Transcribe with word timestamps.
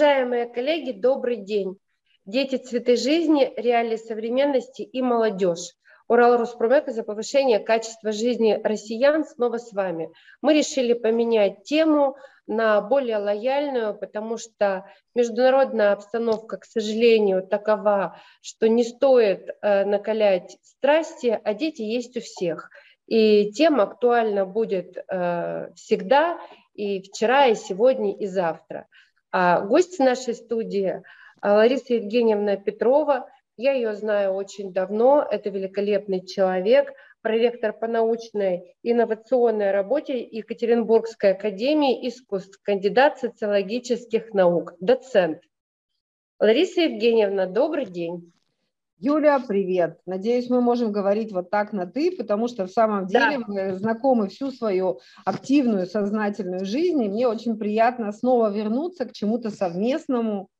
Уважаемые 0.00 0.46
коллеги, 0.46 0.92
добрый 0.92 1.36
день. 1.36 1.76
Дети 2.24 2.56
цветы 2.56 2.96
жизни, 2.96 3.52
реалии 3.54 3.96
современности 3.96 4.80
и 4.80 5.02
молодежь. 5.02 5.74
Урал 6.08 6.38
Роспромека 6.38 6.90
за 6.90 7.02
повышение 7.02 7.58
качества 7.58 8.10
жизни 8.10 8.58
россиян 8.64 9.26
снова 9.26 9.58
с 9.58 9.74
вами. 9.74 10.10
Мы 10.40 10.54
решили 10.54 10.94
поменять 10.94 11.64
тему 11.64 12.16
на 12.46 12.80
более 12.80 13.18
лояльную, 13.18 13.92
потому 13.94 14.38
что 14.38 14.86
международная 15.14 15.92
обстановка, 15.92 16.56
к 16.56 16.64
сожалению, 16.64 17.46
такова, 17.46 18.18
что 18.40 18.70
не 18.70 18.84
стоит 18.84 19.50
э, 19.60 19.84
накалять 19.84 20.56
страсти, 20.62 21.38
а 21.44 21.52
дети 21.52 21.82
есть 21.82 22.16
у 22.16 22.22
всех. 22.22 22.70
И 23.06 23.52
тема 23.52 23.82
актуальна 23.82 24.46
будет 24.46 24.96
э, 24.96 25.68
всегда, 25.74 26.40
и 26.72 27.02
вчера, 27.02 27.48
и 27.48 27.54
сегодня, 27.54 28.16
и 28.16 28.24
завтра. 28.24 28.86
А 29.32 29.60
гость 29.60 29.98
нашей 29.98 30.34
студии 30.34 31.02
а, 31.40 31.54
Лариса 31.54 31.94
Евгеньевна 31.94 32.56
Петрова. 32.56 33.30
Я 33.56 33.72
ее 33.72 33.94
знаю 33.94 34.32
очень 34.32 34.72
давно. 34.72 35.26
Это 35.28 35.50
великолепный 35.50 36.24
человек, 36.26 36.92
проректор 37.22 37.72
по 37.72 37.86
научной 37.86 38.74
инновационной 38.82 39.70
работе 39.70 40.20
Екатеринбургской 40.20 41.32
академии 41.32 42.08
искусств, 42.08 42.58
кандидат 42.62 43.18
социологических 43.18 44.32
наук, 44.34 44.74
доцент. 44.80 45.42
Лариса 46.38 46.80
Евгеньевна, 46.82 47.46
добрый 47.46 47.84
день. 47.84 48.32
Юля, 49.02 49.40
привет. 49.40 49.98
Надеюсь, 50.04 50.50
мы 50.50 50.60
можем 50.60 50.92
говорить 50.92 51.32
вот 51.32 51.48
так 51.48 51.72
на 51.72 51.86
«ты», 51.86 52.14
потому 52.14 52.48
что 52.48 52.66
в 52.66 52.70
самом 52.70 53.06
деле 53.06 53.38
да. 53.38 53.44
мы 53.46 53.72
знакомы 53.72 54.28
всю 54.28 54.50
свою 54.50 55.00
активную, 55.24 55.86
сознательную 55.86 56.66
жизнь, 56.66 57.02
и 57.02 57.08
мне 57.08 57.26
очень 57.26 57.56
приятно 57.56 58.12
снова 58.12 58.50
вернуться 58.52 59.06
к 59.06 59.12
чему-то 59.12 59.48
совместному, 59.48 60.50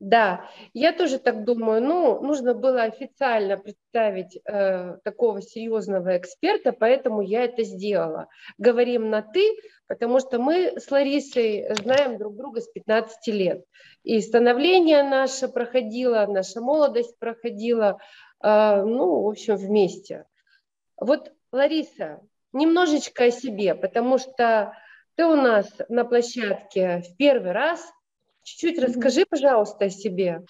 да, 0.00 0.48
я 0.74 0.92
тоже 0.92 1.18
так 1.18 1.44
думаю. 1.44 1.82
Ну, 1.82 2.20
нужно 2.22 2.54
было 2.54 2.84
официально 2.84 3.56
представить 3.56 4.40
э, 4.44 4.96
такого 5.02 5.42
серьезного 5.42 6.16
эксперта, 6.16 6.72
поэтому 6.72 7.20
я 7.20 7.42
это 7.44 7.64
сделала. 7.64 8.28
Говорим 8.58 9.10
на 9.10 9.22
«ты», 9.22 9.56
потому 9.88 10.20
что 10.20 10.38
мы 10.38 10.78
с 10.78 10.90
Ларисой 10.90 11.66
знаем 11.74 12.18
друг 12.18 12.36
друга 12.36 12.60
с 12.60 12.68
15 12.68 13.26
лет. 13.34 13.64
И 14.04 14.20
становление 14.20 15.02
наше 15.02 15.48
проходило, 15.48 16.26
наша 16.28 16.60
молодость 16.60 17.18
проходила, 17.18 17.98
э, 18.42 18.82
ну, 18.82 19.22
в 19.22 19.28
общем, 19.28 19.56
вместе. 19.56 20.26
Вот, 20.96 21.32
Лариса, 21.50 22.20
немножечко 22.52 23.24
о 23.24 23.30
себе, 23.30 23.74
потому 23.74 24.18
что 24.18 24.74
ты 25.16 25.24
у 25.24 25.34
нас 25.34 25.66
на 25.88 26.04
площадке 26.04 27.02
в 27.02 27.16
первый 27.16 27.50
раз– 27.50 27.84
Чуть-чуть 28.48 28.82
расскажи, 28.82 29.26
пожалуйста, 29.28 29.84
о 29.84 29.90
себе. 29.90 30.42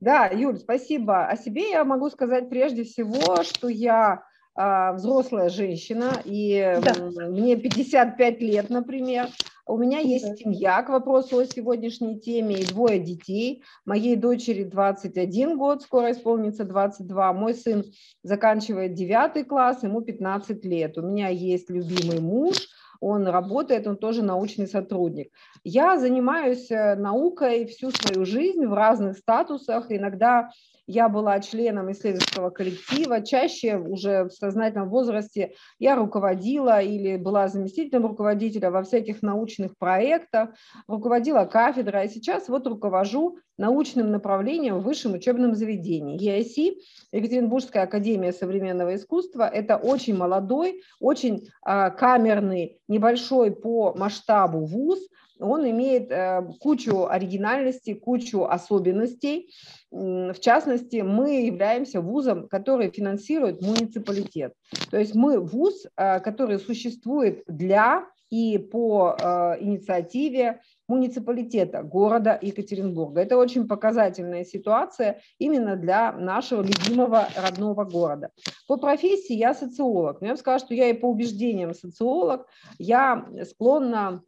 Да, 0.00 0.26
Юль, 0.26 0.58
спасибо. 0.58 1.26
О 1.26 1.36
себе 1.36 1.70
я 1.70 1.84
могу 1.84 2.08
сказать 2.08 2.48
прежде 2.48 2.84
всего, 2.84 3.42
что 3.42 3.66
я 3.66 4.22
взрослая 4.58 5.50
женщина, 5.50 6.20
и 6.24 6.80
да. 6.82 7.28
мне 7.28 7.56
55 7.56 8.40
лет, 8.40 8.70
например. 8.70 9.28
У 9.66 9.76
меня 9.76 9.98
есть 9.98 10.38
семья, 10.38 10.82
к 10.82 10.88
вопросу 10.88 11.38
о 11.38 11.44
сегодняшней 11.44 12.18
теме, 12.18 12.56
и 12.56 12.66
двое 12.66 12.98
детей. 12.98 13.62
Моей 13.84 14.16
дочери 14.16 14.64
21 14.64 15.58
год, 15.58 15.82
скоро 15.82 16.10
исполнится 16.10 16.64
22. 16.64 17.32
Мой 17.34 17.54
сын 17.54 17.84
заканчивает 18.22 18.94
9 18.94 19.46
класс, 19.46 19.82
ему 19.82 20.00
15 20.00 20.64
лет. 20.64 20.96
У 20.96 21.02
меня 21.02 21.28
есть 21.28 21.70
любимый 21.70 22.20
муж– 22.20 22.68
он 23.00 23.26
работает, 23.26 23.86
он 23.86 23.96
тоже 23.96 24.22
научный 24.22 24.66
сотрудник. 24.66 25.32
Я 25.64 25.98
занимаюсь 25.98 26.70
э, 26.70 26.94
наукой 26.96 27.66
всю 27.66 27.90
свою 27.90 28.24
жизнь 28.24 28.66
в 28.66 28.74
разных 28.74 29.18
статусах, 29.18 29.86
иногда 29.90 30.50
я 30.88 31.10
была 31.10 31.38
членом 31.40 31.92
исследовательского 31.92 32.48
коллектива, 32.48 33.20
чаще 33.20 33.76
уже 33.76 34.24
в 34.24 34.30
сознательном 34.30 34.88
возрасте 34.88 35.52
я 35.78 35.94
руководила 35.94 36.80
или 36.80 37.18
была 37.18 37.48
заместителем 37.48 38.06
руководителя 38.06 38.70
во 38.70 38.82
всяких 38.82 39.20
научных 39.20 39.76
проектах, 39.76 40.48
руководила 40.88 41.44
кафедрой, 41.44 42.04
а 42.04 42.08
сейчас 42.08 42.48
вот 42.48 42.66
руковожу 42.66 43.36
научным 43.58 44.10
направлением 44.10 44.78
в 44.78 44.84
высшем 44.84 45.12
учебном 45.12 45.54
заведении. 45.54 46.16
ЕАСИ, 46.18 46.78
Екатеринбургская 47.12 47.82
академия 47.82 48.32
современного 48.32 48.94
искусства, 48.94 49.46
это 49.46 49.76
очень 49.76 50.16
молодой, 50.16 50.80
очень 51.00 51.48
э, 51.66 51.90
камерный, 51.90 52.80
небольшой 52.88 53.50
по 53.50 53.94
масштабу 53.94 54.64
вуз, 54.64 54.98
он 55.40 55.68
имеет 55.70 56.10
э, 56.10 56.42
кучу 56.60 57.06
оригинальностей, 57.06 57.94
кучу 57.94 58.44
особенностей. 58.44 59.50
В 59.90 60.36
частности, 60.40 60.96
мы 60.96 61.46
являемся 61.46 62.00
вузом, 62.00 62.48
который 62.48 62.90
финансирует 62.90 63.62
муниципалитет. 63.62 64.54
То 64.90 64.98
есть 64.98 65.14
мы 65.14 65.38
вуз, 65.38 65.86
э, 65.96 66.20
который 66.20 66.58
существует 66.58 67.44
для 67.46 68.04
и 68.30 68.58
по 68.58 69.16
э, 69.18 69.56
инициативе 69.60 70.60
муниципалитета 70.88 71.82
города 71.82 72.38
Екатеринбурга. 72.40 73.20
Это 73.20 73.36
очень 73.36 73.68
показательная 73.68 74.44
ситуация 74.44 75.20
именно 75.38 75.76
для 75.76 76.12
нашего 76.12 76.62
любимого 76.62 77.28
родного 77.36 77.84
города. 77.84 78.30
По 78.66 78.78
профессии 78.78 79.34
я 79.34 79.54
социолог. 79.54 80.20
Но 80.20 80.28
я 80.28 80.32
бы 80.32 80.38
сказала, 80.38 80.58
что 80.58 80.74
я 80.74 80.88
и 80.88 80.94
по 80.94 81.06
убеждениям 81.06 81.74
социолог. 81.74 82.46
Я 82.78 83.28
склонна 83.44 84.22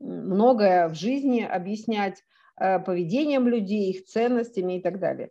многое 0.00 0.88
в 0.88 0.94
жизни 0.94 1.42
объяснять 1.42 2.24
э, 2.58 2.78
поведением 2.80 3.46
людей, 3.46 3.90
их 3.90 4.06
ценностями 4.06 4.78
и 4.78 4.80
так 4.80 4.98
далее. 4.98 5.30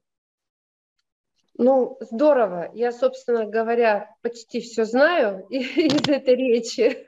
Ну, 1.57 1.97
здорово. 2.00 2.71
Я, 2.73 2.91
собственно 2.91 3.45
говоря, 3.45 4.16
почти 4.21 4.61
все 4.61 4.85
знаю 4.85 5.45
из 5.50 6.07
этой 6.07 6.35
речи. 6.35 7.05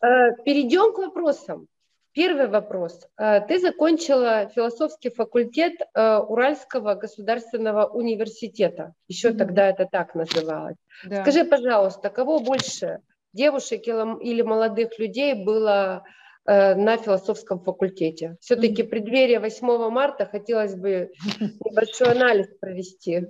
Э, 0.00 0.36
перейдем 0.44 0.92
к 0.92 0.98
вопросам. 0.98 1.66
Первый 2.14 2.48
вопрос. 2.48 3.06
Э, 3.18 3.40
ты 3.40 3.58
закончила 3.58 4.48
философский 4.54 5.10
факультет 5.10 5.74
Уральского 5.94 6.94
государственного 6.94 7.86
университета. 7.86 8.94
Еще 9.08 9.28
mm-hmm. 9.28 9.36
тогда 9.36 9.68
это 9.68 9.86
так 9.90 10.14
называлось. 10.14 10.76
Да. 11.04 11.22
Скажи, 11.22 11.44
пожалуйста, 11.44 12.10
кого 12.10 12.38
больше 12.38 13.00
девушек 13.34 13.86
или 13.86 14.42
молодых 14.42 14.98
людей 14.98 15.34
было 15.34 16.04
э, 16.46 16.74
на 16.74 16.96
философском 16.96 17.60
факультете. 17.60 18.36
Все-таки 18.40 18.82
mm-hmm. 18.82 18.88
преддверие 18.88 19.40
8 19.40 19.90
марта 19.90 20.26
хотелось 20.26 20.74
бы 20.74 21.10
небольшой 21.40 22.12
анализ 22.12 22.46
провести. 22.60 23.26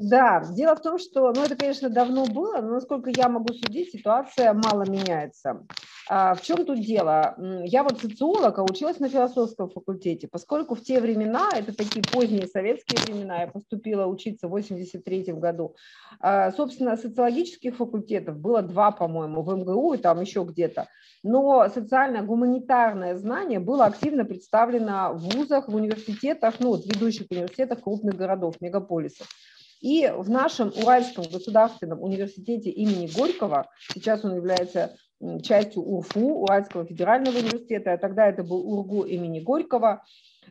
Да, 0.00 0.44
дело 0.54 0.76
в 0.76 0.80
том, 0.80 0.96
что, 0.96 1.32
ну 1.32 1.42
это, 1.42 1.56
конечно, 1.56 1.90
давно 1.90 2.24
было, 2.24 2.60
но 2.60 2.74
насколько 2.74 3.10
я 3.10 3.28
могу 3.28 3.52
судить, 3.52 3.90
ситуация 3.90 4.52
мало 4.52 4.88
меняется. 4.88 5.66
А 6.08 6.34
в 6.36 6.42
чем 6.42 6.64
тут 6.64 6.80
дело? 6.80 7.34
Я 7.64 7.82
вот 7.82 8.00
социолог, 8.00 8.56
а 8.58 8.62
училась 8.62 9.00
на 9.00 9.08
философском 9.08 9.68
факультете, 9.68 10.28
поскольку 10.28 10.76
в 10.76 10.82
те 10.82 11.00
времена, 11.00 11.50
это 11.52 11.76
такие 11.76 12.04
поздние 12.12 12.46
советские 12.46 13.00
времена, 13.04 13.40
я 13.40 13.46
поступила 13.48 14.06
учиться 14.06 14.46
в 14.46 14.52
83 14.52 15.32
году, 15.32 15.74
а, 16.20 16.52
собственно, 16.52 16.96
социологических 16.96 17.76
факультетов 17.76 18.38
было 18.38 18.62
два, 18.62 18.92
по-моему, 18.92 19.42
в 19.42 19.52
МГУ 19.52 19.94
и 19.94 19.98
там 19.98 20.20
еще 20.20 20.44
где-то, 20.44 20.86
но 21.24 21.68
социально-гуманитарное 21.68 23.16
знание 23.16 23.58
было 23.58 23.86
активно 23.86 24.24
представлено 24.24 25.14
в 25.14 25.34
вузах, 25.34 25.68
в 25.68 25.74
университетах, 25.74 26.54
ну, 26.60 26.68
вот 26.68 26.86
ведущих 26.86 27.26
университетах 27.30 27.82
крупных 27.82 28.14
городов, 28.14 28.54
мегаполисов. 28.60 29.26
И 29.80 30.12
в 30.14 30.28
нашем 30.28 30.72
Уральском 30.76 31.24
государственном 31.30 32.02
университете 32.02 32.70
имени 32.70 33.08
Горького, 33.14 33.68
сейчас 33.94 34.24
он 34.24 34.34
является 34.34 34.96
частью 35.42 35.82
УРФУ, 35.82 36.42
Уральского 36.42 36.84
федерального 36.84 37.38
университета, 37.38 37.92
а 37.92 37.98
тогда 37.98 38.26
это 38.28 38.42
был 38.42 38.58
УРГУ 38.58 39.04
имени 39.04 39.40
Горького, 39.40 40.04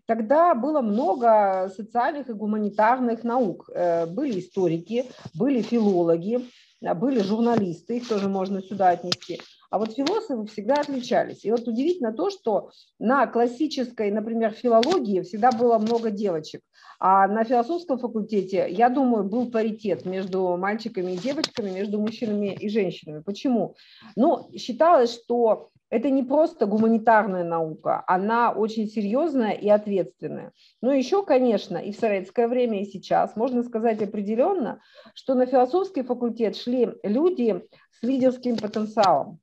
тогда 0.06 0.56
было 0.56 0.82
много 0.82 1.72
социальных 1.76 2.30
и 2.30 2.34
гуманитарных 2.34 3.24
наук. 3.24 3.70
Э, 3.74 4.06
были 4.06 4.40
историки, 4.40 5.06
были 5.34 5.62
филологи, 5.62 6.50
были 6.82 7.22
журналисты, 7.22 7.98
их 7.98 8.08
тоже 8.08 8.30
можно 8.30 8.62
сюда 8.62 8.90
отнести. 8.90 9.42
А 9.70 9.80
вот 9.80 9.94
философы 9.94 10.46
всегда 10.46 10.76
отличались. 10.76 11.44
И 11.44 11.52
вот 11.52 11.68
удивительно 11.68 12.14
то, 12.14 12.30
что 12.30 12.72
на 13.00 13.28
классической, 13.28 14.12
например, 14.12 14.52
филологии 14.52 15.22
всегда 15.22 15.52
было 15.52 15.78
много 15.78 16.12
девочек. 16.12 16.62
А 17.00 17.28
на 17.28 17.44
философском 17.44 18.00
факультете, 18.00 18.68
я 18.70 18.90
думаю, 18.90 19.24
был 19.24 19.52
паритет 19.52 20.06
между 20.06 20.58
мальчиками 20.58 21.12
и 21.12 21.18
девочками, 21.18 21.70
между 21.70 22.00
мужчинами 22.00 22.54
и 22.54 22.70
женщинами. 22.70 23.22
Почему? 23.22 23.76
Ну, 24.16 24.50
считалось, 24.58 25.14
что 25.14 25.70
это 25.90 26.10
не 26.10 26.24
просто 26.24 26.66
гуманитарная 26.66 27.44
наука, 27.44 28.04
она 28.08 28.52
очень 28.52 28.88
серьезная 28.88 29.52
и 29.52 29.70
ответственная. 29.70 30.52
Но 30.82 30.92
еще, 30.92 31.24
конечно, 31.24 31.78
и 31.78 31.92
в 31.92 31.96
советское 32.00 32.48
время, 32.48 32.82
и 32.82 32.86
сейчас 32.86 33.36
можно 33.36 33.64
сказать 33.64 34.02
определенно, 34.02 34.82
что 35.14 35.34
на 35.34 35.46
философский 35.46 36.04
факультет 36.04 36.58
шли 36.58 36.90
люди 37.04 37.64
с 37.92 38.04
лидерским 38.04 38.58
потенциалом. 38.58 39.40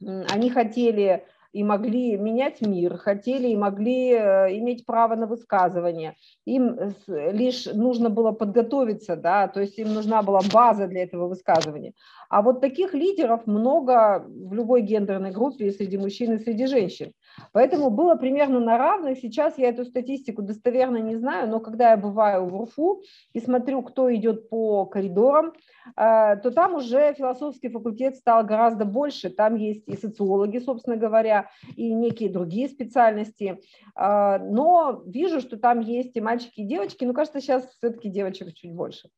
Они 0.00 0.50
хотели 0.50 1.24
и 1.52 1.64
могли 1.64 2.18
менять 2.18 2.60
мир, 2.60 2.98
хотели 2.98 3.48
и 3.48 3.56
могли 3.56 4.10
э, 4.10 4.58
иметь 4.58 4.84
право 4.84 5.16
на 5.16 5.26
высказывание. 5.26 6.16
Им 6.44 6.76
лишь 7.06 7.64
нужно 7.64 8.10
было 8.10 8.32
подготовиться, 8.32 9.16
да, 9.16 9.48
то 9.48 9.60
есть 9.60 9.78
им 9.78 9.94
нужна 9.94 10.22
была 10.22 10.40
база 10.52 10.86
для 10.86 11.04
этого 11.04 11.28
высказывания. 11.28 11.94
А 12.28 12.42
вот 12.42 12.60
таких 12.60 12.92
лидеров 12.92 13.46
много 13.46 14.26
в 14.28 14.52
любой 14.52 14.82
гендерной 14.82 15.30
группе, 15.30 15.72
среди 15.72 15.96
мужчин 15.96 16.34
и 16.34 16.38
среди 16.38 16.66
женщин. 16.66 17.12
Поэтому 17.52 17.90
было 17.90 18.16
примерно 18.16 18.60
на 18.60 18.78
равных. 18.78 19.18
Сейчас 19.18 19.58
я 19.58 19.68
эту 19.68 19.84
статистику 19.84 20.42
достоверно 20.42 20.98
не 20.98 21.16
знаю, 21.16 21.48
но 21.48 21.60
когда 21.60 21.90
я 21.90 21.96
бываю 21.96 22.46
в 22.46 22.54
УРФУ 22.60 23.02
и 23.32 23.40
смотрю, 23.40 23.82
кто 23.82 24.14
идет 24.14 24.48
по 24.48 24.86
коридорам, 24.86 25.52
э, 25.96 26.36
то 26.36 26.50
там 26.50 26.74
уже 26.74 27.14
философский 27.14 27.68
факультет 27.68 28.16
стал 28.16 28.44
гораздо 28.44 28.84
больше. 28.84 29.30
Там 29.30 29.56
есть 29.56 29.86
и 29.86 29.96
социологи, 29.96 30.58
собственно 30.58 30.96
говоря, 30.96 31.50
и 31.76 31.92
некие 31.92 32.30
другие 32.30 32.68
специальности. 32.68 33.60
Э, 33.96 34.38
но 34.38 35.02
вижу, 35.06 35.40
что 35.40 35.56
там 35.58 35.80
есть 35.80 36.16
и 36.16 36.20
мальчики, 36.20 36.60
и 36.60 36.64
девочки. 36.64 37.04
Ну, 37.04 37.14
кажется, 37.14 37.40
сейчас 37.40 37.66
все-таки 37.78 38.08
девочек 38.08 38.54
чуть 38.54 38.74
больше. 38.74 39.08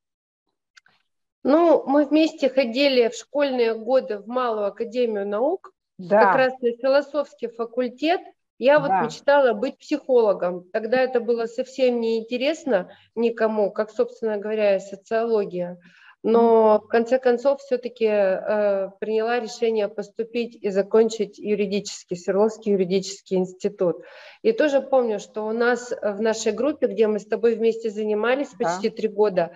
Ну, 1.44 1.84
мы 1.86 2.04
вместе 2.04 2.48
ходили 2.50 3.08
в 3.08 3.14
школьные 3.14 3.74
годы 3.74 4.18
в 4.18 4.26
Малую 4.26 4.66
Академию 4.66 5.26
наук, 5.26 5.72
да. 5.98 6.20
как 6.20 6.36
раз 6.36 6.52
на 6.60 6.72
философский 6.72 7.48
факультет, 7.48 8.20
я 8.58 8.80
вот 8.80 8.88
да. 8.88 9.02
мечтала 9.04 9.52
быть 9.52 9.78
психологом. 9.78 10.64
Тогда 10.72 11.00
это 11.00 11.20
было 11.20 11.46
совсем 11.46 12.00
неинтересно 12.00 12.90
никому, 13.14 13.70
как, 13.70 13.90
собственно 13.90 14.36
говоря, 14.36 14.80
социология. 14.80 15.78
Но 16.24 16.80
в 16.80 16.88
конце 16.88 17.20
концов 17.20 17.60
все-таки 17.60 18.06
э, 18.06 18.90
приняла 18.98 19.38
решение 19.38 19.86
поступить 19.88 20.56
и 20.60 20.68
закончить 20.70 21.38
юридический, 21.38 22.16
Свердловский 22.16 22.72
юридический 22.72 23.36
институт. 23.36 24.02
И 24.42 24.50
тоже 24.50 24.80
помню, 24.80 25.20
что 25.20 25.46
у 25.46 25.52
нас 25.52 25.92
в 26.02 26.20
нашей 26.20 26.50
группе, 26.50 26.88
где 26.88 27.06
мы 27.06 27.20
с 27.20 27.26
тобой 27.26 27.54
вместе 27.54 27.90
занимались 27.90 28.50
почти 28.58 28.90
три 28.90 29.06
года, 29.06 29.52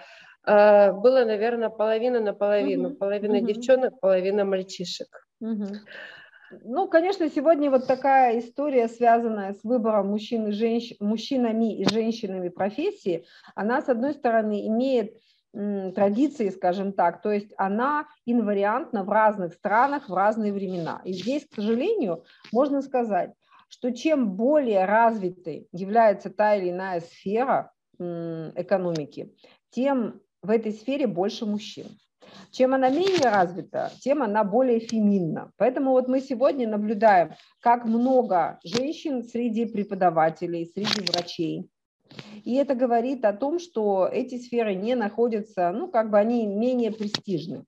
э, 0.46 0.92
было, 0.92 1.24
наверное, 1.24 1.68
половина 1.68 2.20
на 2.20 2.32
половину. 2.32 2.90
Угу. 2.90 2.96
Половина 2.96 3.38
угу. 3.38 3.46
девчонок, 3.46 3.98
половина 3.98 4.44
мальчишек. 4.44 5.26
Угу. 5.40 5.66
Ну, 6.64 6.88
конечно, 6.88 7.28
сегодня 7.30 7.70
вот 7.70 7.86
такая 7.86 8.38
история, 8.38 8.88
связанная 8.88 9.54
с 9.54 9.64
выбором 9.64 10.08
мужчин 10.08 10.48
и 10.48 10.52
женщ... 10.52 10.92
мужчинами 11.00 11.76
и 11.76 11.88
женщинами 11.88 12.48
профессии, 12.48 13.24
она, 13.54 13.80
с 13.80 13.88
одной 13.88 14.14
стороны, 14.14 14.66
имеет 14.66 15.16
традиции, 15.52 16.48
скажем 16.48 16.92
так, 16.92 17.20
то 17.20 17.30
есть 17.30 17.52
она 17.58 18.06
инвариантна 18.24 19.04
в 19.04 19.10
разных 19.10 19.52
странах 19.52 20.08
в 20.08 20.14
разные 20.14 20.52
времена. 20.52 21.02
И 21.04 21.12
здесь, 21.12 21.46
к 21.46 21.54
сожалению, 21.54 22.24
можно 22.52 22.80
сказать, 22.80 23.34
что 23.68 23.90
чем 23.90 24.32
более 24.32 24.86
развитой 24.86 25.68
является 25.72 26.30
та 26.30 26.56
или 26.56 26.70
иная 26.70 27.00
сфера 27.00 27.72
экономики, 27.98 29.34
тем 29.70 30.20
в 30.42 30.50
этой 30.50 30.72
сфере 30.72 31.06
больше 31.06 31.44
мужчин. 31.44 31.86
Чем 32.50 32.74
она 32.74 32.90
менее 32.90 33.30
развита, 33.30 33.92
тем 34.00 34.22
она 34.22 34.44
более 34.44 34.80
феминна. 34.80 35.52
Поэтому 35.56 35.92
вот 35.92 36.08
мы 36.08 36.20
сегодня 36.20 36.68
наблюдаем, 36.68 37.32
как 37.60 37.84
много 37.84 38.58
женщин 38.64 39.24
среди 39.24 39.64
преподавателей, 39.66 40.70
среди 40.74 41.00
врачей. 41.10 41.70
И 42.44 42.54
это 42.56 42.74
говорит 42.74 43.24
о 43.24 43.32
том, 43.32 43.58
что 43.58 44.08
эти 44.10 44.38
сферы 44.38 44.74
не 44.74 44.94
находятся, 44.94 45.72
ну, 45.72 45.88
как 45.88 46.10
бы 46.10 46.18
они 46.18 46.46
менее 46.46 46.92
престижны. 46.92 47.64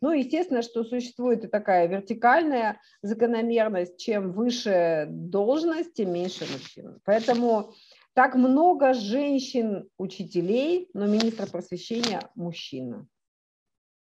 Ну, 0.00 0.12
естественно, 0.12 0.62
что 0.62 0.84
существует 0.84 1.44
и 1.44 1.48
такая 1.48 1.88
вертикальная 1.88 2.80
закономерность, 3.02 3.98
чем 3.98 4.32
выше 4.32 5.06
должность, 5.10 5.94
тем 5.94 6.12
меньше 6.12 6.44
мужчин. 6.52 6.98
Поэтому 7.04 7.72
так 8.14 8.34
много 8.34 8.94
женщин-учителей, 8.94 10.90
но 10.92 11.06
министр 11.06 11.50
просвещения– 11.50 12.20
мужчина. 12.34 13.06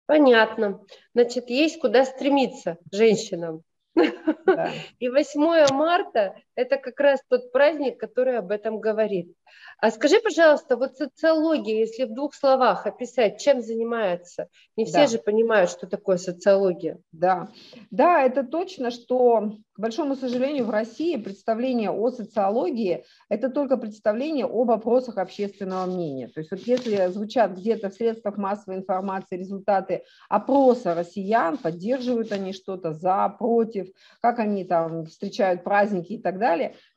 Понятно. 0.06 0.82
Значит, 1.14 1.50
есть 1.50 1.80
куда 1.80 2.06
стремиться 2.06 2.78
женщинам. 2.92 3.64
Да. 3.96 4.72
И 5.00 5.10
8 5.10 5.74
марта– 5.74 6.36
это 6.56 6.78
как 6.78 7.00
раз 7.00 7.20
тот 7.28 7.52
праздник, 7.52 8.00
который 8.00 8.38
об 8.38 8.52
этом 8.52 8.80
говорит. 8.80 9.34
А 9.80 9.92
скажи, 9.92 10.20
пожалуйста, 10.24 10.78
вот 10.78 10.96
социология, 10.96 11.80
если 11.80 12.06
в 12.06 12.14
двух 12.14 12.34
словах 12.34 12.86
описать, 12.86 13.42
чем 13.42 13.62
занимается? 13.62 14.48
Не 14.78 14.86
все 14.86 15.00
да. 15.00 15.08
же 15.08 15.18
понимают, 15.18 15.70
что 15.70 15.88
такое 15.88 16.18
социология. 16.18 17.00
Да, 17.12 17.50
да, 17.92 18.22
это 18.22 18.44
точно, 18.44 18.92
что, 18.92 19.52
к 19.74 19.80
большому 19.80 20.16
сожалению, 20.16 20.66
в 20.66 20.70
России 20.70 21.18
представление 21.18 21.92
о 21.92 22.12
социологии– 22.12 23.04
это 23.30 23.50
только 23.50 23.78
представление 23.78 24.46
об 24.46 24.72
опросах 24.72 25.18
общественного 25.18 25.86
мнения. 25.86 26.30
То 26.30 26.40
есть 26.40 26.52
вот 26.52 26.62
если 26.62 27.08
звучат 27.08 27.52
где-то 27.52 27.90
в 27.90 27.94
средствах 27.94 28.38
массовой 28.38 28.78
информации 28.78 29.38
результаты 29.38 30.04
опроса 30.30 30.96
россиян, 30.96 31.58
поддерживают 31.58 32.32
они 32.32 32.54
что-то 32.54 32.94
за, 32.94 33.36
против, 33.38 33.90
как 34.22 34.40
они 34.40 34.64
там 34.64 35.06
встречают 35.08 35.64
праздники 35.64 36.14
и 36.14 36.22
так 36.22 36.40
далее, 36.40 36.43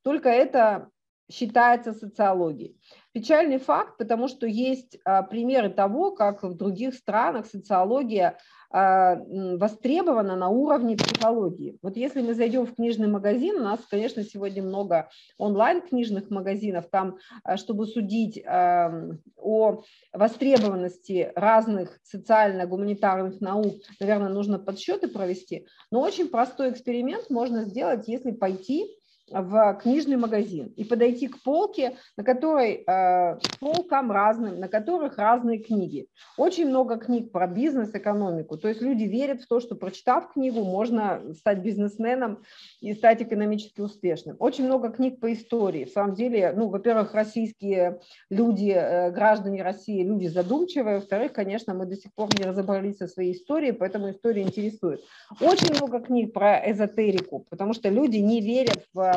только 0.02 0.28
это 0.28 0.90
считается 1.30 1.92
социологией. 1.92 2.76
Печальный 3.12 3.58
факт, 3.58 3.96
потому 3.98 4.28
что 4.28 4.46
есть 4.46 4.98
а, 5.04 5.22
примеры 5.22 5.70
того, 5.70 6.12
как 6.12 6.42
в 6.42 6.54
других 6.54 6.94
странах 6.94 7.46
социология 7.46 8.38
а, 8.70 9.16
востребована 9.16 10.36
на 10.36 10.48
уровне 10.50 10.96
психологии. 10.96 11.78
Вот 11.82 11.96
если 11.96 12.20
мы 12.20 12.34
зайдем 12.34 12.66
в 12.66 12.74
книжный 12.74 13.08
магазин, 13.08 13.56
у 13.56 13.64
нас, 13.64 13.80
конечно, 13.90 14.22
сегодня 14.22 14.62
много 14.62 15.08
онлайн-книжных 15.38 16.30
магазинов, 16.30 16.86
там, 16.90 17.18
а, 17.42 17.56
чтобы 17.56 17.86
судить 17.86 18.44
о 18.46 19.82
востребованности 20.12 21.32
разных 21.34 21.98
социально-гуманитарных 22.04 23.40
наук, 23.40 23.74
наверное, 23.98 24.28
нужно 24.28 24.58
подсчеты 24.58 25.08
провести, 25.08 25.66
но 25.90 26.00
очень 26.00 26.28
простой 26.28 26.70
эксперимент 26.70 27.30
можно 27.30 27.64
сделать, 27.64 28.06
если 28.06 28.30
пойти 28.30 28.96
в 29.30 29.78
книжный 29.82 30.16
магазин 30.16 30.72
и 30.76 30.84
подойти 30.84 31.26
к 31.26 31.42
полке, 31.42 31.96
на 32.16 32.22
которой 32.22 32.84
э, 32.86 33.38
полкам 33.58 34.12
разным, 34.12 34.60
на 34.60 34.68
которых 34.68 35.18
разные 35.18 35.58
книги. 35.58 36.08
Очень 36.36 36.68
много 36.68 36.96
книг 36.96 37.32
про 37.32 37.48
бизнес, 37.48 37.92
экономику. 37.92 38.56
То 38.56 38.68
есть 38.68 38.80
люди 38.80 39.04
верят 39.04 39.42
в 39.42 39.48
то, 39.48 39.58
что 39.60 39.74
прочитав 39.74 40.32
книгу, 40.32 40.62
можно 40.62 41.22
стать 41.34 41.58
бизнесменом 41.58 42.42
и 42.80 42.94
стать 42.94 43.22
экономически 43.22 43.80
успешным. 43.80 44.36
Очень 44.38 44.66
много 44.66 44.90
книг 44.90 45.18
по 45.18 45.32
истории. 45.32 45.84
В 45.84 45.90
самом 45.90 46.14
деле, 46.14 46.52
ну, 46.54 46.68
во-первых, 46.68 47.12
российские 47.14 48.00
люди, 48.30 48.70
э, 48.70 49.10
граждане 49.10 49.62
России, 49.62 50.04
люди 50.04 50.26
задумчивые. 50.28 50.96
Во-вторых, 50.96 51.32
конечно, 51.32 51.74
мы 51.74 51.86
до 51.86 51.96
сих 51.96 52.14
пор 52.14 52.28
не 52.38 52.44
разобрались 52.44 52.98
со 52.98 53.08
своей 53.08 53.32
историей, 53.32 53.72
поэтому 53.72 54.10
история 54.10 54.42
интересует. 54.42 55.00
Очень 55.40 55.74
много 55.74 56.00
книг 56.00 56.32
про 56.32 56.58
эзотерику, 56.70 57.44
потому 57.50 57.72
что 57.72 57.88
люди 57.88 58.18
не 58.18 58.40
верят 58.40 58.86
в 58.94 59.15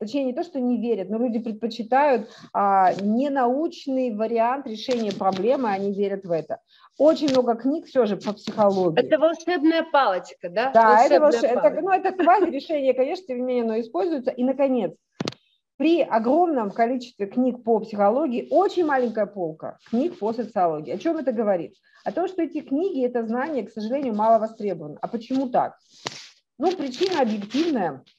точнее 0.00 0.24
не 0.24 0.32
то, 0.32 0.42
что 0.42 0.58
не 0.58 0.80
верят, 0.80 1.10
но 1.10 1.18
люди 1.18 1.38
предпочитают 1.38 2.30
а, 2.52 2.94
ненаучный 2.94 4.14
вариант 4.14 4.66
решения 4.66 5.12
проблемы, 5.12 5.68
они 5.68 5.92
верят 5.92 6.24
в 6.24 6.32
это. 6.32 6.58
Очень 6.98 7.30
много 7.30 7.54
книг 7.54 7.86
все 7.86 8.06
же 8.06 8.16
по 8.16 8.32
психологии. 8.32 8.98
Это 8.98 9.18
волшебная 9.18 9.84
палочка, 9.92 10.48
да? 10.48 10.70
Да, 10.72 10.88
волшебная 10.88 11.16
это, 11.16 11.20
волш... 11.20 11.34
это, 11.42 11.80
ну, 11.82 11.90
это 11.90 12.12
квази-решение, 12.12 12.94
конечно, 12.94 13.26
тем 13.26 13.38
не 13.38 13.42
менее, 13.42 13.64
оно 13.64 13.80
используется. 13.80 14.30
И, 14.30 14.42
наконец, 14.42 14.92
при 15.76 16.02
огромном 16.02 16.70
количестве 16.70 17.26
книг 17.26 17.62
по 17.62 17.80
психологии 17.80 18.48
очень 18.50 18.84
маленькая 18.84 19.26
полка 19.26 19.78
книг 19.88 20.18
по 20.18 20.32
социологии. 20.32 20.92
О 20.92 20.98
чем 20.98 21.18
это 21.18 21.32
говорит? 21.32 21.74
О 22.04 22.12
том, 22.12 22.26
что 22.28 22.42
эти 22.42 22.60
книги, 22.60 23.06
это 23.06 23.26
знание, 23.26 23.66
к 23.66 23.70
сожалению, 23.70 24.14
мало 24.14 24.38
востребовано. 24.38 24.98
А 25.00 25.08
почему 25.08 25.48
так? 25.48 25.76
Ну, 26.58 26.74
причина 26.74 27.20
объективная– 27.22 28.02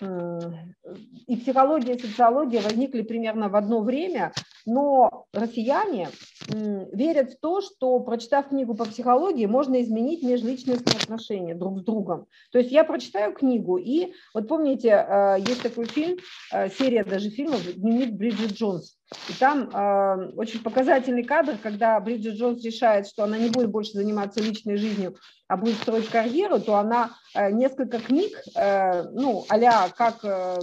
и 0.00 1.36
психология, 1.36 1.94
и 1.94 1.98
социология 1.98 2.60
возникли 2.60 3.02
примерно 3.02 3.48
в 3.48 3.56
одно 3.56 3.80
время, 3.80 4.32
но 4.66 5.26
россияне 5.32 6.08
верят 6.48 7.32
в 7.32 7.40
то, 7.40 7.60
что, 7.60 7.98
прочитав 8.00 8.48
книгу 8.48 8.74
по 8.74 8.84
психологии, 8.84 9.46
можно 9.46 9.80
изменить 9.82 10.22
межличностные 10.22 10.96
отношения 10.96 11.54
друг 11.54 11.80
с 11.80 11.84
другом. 11.84 12.26
То 12.52 12.58
есть 12.58 12.70
я 12.70 12.84
прочитаю 12.84 13.32
книгу, 13.32 13.76
и 13.76 14.12
вот 14.34 14.48
помните, 14.48 14.88
э, 14.88 15.36
есть 15.40 15.62
такой 15.62 15.86
фильм, 15.86 16.18
э, 16.52 16.68
серия 16.70 17.04
даже 17.04 17.30
фильмов 17.30 17.60
«Дневник 17.74 18.12
Бриджит 18.12 18.52
Джонс», 18.52 18.96
И 19.28 19.32
там 19.38 19.68
э, 19.68 20.32
очень 20.36 20.62
показательный 20.62 21.24
кадр, 21.24 21.56
когда 21.62 21.98
Бриджит 22.00 22.34
Джонс 22.34 22.64
решает, 22.64 23.06
что 23.06 23.24
она 23.24 23.38
не 23.38 23.50
будет 23.50 23.70
больше 23.70 23.92
заниматься 23.92 24.40
личной 24.40 24.76
жизнью, 24.76 25.16
а 25.48 25.56
будет 25.56 25.76
строить 25.76 26.08
карьеру, 26.08 26.60
то 26.60 26.76
она 26.76 27.12
э, 27.34 27.50
несколько 27.50 27.98
книг, 27.98 28.30
э, 28.54 29.04
ну, 29.12 29.44
а 29.48 29.88
как, 29.88 30.18
э, 30.22 30.58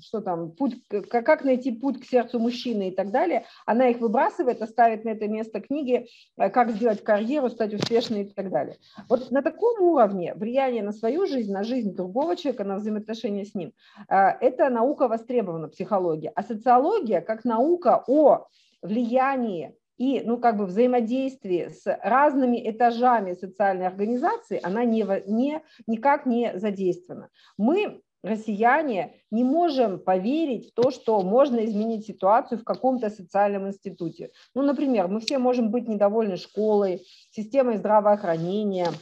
что 0.00 0.20
там, 0.20 0.52
путь, 0.52 0.80
как, 1.10 1.44
найти 1.44 1.72
путь 1.72 2.00
к 2.00 2.04
сердцу 2.04 2.38
мужчины 2.38 2.88
и 2.88 2.94
так 2.94 3.10
далее, 3.10 3.44
она 3.66 3.88
их 3.88 3.98
выбрасывает, 3.98 4.62
оставит 4.62 5.04
на 5.04 5.10
это 5.10 5.26
место 5.26 5.60
книги, 5.60 6.06
как 6.36 6.70
сделать 6.70 7.02
карьеру, 7.02 7.50
стать 7.50 7.74
успешной 7.74 8.22
и 8.22 8.32
так 8.32 8.50
далее. 8.50 8.76
Вот 9.08 9.30
на 9.32 9.42
таком 9.42 9.82
уровне 9.82 10.34
влияние 10.34 10.82
на 10.82 10.92
свою 10.92 11.26
жизнь, 11.26 11.52
на 11.52 11.64
жизнь 11.64 11.94
другого 11.94 12.36
человека, 12.36 12.64
на 12.64 12.76
взаимоотношения 12.76 13.44
с 13.44 13.54
ним, 13.54 13.72
это 14.08 14.70
наука 14.70 15.08
востребована, 15.08 15.68
психология. 15.68 16.30
А 16.34 16.42
социология, 16.42 17.20
как 17.20 17.44
наука 17.44 18.04
о 18.06 18.46
влиянии 18.82 19.74
и 19.98 20.22
ну, 20.24 20.38
как 20.38 20.56
бы 20.56 20.66
взаимодействие 20.66 21.70
с 21.70 21.84
разными 22.02 22.58
этажами 22.70 23.34
социальной 23.34 23.86
организации, 23.86 24.60
она 24.62 24.84
не, 24.84 25.04
не, 25.26 25.60
никак 25.86 26.24
не 26.24 26.58
задействована. 26.58 27.28
Мы, 27.58 28.00
россияне, 28.22 29.16
не 29.30 29.44
можем 29.44 29.98
поверить 29.98 30.70
в 30.70 30.74
то, 30.74 30.90
что 30.90 31.20
можно 31.22 31.64
изменить 31.64 32.06
ситуацию 32.06 32.58
в 32.58 32.64
каком-то 32.64 33.10
социальном 33.10 33.68
институте. 33.68 34.30
Ну, 34.54 34.62
например, 34.62 35.08
мы 35.08 35.20
все 35.20 35.38
можем 35.38 35.70
быть 35.70 35.88
недовольны 35.88 36.36
школой, 36.36 37.04
системой 37.30 37.76
здравоохранения– 37.76 38.88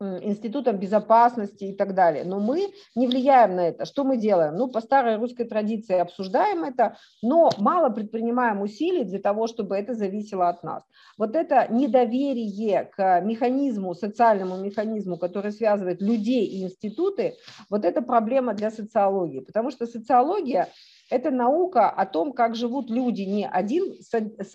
институтом 0.00 0.78
безопасности 0.78 1.64
и 1.64 1.74
так 1.74 1.94
далее. 1.94 2.24
Но 2.24 2.38
мы 2.38 2.72
не 2.94 3.06
влияем 3.06 3.56
на 3.56 3.68
это. 3.68 3.84
Что 3.86 4.04
мы 4.04 4.16
делаем? 4.16 4.56
Ну, 4.56 4.68
по 4.68 4.80
старой 4.80 5.16
русской 5.16 5.44
традиции 5.44 5.98
обсуждаем 5.98 6.64
это, 6.64 6.96
но 7.22 7.50
мало 7.58 7.88
предпринимаем 7.90 8.60
усилий 8.60 9.04
для 9.04 9.18
того, 9.18 9.46
чтобы 9.46 9.76
это 9.76 9.94
зависело 9.94 10.48
от 10.48 10.62
нас. 10.62 10.82
Вот 11.16 11.34
это 11.34 11.66
недоверие 11.70 12.90
к 12.94 13.20
механизму, 13.22 13.94
социальному 13.94 14.58
механизму, 14.58 15.16
который 15.16 15.52
связывает 15.52 16.02
людей 16.02 16.44
и 16.46 16.64
институты, 16.64 17.36
вот 17.70 17.84
это 17.84 18.02
проблема 18.02 18.54
для 18.54 18.70
социологии. 18.70 19.40
Потому 19.40 19.70
что 19.70 19.86
социология 19.86 20.68
это 21.10 21.30
наука 21.30 21.88
о 21.88 22.06
том, 22.06 22.32
как 22.32 22.56
живут 22.56 22.90
люди 22.90 23.22
не 23.22 23.46
один 23.46 23.94
с, 24.00 24.12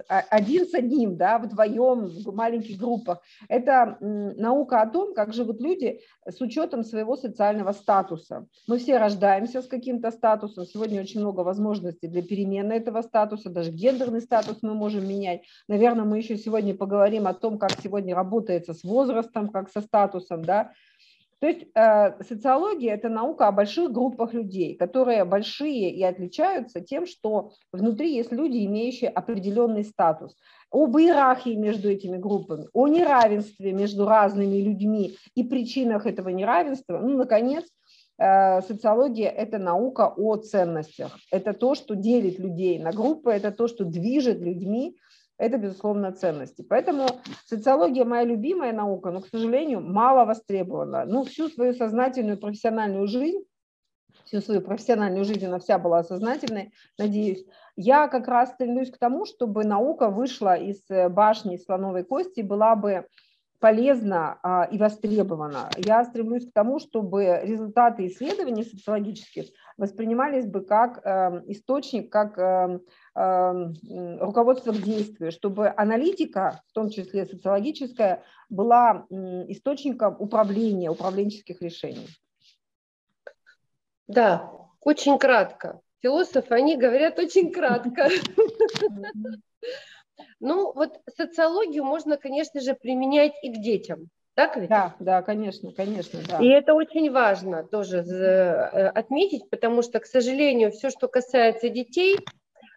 а, 0.10 0.24
один 0.30 0.68
с 0.68 0.74
одним, 0.74 1.16
да, 1.18 1.40
вдвоем, 1.40 2.08
в 2.08 2.36
маленьких 2.36 2.78
группах. 2.78 3.22
Это 3.48 3.98
наука 4.00 4.82
о 4.82 4.88
том, 4.88 5.14
как 5.14 5.34
живут 5.34 5.62
люди 5.62 6.02
с 6.28 6.42
учетом 6.42 6.84
своего 6.84 7.16
социального 7.16 7.72
статуса. 7.72 8.48
Мы 8.68 8.78
все 8.78 8.98
рождаемся 8.98 9.62
с 9.62 9.68
каким-то 9.68 10.12
статусом. 10.12 10.66
Сегодня 10.66 11.02
очень 11.02 11.22
много 11.22 11.42
возможностей 11.42 12.08
для 12.08 12.22
перемены 12.22 12.74
этого 12.74 13.02
статуса. 13.02 13.50
Даже 13.50 13.72
гендерный 13.72 14.22
статус 14.22 14.58
мы 14.62 14.74
можем 14.74 15.08
менять. 15.08 15.44
Наверное, 15.68 16.06
мы 16.06 16.18
еще 16.18 16.38
сегодня 16.38 16.76
поговорим 16.76 17.28
о 17.28 17.34
том, 17.34 17.58
как 17.58 17.72
сегодня 17.82 18.16
работается 18.16 18.74
с 18.74 18.84
возрастом, 18.84 19.50
как 19.50 19.70
со 19.70 19.82
статусом, 19.82 20.44
да, 20.44 20.72
то 21.42 21.48
есть 21.48 21.66
э, 21.74 22.24
социология– 22.24 22.94
это 22.96 23.10
наука 23.10 23.48
о 23.48 23.52
больших 23.52 23.92
группах 23.92 24.32
людей, 24.32 24.76
которые 24.76 25.26
большие 25.26 25.90
и 25.90 26.04
отличаются 26.04 26.82
тем, 26.82 27.08
что 27.08 27.54
внутри 27.74 28.14
есть 28.14 28.32
люди, 28.32 28.64
имеющие 28.64 29.10
определенный 29.10 29.84
статус. 29.84 30.38
Об 30.70 30.96
иерархии 31.00 31.56
между 31.56 31.90
этими 31.90 32.18
группами, 32.18 32.68
о 32.74 32.88
неравенстве 32.88 33.74
между 33.74 34.06
разными 34.06 34.58
людьми 34.58 35.18
и 35.34 35.44
причинах 35.44 36.06
этого 36.06 36.30
неравенства. 36.30 37.00
Ну, 37.00 37.18
наконец, 37.18 37.66
э, 38.20 38.62
социология– 38.62 39.30
это 39.36 39.58
наука 39.58 40.14
о 40.16 40.36
ценностях. 40.36 41.18
Это 41.32 41.54
то, 41.54 41.74
что 41.74 41.96
делит 41.96 42.38
людей 42.38 42.78
на 42.78 42.92
группы, 42.92 43.32
это 43.32 43.52
то, 43.52 43.68
что 43.68 43.84
движет 43.84 44.40
людьми 44.42 44.96
это, 45.42 45.58
безусловно, 45.58 46.12
ценности. 46.12 46.62
Поэтому 46.62 47.08
социология 47.46 48.06
моя 48.06 48.24
любимая 48.24 48.74
наука, 48.74 49.10
но, 49.10 49.22
к 49.22 49.28
сожалению, 49.28 49.82
мало 49.82 50.24
востребована. 50.24 51.04
Ну, 51.06 51.24
всю 51.24 51.50
свою 51.50 51.74
сознательную 51.74 52.38
профессиональную 52.38 53.08
жизнь, 53.08 53.44
всю 54.26 54.40
свою 54.42 54.62
профессиональную 54.62 55.26
жизнь 55.26 55.48
она 55.48 55.58
вся 55.58 55.80
была 55.80 56.04
сознательной, 56.04 56.74
надеюсь, 57.00 57.44
я 57.76 58.08
как 58.08 58.28
раз 58.28 58.52
стремлюсь 58.52 58.92
к 58.92 59.00
тому, 59.00 59.26
чтобы 59.26 59.64
наука 59.64 60.10
вышла 60.10 60.56
из 60.56 60.80
э, 60.90 61.10
башни 61.10 61.58
слоновой 61.58 62.04
кости, 62.04 62.42
была 62.42 62.76
бы 62.76 63.08
полезна 63.60 64.40
а, 64.44 64.66
и 64.66 64.78
востребована. 64.78 65.70
Я 65.78 66.04
стремлюсь 66.04 66.48
к 66.48 66.54
тому, 66.54 66.80
чтобы 66.80 67.42
результаты 67.44 68.08
исследований 68.08 68.64
социологических 68.64 69.46
воспринимались 69.78 70.46
бы 70.46 70.62
как 70.62 71.06
э, 71.06 71.44
источник, 71.48 72.12
как 72.12 72.38
э, 72.38 72.80
Эм, 73.14 73.74
руководство 74.22 74.72
к 74.72 74.82
действию, 74.82 75.34
чтобы 75.34 75.74
аналитика, 75.76 76.64
в 76.68 76.72
том 76.72 76.90
числе 76.90 77.26
социологическая, 77.26 78.24
была 78.48 79.06
источником 79.50 80.16
управления, 80.18 80.90
управленческих 80.90 81.62
решений. 81.62 82.08
Да, 84.08 84.50
очень 84.80 85.20
кратко. 85.20 85.82
Философы, 86.00 86.56
они 86.56 86.78
говорят 86.78 87.20
очень 87.20 87.52
кратко. 87.52 88.08
Ну, 90.40 90.72
вот 90.74 91.02
социологию 91.16 91.84
можно, 91.84 92.16
конечно 92.16 92.62
же, 92.62 92.76
применять 92.76 93.34
и 93.44 93.54
к 93.54 93.62
детям. 93.62 94.10
Так 94.42 94.58
ведь? 94.58 94.70
Да, 94.70 94.96
да, 95.00 95.22
конечно, 95.22 95.72
конечно, 95.72 96.20
да. 96.28 96.40
И 96.40 96.48
это 96.48 96.74
очень 96.74 97.12
важно 97.12 97.64
тоже 97.64 97.98
э, 98.00 98.88
отметить, 98.88 99.48
потому 99.52 99.84
что, 99.84 100.00
к 100.00 100.08
сожалению, 100.08 100.72
все, 100.72 100.90
что 100.90 101.08
касается 101.08 101.70
детей, 101.70 102.18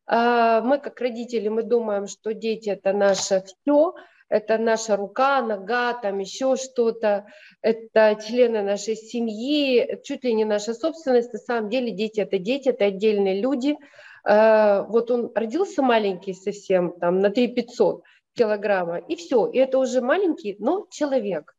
а, 0.06 0.60
мы 0.60 0.78
как 0.78 1.00
родители, 1.00 1.48
мы 1.48 1.62
думаем, 1.62 2.06
что 2.06 2.34
дети 2.34 2.68
это 2.68 2.92
наше 2.92 3.42
все, 3.46 3.94
это 4.28 4.58
наша 4.58 4.96
рука, 4.96 5.40
нога, 5.40 5.94
там 5.94 6.18
еще 6.18 6.56
что-то, 6.56 7.24
это 7.62 8.18
члены 8.26 8.60
нашей 8.60 8.94
семьи, 8.94 10.00
чуть 10.04 10.22
ли 10.22 10.34
не 10.34 10.44
наша 10.44 10.74
собственность. 10.74 11.32
На 11.32 11.38
самом 11.38 11.70
деле 11.70 11.92
дети 11.92 12.20
это 12.20 12.38
дети, 12.38 12.68
это 12.68 12.84
отдельные 12.84 13.40
люди. 13.40 13.78
А, 14.22 14.82
вот 14.82 15.10
он 15.10 15.32
родился 15.34 15.80
маленький 15.80 16.34
совсем, 16.34 16.92
там 17.00 17.20
на 17.20 17.30
3 17.30 17.48
500 17.48 18.02
килограмма, 18.34 18.98
и 18.98 19.16
все, 19.16 19.46
и 19.46 19.58
это 19.58 19.78
уже 19.78 20.00
маленький, 20.00 20.56
но 20.58 20.86
человек. 20.90 21.54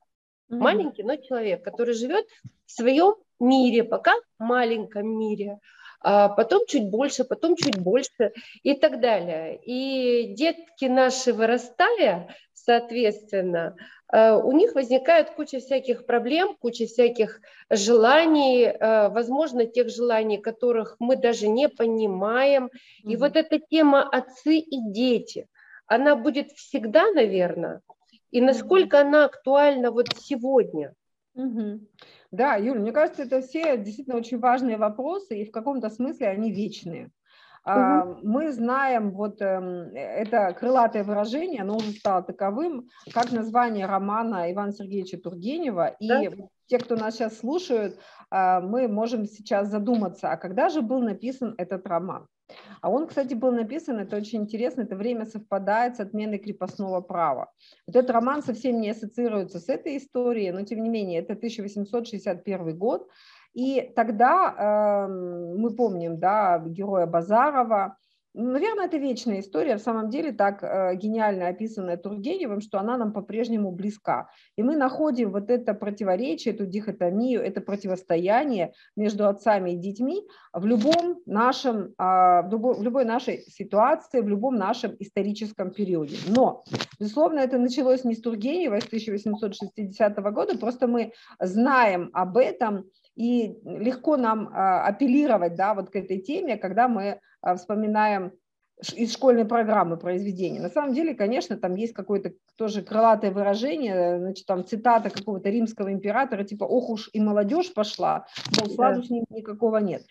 Mm-hmm. 0.50 0.58
Маленький, 0.58 1.04
но 1.04 1.16
человек, 1.16 1.64
который 1.64 1.96
живет 1.96 2.26
в 2.66 2.72
своем 2.72 3.16
мире, 3.40 3.84
пока 3.84 4.14
в 4.38 4.44
маленьком 4.44 5.08
мире 5.08 5.60
а 6.08 6.30
потом 6.30 6.68
чуть 6.68 6.88
больше, 6.92 7.24
потом 7.24 7.56
чуть 7.56 7.80
больше 7.80 8.32
и 8.62 8.76
так 8.76 9.02
далее. 9.02 9.60
И 9.64 10.36
детки 10.36 10.86
наши 10.86 11.34
вырастая, 11.34 12.36
соответственно, 12.54 13.76
э, 14.14 14.34
у 14.34 14.52
них 14.52 14.76
возникает 14.76 15.32
куча 15.32 15.58
всяких 15.58 16.06
проблем, 16.06 16.58
куча 16.62 16.86
всяких 16.86 17.42
желаний, 17.72 18.66
э, 18.66 19.10
возможно, 19.10 19.66
тех 19.66 19.90
желаний, 19.90 20.38
которых 20.38 20.96
мы 21.00 21.16
даже 21.16 21.48
не 21.48 21.70
понимаем. 21.70 22.66
Mm-hmm. 22.66 23.12
И 23.12 23.16
вот 23.16 23.36
эта 23.36 23.58
тема 23.58 24.08
отцы 24.08 24.58
и 24.58 24.92
дети, 24.92 25.48
она 25.88 26.16
будет 26.16 26.52
всегда, 26.52 27.12
наверное, 27.12 27.82
и 28.32 28.42
насколько 28.42 29.02
она 29.02 29.26
актуальна 29.26 29.92
вот 29.92 30.08
сегодня. 30.18 30.94
Mm-hmm. 31.38 31.80
Да, 32.32 32.56
Юля, 32.56 32.80
мне 32.80 32.92
кажется, 32.92 33.24
это 33.24 33.42
все 33.42 33.78
действительно 33.78 34.18
очень 34.18 34.40
важные 34.40 34.78
вопросы, 34.78 35.40
и 35.40 35.46
в 35.46 35.52
каком-то 35.52 35.90
смысле 35.90 36.28
они 36.28 36.52
вечные. 36.52 37.12
Угу. 37.66 38.20
Мы 38.22 38.52
знаем 38.52 39.12
вот 39.12 39.42
эм, 39.42 39.90
это 39.96 40.54
крылатое 40.54 41.04
выражение, 41.04 41.64
оно 41.64 41.78
уже 41.78 41.94
стало 41.94 42.22
таковым, 42.22 42.90
как 43.12 43.32
название 43.32 43.88
романа 43.88 44.52
Ивана 44.52 44.72
Сергеевича 44.72 45.18
Тургенева. 45.18 45.96
И 46.00 46.08
да? 46.08 46.22
те, 46.68 46.78
кто 46.78 46.96
нас 46.96 47.16
сейчас 47.16 47.40
слушают, 47.40 47.98
а, 48.30 48.62
мы 48.62 48.88
можем 48.88 49.26
сейчас 49.26 49.70
задуматься, 49.70 50.32
а 50.32 50.38
когда 50.38 50.70
же 50.70 50.84
был 50.84 51.02
написан 51.02 51.56
этот 51.58 51.88
роман? 51.88 52.28
А 52.82 52.90
он, 52.90 53.08
кстати, 53.08 53.34
был 53.34 53.52
написан, 53.52 54.00
это 54.00 54.18
очень 54.18 54.44
интересно, 54.44 54.82
это 54.82 54.96
время 54.96 55.26
совпадает 55.26 55.96
с 55.96 56.00
отменой 56.00 56.40
крепостного 56.40 57.02
права. 57.02 57.52
Вот 57.88 57.96
этот 57.96 58.12
роман 58.12 58.44
совсем 58.44 58.80
не 58.80 58.90
ассоциируется 58.90 59.60
с 59.60 59.70
этой 59.70 59.98
историей, 59.98 60.52
но 60.52 60.62
тем 60.64 60.84
не 60.84 60.90
менее, 60.90 61.22
это 61.22 61.34
1861 61.34 62.78
год, 62.78 63.10
и 63.54 63.94
тогда 63.96 65.08
э, 65.08 65.08
мы 65.58 65.76
помним, 65.76 66.20
да, 66.20 66.60
героя 66.60 67.06
Базарова, 67.06 67.98
Наверное, 68.38 68.88
это 68.88 68.98
вечная 68.98 69.40
история, 69.40 69.78
в 69.78 69.82
самом 69.82 70.10
деле 70.10 70.34
так 70.34 70.62
э, 70.62 70.96
гениально 70.96 71.48
описанная 71.48 71.96
Тургеневым, 71.96 72.60
что 72.60 72.80
она 72.80 72.98
нам 72.98 73.14
по-прежнему 73.14 73.72
близка. 73.72 74.30
И 74.58 74.64
мы 74.64 74.76
находим 74.76 75.32
вот 75.32 75.50
это 75.50 75.74
противоречие, 75.74 76.54
эту 76.54 76.66
дихотомию, 76.66 77.42
это 77.42 77.62
противостояние 77.62 78.74
между 78.98 79.26
отцами 79.30 79.72
и 79.72 79.78
детьми 79.78 80.28
в 80.52 80.66
любом 80.66 81.22
нашем, 81.26 81.94
э, 81.98 82.42
в, 82.48 82.82
любой, 82.82 83.06
нашей 83.06 83.38
ситуации, 83.50 84.20
в 84.20 84.28
любом 84.28 84.56
нашем 84.56 84.98
историческом 85.00 85.72
периоде. 85.72 86.18
Но, 86.28 86.66
безусловно, 87.00 87.40
это 87.40 87.58
началось 87.58 88.04
не 88.04 88.16
с 88.16 88.22
Тургенева, 88.22 88.82
с 88.82 88.86
1860 88.86 90.18
года, 90.34 90.58
просто 90.58 90.88
мы 90.88 91.14
знаем 91.40 92.10
об 92.12 92.36
этом, 92.36 92.84
и 93.16 93.58
легко 93.64 94.18
нам 94.18 94.50
а, 94.54 94.86
апеллировать 94.86 95.56
да, 95.56 95.74
вот 95.74 95.90
к 95.90 95.96
этой 95.96 96.20
теме, 96.20 96.58
когда 96.58 96.88
мы 96.88 97.04
а, 97.12 97.20
вспоминаем 97.54 98.32
из 98.96 99.14
школьной 99.14 99.46
программы 99.46 99.98
произведения. 99.98 100.60
На 100.60 100.70
самом 100.70 100.94
деле, 100.94 101.14
конечно, 101.14 101.56
там 101.56 101.76
есть 101.76 101.94
какое-то 101.94 102.34
тоже 102.58 102.82
крылатое 102.82 103.32
выражение, 103.32 104.20
значит, 104.20 104.46
там 104.46 104.66
цитата 104.66 105.10
какого-то 105.10 105.50
римского 105.50 105.92
императора, 105.94 106.44
типа 106.44 106.66
«ох 106.66 106.90
уж 106.90 107.10
и 107.14 107.22
молодежь 107.22 107.74
пошла», 107.74 108.26
мол, 108.58 108.70
сладу 108.74 109.04
с 109.04 109.10
ним 109.10 109.24
никакого 109.30 109.78
нет. 109.78 110.04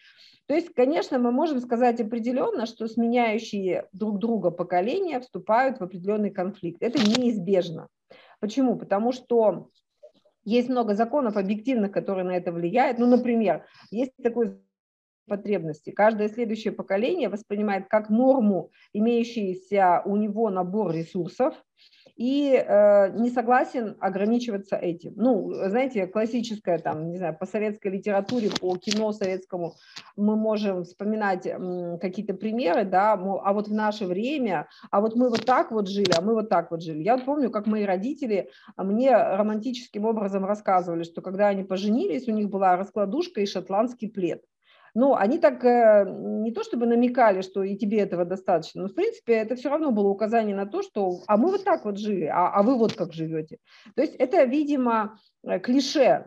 То 0.47 0.55
есть, 0.55 0.75
конечно, 0.75 1.19
мы 1.19 1.31
можем 1.31 1.61
сказать 1.61 2.01
определенно, 2.01 2.67
что 2.67 2.87
сменяющие 2.87 3.87
друг 3.93 4.19
друга 4.19 4.51
поколения 4.51 5.21
вступают 5.21 5.79
в 5.79 5.83
определенный 5.83 6.31
конфликт. 6.31 6.83
Это 6.83 6.99
неизбежно. 6.99 7.89
Почему? 8.41 8.77
Потому 8.77 9.13
что 9.13 9.69
есть 10.45 10.69
много 10.69 10.95
законов 10.95 11.37
объективных, 11.37 11.93
которые 11.93 12.25
на 12.25 12.37
это 12.37 12.53
влияют. 12.53 12.99
Ну, 12.99 13.07
например, 13.07 13.65
есть 13.91 14.13
такой 14.23 14.59
потребности. 15.27 15.91
Каждое 15.91 16.29
следующее 16.29 16.73
поколение 16.73 17.29
воспринимает 17.29 17.89
как 17.89 18.11
норму 18.11 18.71
имеющийся 18.93 20.03
у 20.05 20.17
него 20.17 20.51
набор 20.51 20.93
ресурсов 20.93 21.55
и 22.17 22.55
э, 22.55 23.11
не 23.19 23.31
согласен 23.31 23.97
ограничиваться 24.01 24.77
этим. 24.77 25.15
Ну, 25.17 25.53
знаете, 25.53 26.07
классическая 26.07 26.79
там, 26.79 27.11
не 27.11 27.17
знаю, 27.17 27.37
по 27.37 27.45
советской 27.45 27.89
литературе, 27.89 28.51
по 28.51 28.77
кино 28.77 29.13
советскому 29.13 29.75
мы 30.17 30.37
можем 30.37 30.85
вспоминать 30.85 31.49
какие-то 32.01 32.35
примеры, 32.35 32.85
да, 32.85 33.17
мол, 33.17 33.41
а 33.43 33.53
вот 33.53 33.69
в 33.69 33.75
наше 33.75 34.07
время, 34.07 34.69
а 34.91 35.01
вот 35.01 35.17
мы 35.17 35.29
вот 35.29 35.45
так 35.45 35.73
вот 35.73 35.89
жили, 35.89 36.13
а 36.17 36.21
мы 36.21 36.35
вот 36.35 36.49
так 36.49 36.71
вот 36.71 36.83
жили. 36.83 37.03
Я 37.03 37.17
вот 37.17 37.25
помню, 37.25 37.51
как 37.51 37.67
мои 37.67 37.85
родители 37.85 38.51
мне 38.77 39.17
романтическим 39.17 40.05
образом 40.05 40.45
рассказывали, 40.45 41.03
что 41.03 41.21
когда 41.21 41.49
они 41.49 41.65
поженились, 41.65 42.29
у 42.29 42.33
них 42.33 42.49
была 42.49 42.77
раскладушка 42.77 43.41
и 43.41 43.47
шотландский 43.47 44.09
плед. 44.09 44.43
Но 44.95 45.17
они 45.17 45.39
так 45.39 45.65
э, 45.65 46.05
не 46.09 46.53
то 46.53 46.63
чтобы 46.63 46.87
намекали, 46.87 47.43
что 47.43 47.65
и 47.65 47.77
тебе 47.77 47.99
этого 47.99 48.25
достаточно, 48.25 48.83
но 48.83 48.89
в 48.89 48.95
принципе 48.95 49.35
это 49.35 49.57
все 49.57 49.69
равно 49.69 49.91
было 49.91 50.09
указание 50.09 50.55
на 50.55 50.67
то, 50.67 50.83
что 50.83 51.19
а 51.27 51.37
мы 51.37 51.51
вот 51.51 51.65
так 51.65 51.85
вот 51.85 51.99
жили, 51.99 52.27
а, 52.27 52.51
а 52.51 52.63
вы 52.63 52.79
вот 52.79 52.93
как 52.95 53.13
живете. 53.13 53.59
То 53.97 54.03
есть 54.03 54.15
это, 54.15 54.45
видимо, 54.45 55.19
э, 55.43 55.59
клише 55.59 56.27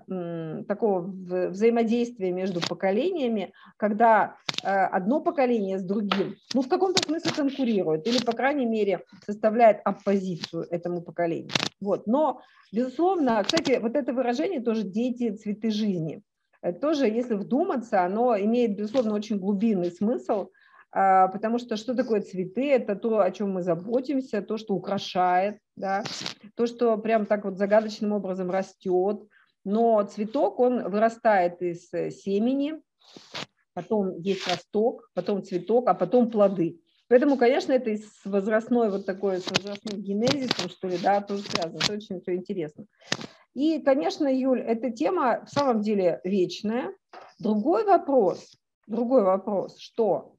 такого 0.67 1.01
взаимодействия 1.01 2.31
между 2.31 2.59
поколениями, 2.59 3.53
когда 3.77 4.35
э, 4.63 4.67
одно 4.67 5.21
поколение 5.21 5.79
с 5.79 5.83
другим, 5.83 6.35
ну, 6.53 6.61
в 6.61 6.67
каком-то 6.67 7.01
смысле 7.03 7.31
конкурирует 7.35 8.05
или, 8.05 8.23
по 8.23 8.33
крайней 8.33 8.65
мере, 8.65 9.01
составляет 9.25 9.79
оппозицию 9.85 10.67
этому 10.69 11.01
поколению. 11.01 11.51
Вот. 11.79 12.05
Но, 12.05 12.41
безусловно, 12.73 13.41
кстати, 13.45 13.79
вот 13.81 13.95
это 13.95 14.11
выражение 14.11 14.59
тоже 14.59 14.83
«дети– 14.83 15.31
цветы 15.37 15.69
жизни» 15.69 16.21
тоже, 16.81 17.07
если 17.07 17.35
вдуматься, 17.35 18.03
оно 18.03 18.37
имеет, 18.37 18.75
безусловно, 18.75 19.13
очень 19.13 19.39
глубинный 19.39 19.91
смысл, 19.91 20.49
а, 20.91 21.27
потому 21.27 21.59
что 21.59 21.77
что 21.77 21.93
такое 21.95 22.21
цветы? 22.21 22.71
Это 22.71 22.95
то, 22.95 23.19
о 23.19 23.31
чем 23.31 23.51
мы 23.51 23.61
заботимся, 23.61 24.41
то, 24.41 24.57
что 24.57 24.73
украшает, 24.73 25.59
да, 25.75 26.03
то, 26.55 26.65
что 26.65 26.97
прям 26.97 27.25
так 27.25 27.45
вот 27.45 27.57
загадочным 27.57 28.13
образом 28.13 28.49
растет. 28.49 29.21
Но 29.63 30.01
цветок, 30.03 30.59
он 30.59 30.89
вырастает 30.89 31.61
из 31.61 31.93
э, 31.93 32.09
семени, 32.09 32.81
потом 33.73 34.17
есть 34.21 34.47
росток, 34.47 35.09
потом 35.13 35.43
цветок, 35.43 35.87
а 35.87 35.93
потом 35.93 36.31
плоды. 36.31 36.79
Поэтому, 37.09 37.37
конечно, 37.37 37.73
это 37.73 37.91
с 37.91 38.25
возрастной 38.25 38.89
вот 38.89 39.05
такой, 39.05 39.39
с 39.39 39.47
возрастным 39.49 40.01
генезисом, 40.01 40.69
что 40.69 40.87
ли, 40.87 40.97
да, 40.97 41.21
тоже 41.21 41.43
связано. 41.43 41.77
Это 41.77 41.93
очень 41.93 42.21
все 42.21 42.35
интересно. 42.35 42.85
И, 43.57 43.79
конечно, 43.81 44.27
Юль, 44.27 44.61
эта 44.61 44.91
тема 44.91 45.43
в 45.43 45.49
самом 45.49 45.81
деле 45.81 46.21
вечная. 46.23 46.93
Другой 47.39 47.85
вопрос, 47.85 48.55
другой 48.85 49.23
вопрос, 49.23 49.79
что 49.79 50.35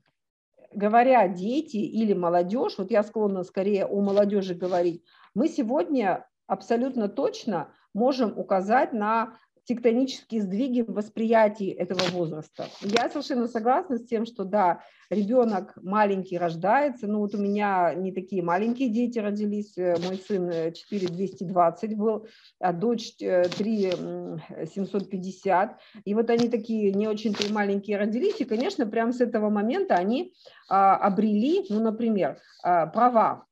говоря 0.72 1.26
дети 1.26 1.78
или 1.78 2.12
молодежь, 2.12 2.78
вот 2.78 2.92
я 2.92 3.02
склонна 3.02 3.42
скорее 3.42 3.86
о 3.86 4.00
молодежи 4.02 4.54
говорить, 4.54 5.02
мы 5.34 5.48
сегодня 5.48 6.28
абсолютно 6.46 7.08
точно 7.08 7.72
можем 7.92 8.38
указать 8.38 8.92
на 8.92 9.36
тектонические 9.68 10.40
сдвиги 10.40 10.80
в 10.80 10.94
восприятии 10.94 11.70
этого 11.70 12.00
возраста. 12.10 12.68
Я 12.80 13.10
совершенно 13.10 13.46
согласна 13.46 13.98
с 13.98 14.06
тем, 14.06 14.24
что 14.24 14.44
да, 14.44 14.80
ребенок 15.10 15.76
маленький 15.82 16.38
рождается, 16.38 17.06
но 17.06 17.18
вот 17.18 17.34
у 17.34 17.38
меня 17.38 17.92
не 17.92 18.12
такие 18.12 18.42
маленькие 18.42 18.88
дети 18.88 19.18
родились, 19.18 19.76
э, 19.76 19.96
мой 20.02 20.16
сын 20.16 20.72
4220 20.72 21.92
э, 21.92 21.96
был, 21.96 22.26
а 22.58 22.72
дочь 22.72 23.14
3750, 23.18 25.70
э, 25.70 25.74
и 26.06 26.14
вот 26.14 26.30
они 26.30 26.48
такие 26.48 26.94
не 26.94 27.06
очень-то 27.06 27.52
маленькие 27.52 27.98
родились, 27.98 28.40
и, 28.40 28.46
конечно, 28.46 28.86
прямо 28.86 29.12
с 29.12 29.20
этого 29.20 29.50
момента 29.50 29.96
они 29.96 30.32
а, 30.70 30.96
обрели, 30.96 31.66
ну, 31.68 31.82
например, 31.82 32.38
а, 32.62 32.86
права. 32.86 33.44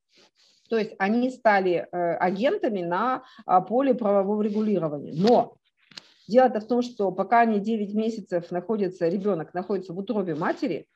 То 0.70 0.78
есть 0.78 0.94
они 0.98 1.28
стали 1.30 1.86
агентами 1.92 2.82
на 2.82 3.22
а, 3.44 3.60
поле 3.60 3.94
правового 3.94 4.40
регулирования. 4.42 5.12
Но 5.14 5.58
Дело-то 6.28 6.60
в 6.60 6.66
том, 6.66 6.82
что 6.82 7.12
пока 7.12 7.40
они 7.40 7.60
9 7.60 7.94
месяцев 7.94 8.50
находятся, 8.50 9.08
ребенок 9.08 9.54
находится 9.54 9.92
в 9.92 9.98
утробе 9.98 10.34
матери, 10.34 10.88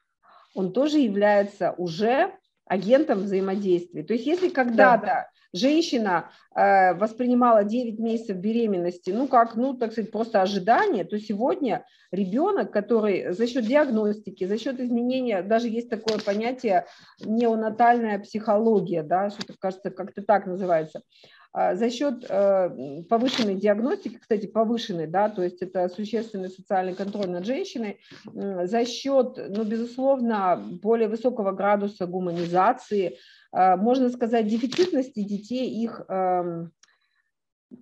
он 0.54 0.72
тоже 0.72 0.98
является 0.98 1.72
уже 1.72 2.32
агентом 2.66 3.20
взаимодействия. 3.20 4.04
То 4.04 4.12
есть 4.12 4.26
если 4.26 4.48
когда-то 4.48 5.06
да. 5.06 5.28
женщина 5.52 6.30
э, 6.54 6.94
воспринимала 6.94 7.64
9 7.64 7.98
месяцев 7.98 8.36
беременности, 8.36 9.10
ну 9.10 9.26
как, 9.26 9.56
ну 9.56 9.74
так 9.74 9.90
сказать, 9.90 10.12
просто 10.12 10.40
ожидание, 10.40 11.04
то 11.04 11.18
сегодня 11.18 11.84
ребенок, 12.12 12.72
который 12.72 13.32
за 13.32 13.48
счет 13.48 13.66
диагностики, 13.66 14.44
за 14.44 14.56
счет 14.56 14.78
изменения, 14.78 15.42
даже 15.42 15.68
есть 15.68 15.90
такое 15.90 16.18
понятие 16.18 16.86
неонатальная 17.24 18.20
психология, 18.20 19.02
да, 19.02 19.30
что-то 19.30 19.54
кажется, 19.58 19.90
как-то 19.90 20.22
так 20.22 20.46
называется, 20.46 21.02
за 21.52 21.90
счет 21.90 22.24
э, 22.28 23.02
повышенной 23.08 23.56
диагностики, 23.56 24.18
кстати, 24.18 24.46
повышенной, 24.46 25.08
да, 25.08 25.28
то 25.28 25.42
есть 25.42 25.62
это 25.62 25.88
существенный 25.88 26.48
социальный 26.48 26.94
контроль 26.94 27.28
над 27.28 27.44
женщиной, 27.44 28.00
за 28.24 28.84
счет, 28.86 29.36
ну, 29.48 29.64
безусловно, 29.64 30.62
более 30.82 31.08
высокого 31.08 31.50
градуса 31.50 32.06
гуманизации, 32.06 33.18
а, 33.52 33.76
можно 33.76 34.10
сказать, 34.10 34.46
дефицитности 34.46 35.24
детей, 35.24 35.68
их 35.82 36.02
эм, 36.08 36.72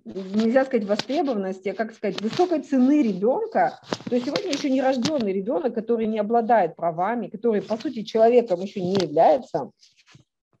нельзя 0.05 0.65
сказать 0.65 0.87
востребованности, 0.87 1.69
а 1.69 1.73
как 1.75 1.93
сказать, 1.93 2.21
высокой 2.21 2.61
цены 2.61 3.03
ребенка, 3.03 3.79
то 4.09 4.19
сегодня 4.19 4.51
еще 4.51 4.69
не 4.69 4.81
рожденный 4.81 5.33
ребенок, 5.33 5.73
который 5.75 6.07
не 6.07 6.19
обладает 6.19 6.75
правами, 6.75 7.27
который, 7.27 7.61
по 7.61 7.77
сути, 7.77 8.03
человеком 8.03 8.61
еще 8.61 8.81
не 8.81 8.95
является, 8.95 9.71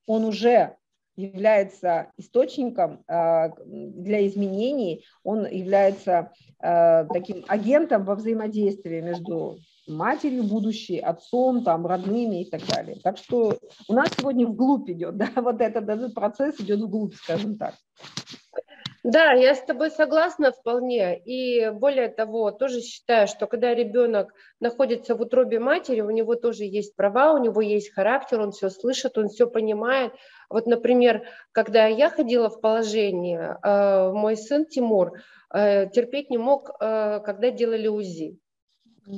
он 0.05 0.25
уже 0.25 0.75
является 1.19 2.11
источником 2.17 3.03
а, 3.07 3.49
для 3.65 4.25
изменений, 4.27 5.05
он 5.23 5.45
является 5.45 6.31
а, 6.59 7.05
таким 7.05 7.43
агентом 7.47 8.05
во 8.05 8.15
взаимодействии 8.15 9.01
между 9.01 9.57
матерью 9.87 10.43
будущей, 10.43 10.99
отцом, 10.99 11.63
там, 11.63 11.85
родными 11.85 12.43
и 12.43 12.49
так 12.49 12.61
далее. 12.67 12.97
Так 13.03 13.17
что 13.17 13.57
у 13.87 13.93
нас 13.93 14.09
сегодня 14.17 14.47
вглубь 14.47 14.89
идет, 14.89 15.17
да, 15.17 15.29
вот 15.35 15.61
этот, 15.61 15.89
этот 15.89 16.13
процесс 16.13 16.59
идет 16.59 16.79
вглубь, 16.79 17.15
скажем 17.15 17.57
так. 17.57 17.73
Да, 19.03 19.31
я 19.31 19.55
с 19.55 19.61
тобой 19.61 19.91
согласна 19.91 20.51
вполне. 20.51 21.17
И 21.19 21.69
более 21.69 22.09
того, 22.09 22.51
тоже 22.51 22.81
считаю, 22.81 23.27
что 23.27 23.47
когда 23.47 23.73
ребенок 23.73 24.33
находится 24.59 25.15
в 25.15 25.21
утробе 25.21 25.59
матери, 25.59 26.01
у 26.01 26.09
него 26.09 26.35
тоже 26.35 26.65
есть 26.65 26.95
права, 26.97 27.33
у 27.33 27.37
него 27.37 27.61
есть 27.61 27.93
характер, 27.93 28.41
он 28.41 28.51
все 28.51 28.69
слышит, 28.69 29.17
он 29.17 29.29
все 29.29 29.47
понимает. 29.47 30.11
Вот, 30.49 30.65
например, 30.65 31.23
когда 31.51 31.85
я 31.87 32.09
ходила 32.09 32.49
в 32.49 32.59
положение, 32.61 33.57
э, 33.61 34.11
мой 34.11 34.35
сын 34.35 34.65
Тимур 34.65 35.13
э, 35.53 35.87
терпеть 35.89 36.29
не 36.29 36.37
мог, 36.37 36.71
э, 36.79 37.19
когда 37.23 37.51
делали 37.51 37.87
УЗИ. 37.87 38.37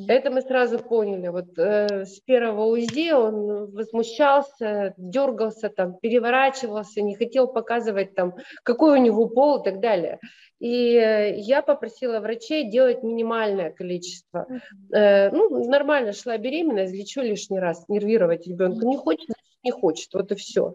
Это 0.08 0.32
мы 0.32 0.42
сразу 0.42 0.80
поняли. 0.80 1.28
Вот 1.28 1.58
э, 1.58 2.06
с 2.06 2.20
первого 2.22 2.66
УЗИ 2.66 3.12
он 3.12 3.72
возмущался, 3.72 4.94
дергался, 4.98 5.70
там, 5.70 5.98
переворачивался, 5.98 7.02
не 7.02 7.16
хотел 7.16 7.48
показывать, 7.48 8.16
там, 8.16 8.36
какой 8.64 9.00
у 9.00 9.02
него 9.02 9.28
пол 9.28 9.60
и 9.60 9.64
так 9.64 9.82
далее. 9.82 10.20
И 10.60 10.96
э, 10.96 11.36
я 11.38 11.62
попросила 11.62 12.20
врачей 12.22 12.70
делать 12.70 13.04
минимальное 13.04 13.72
количество. 13.72 14.48
Э, 14.94 15.30
ну, 15.32 15.68
нормально 15.68 16.14
шла 16.14 16.38
беременность, 16.38 16.94
лечу 16.94 17.22
лишний 17.22 17.60
раз, 17.60 17.84
нервировать 17.90 18.48
ребенка 18.48 18.86
не 18.86 18.96
хочет, 18.96 19.36
не 19.64 19.72
хочет, 19.72 20.14
вот 20.14 20.32
и 20.32 20.36
все. 20.36 20.74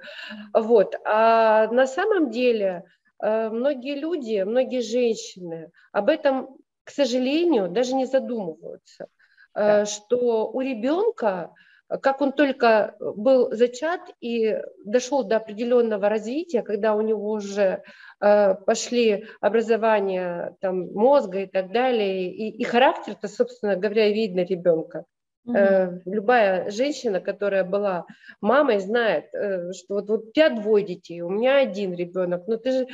Вот. 0.52 0.94
А 1.04 1.68
на 1.68 1.86
самом 1.86 2.30
деле 2.30 2.84
э, 3.22 3.48
многие 3.48 3.98
люди, 3.98 4.42
многие 4.42 4.80
женщины 4.80 5.70
об 5.92 6.08
этом 6.08 6.58
к 6.86 6.90
сожалению, 6.90 7.68
даже 7.68 7.94
не 7.94 8.06
задумываются, 8.06 9.04
э, 9.04 9.06
да. 9.54 9.86
что 9.86 10.48
у 10.48 10.60
ребенка, 10.60 11.52
как 11.88 12.20
он 12.20 12.32
только 12.32 12.94
был 13.00 13.52
зачат 13.52 14.00
и 14.20 14.56
дошел 14.84 15.24
до 15.24 15.38
определенного 15.38 16.08
развития, 16.08 16.62
когда 16.62 16.94
у 16.94 17.00
него 17.00 17.32
уже 17.32 17.82
э, 18.20 18.54
пошли 18.54 19.26
образование 19.40 20.54
там, 20.60 20.92
мозга 20.92 21.40
и 21.40 21.46
так 21.46 21.72
далее, 21.72 22.32
и, 22.32 22.56
и 22.56 22.62
характер-то, 22.62 23.26
собственно 23.26 23.74
говоря, 23.74 24.08
видно 24.10 24.44
ребенка. 24.44 25.04
Угу. 25.46 26.02
Любая 26.06 26.70
женщина, 26.70 27.20
которая 27.20 27.64
была 27.64 28.06
мамой, 28.40 28.80
знает, 28.80 29.26
э, 29.32 29.72
что 29.72 29.94
вот, 29.94 30.08
вот 30.08 30.24
у 30.24 30.32
тебя 30.32 30.50
двое 30.50 30.84
детей, 30.84 31.20
у 31.20 31.30
меня 31.30 31.58
один 31.58 31.94
ребенок. 31.94 32.48
Но 32.48 32.56
ты 32.56 32.72
же 32.72 32.86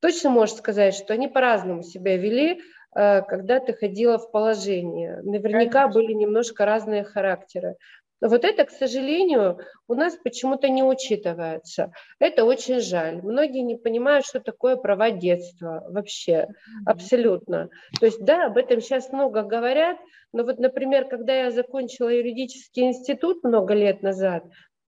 точно 0.00 0.30
можешь 0.30 0.56
сказать, 0.56 0.94
что 0.94 1.14
они 1.14 1.28
по-разному 1.28 1.82
себя 1.82 2.16
вели, 2.16 2.60
э, 2.96 3.22
когда 3.22 3.60
ты 3.60 3.72
ходила 3.74 4.18
в 4.18 4.30
положение. 4.32 5.20
Наверняка 5.22 5.82
Конечно. 5.82 6.00
были 6.00 6.12
немножко 6.12 6.64
разные 6.64 7.04
характеры. 7.04 7.76
Но 8.20 8.28
вот 8.28 8.44
это, 8.44 8.64
к 8.64 8.70
сожалению, 8.70 9.58
у 9.88 9.94
нас 9.94 10.16
почему-то 10.16 10.68
не 10.68 10.82
учитывается. 10.82 11.92
Это 12.18 12.44
очень 12.44 12.80
жаль. 12.80 13.22
Многие 13.22 13.62
не 13.62 13.76
понимают, 13.76 14.26
что 14.26 14.40
такое 14.40 14.76
права 14.76 15.10
детства 15.10 15.84
вообще, 15.88 16.48
абсолютно. 16.84 17.70
То 17.98 18.06
есть, 18.06 18.22
да, 18.24 18.46
об 18.46 18.58
этом 18.58 18.80
сейчас 18.80 19.10
много 19.10 19.42
говорят, 19.42 19.98
но 20.32 20.44
вот, 20.44 20.58
например, 20.58 21.08
когда 21.08 21.34
я 21.34 21.50
закончила 21.50 22.08
юридический 22.08 22.84
институт 22.84 23.42
много 23.42 23.74
лет 23.74 24.02
назад, 24.02 24.44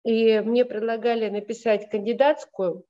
и 0.04 0.40
мне 0.40 0.64
предлагали 0.64 1.30
написать 1.30 1.90
кандидатскую, 1.90 2.86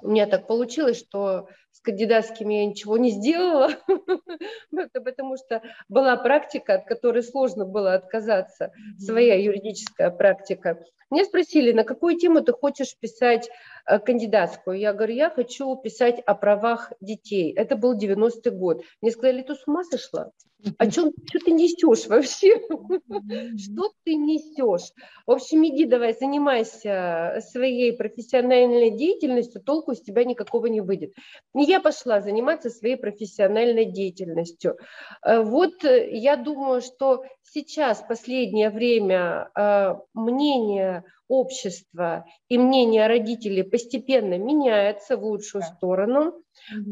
у 0.00 0.08
меня 0.08 0.26
так 0.26 0.46
получилось, 0.46 0.98
что 0.98 1.48
с 1.72 1.80
кандидатскими 1.80 2.54
я 2.54 2.66
ничего 2.66 2.96
не 2.98 3.10
сделала, 3.10 3.70
это 4.72 5.00
потому 5.00 5.36
что 5.36 5.62
была 5.88 6.16
практика, 6.16 6.74
от 6.74 6.86
которой 6.86 7.22
сложно 7.22 7.64
было 7.64 7.94
отказаться, 7.94 8.72
своя 8.98 9.34
юридическая 9.42 10.10
практика. 10.10 10.84
Меня 11.10 11.24
спросили, 11.26 11.72
на 11.72 11.84
какую 11.84 12.18
тему 12.18 12.40
ты 12.40 12.52
хочешь 12.52 12.96
писать 12.98 13.50
э, 13.86 13.98
кандидатскую? 13.98 14.78
Я 14.78 14.94
говорю, 14.94 15.14
я 15.14 15.28
хочу 15.28 15.76
писать 15.76 16.20
о 16.20 16.34
правах 16.34 16.90
детей. 17.02 17.52
Это 17.52 17.76
был 17.76 17.98
90-й 17.98 18.50
год. 18.50 18.82
Мне 19.02 19.10
сказали, 19.10 19.42
ты 19.42 19.54
с 19.54 19.66
ума 19.66 19.84
сошла? 19.84 20.30
О 20.78 20.90
чем 20.90 21.12
что 21.26 21.38
ты 21.40 21.50
несешь 21.50 22.06
вообще? 22.06 22.56
Что 23.58 23.92
ты 24.04 24.14
несешь? 24.14 24.92
В 25.26 25.32
общем, 25.32 25.66
иди 25.66 25.84
давай, 25.84 26.14
занимайся 26.14 27.42
своей 27.50 27.92
профессиональной 27.92 28.90
деятельностью, 28.90 29.60
толку 29.60 29.92
из 29.92 30.00
тебя 30.00 30.24
никакого 30.24 30.66
не 30.66 30.80
выйдет. 30.80 31.12
И 31.54 31.61
я 31.64 31.80
пошла 31.80 32.20
заниматься 32.20 32.70
своей 32.70 32.96
профессиональной 32.96 33.84
деятельностью. 33.84 34.78
Э, 35.24 35.42
вот 35.42 35.84
э, 35.84 36.10
я 36.10 36.36
думаю, 36.36 36.80
что 36.80 37.24
сейчас, 37.42 38.04
последнее 38.06 38.70
время, 38.70 39.50
э, 39.54 39.94
мнение 40.14 41.04
общества 41.28 42.26
и 42.48 42.58
мнение 42.58 43.06
родителей 43.06 43.62
постепенно 43.62 44.36
меняется 44.38 45.16
в 45.16 45.24
лучшую 45.24 45.62
сторону. 45.62 46.34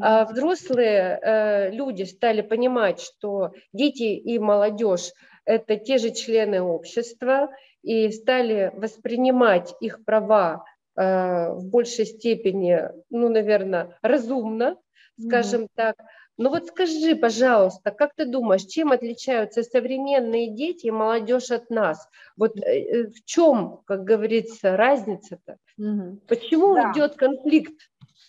А 0.00 0.24
взрослые 0.24 1.70
люди 1.72 2.04
стали 2.04 2.40
понимать, 2.40 3.00
что 3.00 3.52
дети 3.74 4.04
и 4.04 4.38
молодежь– 4.38 5.12
это 5.44 5.76
те 5.76 5.98
же 5.98 6.10
члены 6.10 6.62
общества, 6.62 7.50
и 7.82 8.10
стали 8.10 8.72
воспринимать 8.74 9.74
их 9.80 10.04
права 10.04 10.64
в 10.96 11.60
большей 11.64 12.06
степени, 12.06 12.80
ну, 13.10 13.28
наверное, 13.28 13.96
разумно, 14.02 14.76
скажем 15.18 15.62
mm-hmm. 15.62 15.70
так. 15.74 15.96
Но 16.40 16.48
вот 16.48 16.68
скажи, 16.68 17.16
пожалуйста, 17.16 17.90
как 17.90 18.14
ты 18.14 18.24
думаешь, 18.24 18.64
чем 18.64 18.92
отличаются 18.92 19.62
современные 19.62 20.48
дети 20.48 20.86
и 20.86 20.90
молодежь 20.90 21.50
от 21.50 21.68
нас? 21.68 22.08
Вот 22.34 22.56
э, 22.56 23.08
в 23.08 23.24
чем, 23.26 23.82
как 23.84 24.04
говорится, 24.04 24.74
разница-то? 24.74 25.58
Угу. 25.76 26.20
Почему 26.26 26.74
да. 26.76 26.92
идет 26.92 27.16
конфликт? 27.16 27.74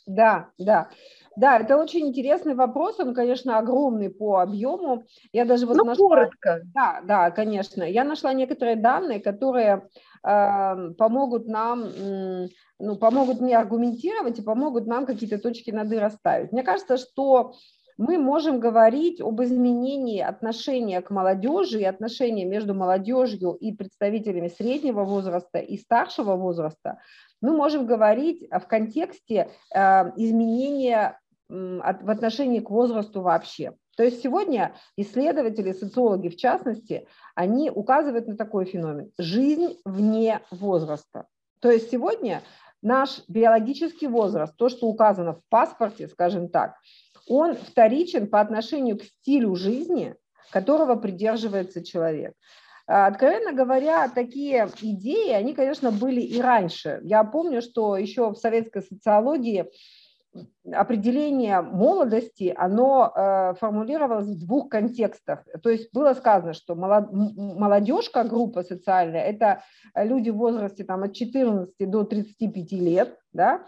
Да, 0.05 0.49
да. 0.57 0.89
Да, 1.37 1.59
это 1.59 1.77
очень 1.77 2.07
интересный 2.07 2.55
вопрос, 2.55 2.99
он, 2.99 3.13
конечно, 3.13 3.57
огромный 3.57 4.09
по 4.09 4.39
объему. 4.39 5.03
Я 5.31 5.45
даже 5.45 5.65
вот 5.65 5.77
ну, 5.77 5.85
нашла... 5.85 6.07
коротко. 6.07 6.61
Да, 6.73 7.01
да, 7.03 7.31
конечно. 7.31 7.83
Я 7.83 8.03
нашла 8.03 8.33
некоторые 8.33 8.75
данные, 8.75 9.21
которые 9.21 9.87
э, 10.23 10.91
помогут 10.97 11.47
нам, 11.47 11.85
э, 11.85 12.47
ну, 12.79 12.95
помогут 12.97 13.39
мне 13.39 13.57
аргументировать 13.57 14.39
и 14.39 14.43
помогут 14.43 14.87
нам 14.87 15.05
какие-то 15.05 15.37
точки 15.37 15.71
над 15.71 15.91
«и» 15.93 15.99
расставить. 15.99 16.51
Мне 16.51 16.63
кажется, 16.63 16.97
что 16.97 17.53
мы 17.97 18.17
можем 18.17 18.59
говорить 18.59 19.21
об 19.21 19.41
изменении 19.41 20.19
отношения 20.19 21.01
к 21.01 21.11
молодежи 21.11 21.81
и 21.81 21.85
отношения 21.85 22.45
между 22.45 22.73
молодежью 22.73 23.53
и 23.53 23.71
представителями 23.71 24.47
среднего 24.47 25.03
возраста 25.03 25.59
и 25.59 25.77
старшего 25.77 26.35
возраста. 26.35 26.99
Мы 27.41 27.55
можем 27.55 27.85
говорить 27.85 28.47
в 28.51 28.67
контексте 28.67 29.49
э, 29.73 29.79
изменения 30.17 31.20
в 31.51 32.09
отношении 32.09 32.59
к 32.59 32.69
возрасту 32.69 33.21
вообще. 33.21 33.73
То 33.97 34.03
есть 34.03 34.23
сегодня 34.23 34.73
исследователи, 34.95 35.73
социологи 35.73 36.29
в 36.29 36.37
частности, 36.37 37.07
они 37.35 37.69
указывают 37.69 38.27
на 38.27 38.37
такой 38.37 38.65
феномен– 38.65 39.11
жизнь 39.17 39.77
вне 39.83 40.39
возраста. 40.49 41.27
То 41.59 41.69
есть 41.69 41.91
сегодня 41.91 42.41
наш 42.81 43.21
биологический 43.27 44.07
возраст, 44.07 44.55
то, 44.55 44.69
что 44.69 44.87
указано 44.87 45.33
в 45.33 45.41
паспорте, 45.49 46.07
скажем 46.07 46.47
так, 46.47 46.75
он 47.27 47.55
вторичен 47.55 48.27
по 48.27 48.39
отношению 48.39 48.97
к 48.97 49.03
стилю 49.03 49.55
жизни, 49.55 50.15
которого 50.51 50.95
придерживается 50.95 51.83
человек. 51.83 52.33
А, 52.87 53.07
откровенно 53.07 53.53
говоря, 53.53 54.09
такие 54.09 54.69
идеи, 54.81 55.31
они, 55.31 55.53
конечно, 55.53 55.91
были 55.91 56.21
и 56.21 56.41
раньше. 56.41 56.99
Я 57.03 57.23
помню, 57.23 57.61
что 57.61 57.95
еще 57.97 58.29
в 58.29 58.37
советской 58.37 58.81
социологии 58.81 59.69
определение 60.71 61.61
молодости, 61.61 62.53
оно 62.55 63.11
э, 63.13 63.53
формулировалось 63.59 64.27
в 64.27 64.45
двух 64.45 64.69
контекстах. 64.69 65.43
То 65.61 65.69
есть 65.69 65.93
было 65.93 66.13
сказано, 66.13 66.53
что 66.53 66.75
молодежь 66.75 68.09
как 68.09 68.29
группа 68.29 68.63
социальная– 68.63 69.21
это 69.23 69.63
люди 69.95 70.29
в 70.29 70.37
возрасте 70.37 70.83
там, 70.83 71.03
от 71.03 71.13
14 71.13 71.73
до 71.79 72.03
35 72.03 72.71
лет, 72.73 73.17
да? 73.33 73.65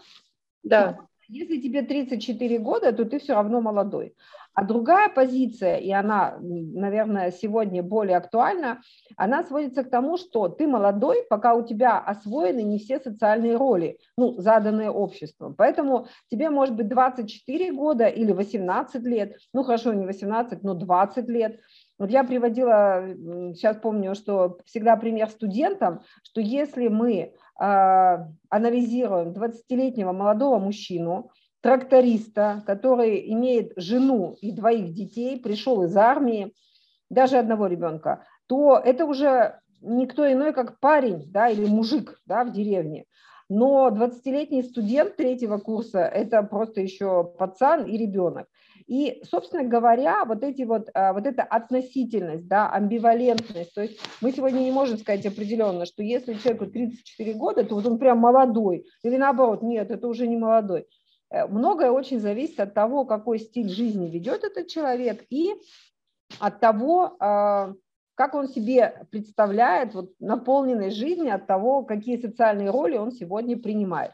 Да. 0.62 0.98
Если 1.28 1.60
тебе 1.60 1.82
34 1.82 2.58
года, 2.58 2.92
то 2.92 3.04
ты 3.04 3.18
все 3.18 3.34
равно 3.34 3.60
молодой. 3.60 4.14
А 4.54 4.62
другая 4.62 5.08
позиция, 5.08 5.78
и 5.78 5.90
она, 5.90 6.38
наверное, 6.40 7.32
сегодня 7.32 7.82
более 7.82 8.16
актуальна, 8.16 8.80
она 9.16 9.42
сводится 9.42 9.82
к 9.82 9.90
тому, 9.90 10.16
что 10.16 10.48
ты 10.48 10.68
молодой, 10.68 11.24
пока 11.28 11.54
у 11.54 11.66
тебя 11.66 11.98
освоены 11.98 12.62
не 12.62 12.78
все 12.78 13.00
социальные 13.00 13.56
роли, 13.56 13.98
ну, 14.16 14.34
заданные 14.38 14.90
обществом. 14.90 15.54
Поэтому 15.56 16.06
тебе 16.30 16.50
может 16.50 16.76
быть 16.76 16.88
24 16.88 17.72
года 17.72 18.06
или 18.06 18.30
18 18.30 19.02
лет, 19.02 19.36
ну, 19.52 19.64
хорошо, 19.64 19.92
не 19.92 20.06
18, 20.06 20.62
но 20.62 20.74
20 20.74 21.28
лет. 21.28 21.58
Вот 21.98 22.10
я 22.10 22.22
приводила, 22.22 23.02
сейчас 23.54 23.76
помню, 23.76 24.14
что 24.14 24.58
всегда 24.66 24.96
пример 24.96 25.30
студентам, 25.30 26.02
что 26.22 26.40
если 26.40 26.86
мы 26.86 27.12
э, 27.12 27.32
анализируем 28.48 29.32
20-летнего 29.32 30.12
молодого 30.12 30.58
мужчину, 30.58 31.30
тракториста, 31.64 32.62
который 32.66 33.32
имеет 33.32 33.72
жену 33.76 34.36
и 34.42 34.52
двоих 34.52 34.92
детей, 34.92 35.40
пришел 35.40 35.82
из 35.84 35.96
армии, 35.96 36.52
даже 37.08 37.38
одного 37.38 37.68
ребенка, 37.68 38.26
то 38.46 38.76
это 38.76 39.06
уже 39.06 39.60
никто 39.80 40.30
иной, 40.30 40.52
как 40.52 40.78
парень 40.78 41.24
да, 41.32 41.48
или 41.48 41.64
мужик 41.64 42.20
да, 42.26 42.44
в 42.44 42.52
деревне. 42.52 43.06
Но 43.48 43.88
20-летний 43.88 44.62
студент 44.62 45.16
третьего 45.16 45.56
курса– 45.56 46.00
это 46.14 46.42
просто 46.42 46.82
еще 46.82 47.24
пацан 47.38 47.84
и 47.84 47.96
ребенок. 47.96 48.46
И, 48.86 49.22
собственно 49.24 49.64
говоря, 49.64 50.26
вот, 50.26 50.42
эти 50.42 50.64
вот, 50.64 50.90
а, 50.92 51.14
вот 51.14 51.26
эта 51.26 51.44
относительность, 51.44 52.46
да, 52.46 52.70
амбивалентность, 52.70 53.74
то 53.74 53.80
есть 53.80 53.98
мы 54.20 54.32
сегодня 54.32 54.58
не 54.58 54.70
можем 54.70 54.98
сказать 54.98 55.24
определенно, 55.24 55.86
что 55.86 56.02
если 56.02 56.34
человеку 56.34 56.66
34 56.66 57.32
года, 57.32 57.64
то 57.64 57.74
вот 57.74 57.86
он 57.86 57.98
прям 57.98 58.18
молодой, 58.18 58.84
или 59.02 59.16
наоборот, 59.16 59.62
нет, 59.62 59.90
это 59.90 60.06
уже 60.08 60.26
не 60.26 60.36
молодой. 60.36 60.86
Э, 61.34 61.46
многое 61.48 61.90
очень 61.90 62.20
зависит 62.20 62.60
от 62.60 62.74
того, 62.74 63.04
какой 63.04 63.40
стиль 63.40 63.68
жизни 63.68 64.08
ведет 64.08 64.44
этот 64.44 64.68
человек 64.68 65.24
и 65.30 65.54
от 66.38 66.60
того, 66.60 67.16
а, 67.20 67.72
как 68.14 68.34
он 68.34 68.48
себе 68.48 69.06
представляет 69.10 69.94
вот, 69.94 70.12
наполненность 70.20 70.96
жизни, 70.96 71.28
от 71.28 71.46
того, 71.46 71.82
какие 71.84 72.16
социальные 72.16 72.70
роли 72.70 72.96
он 72.96 73.12
сегодня 73.12 73.58
принимает. 73.58 74.12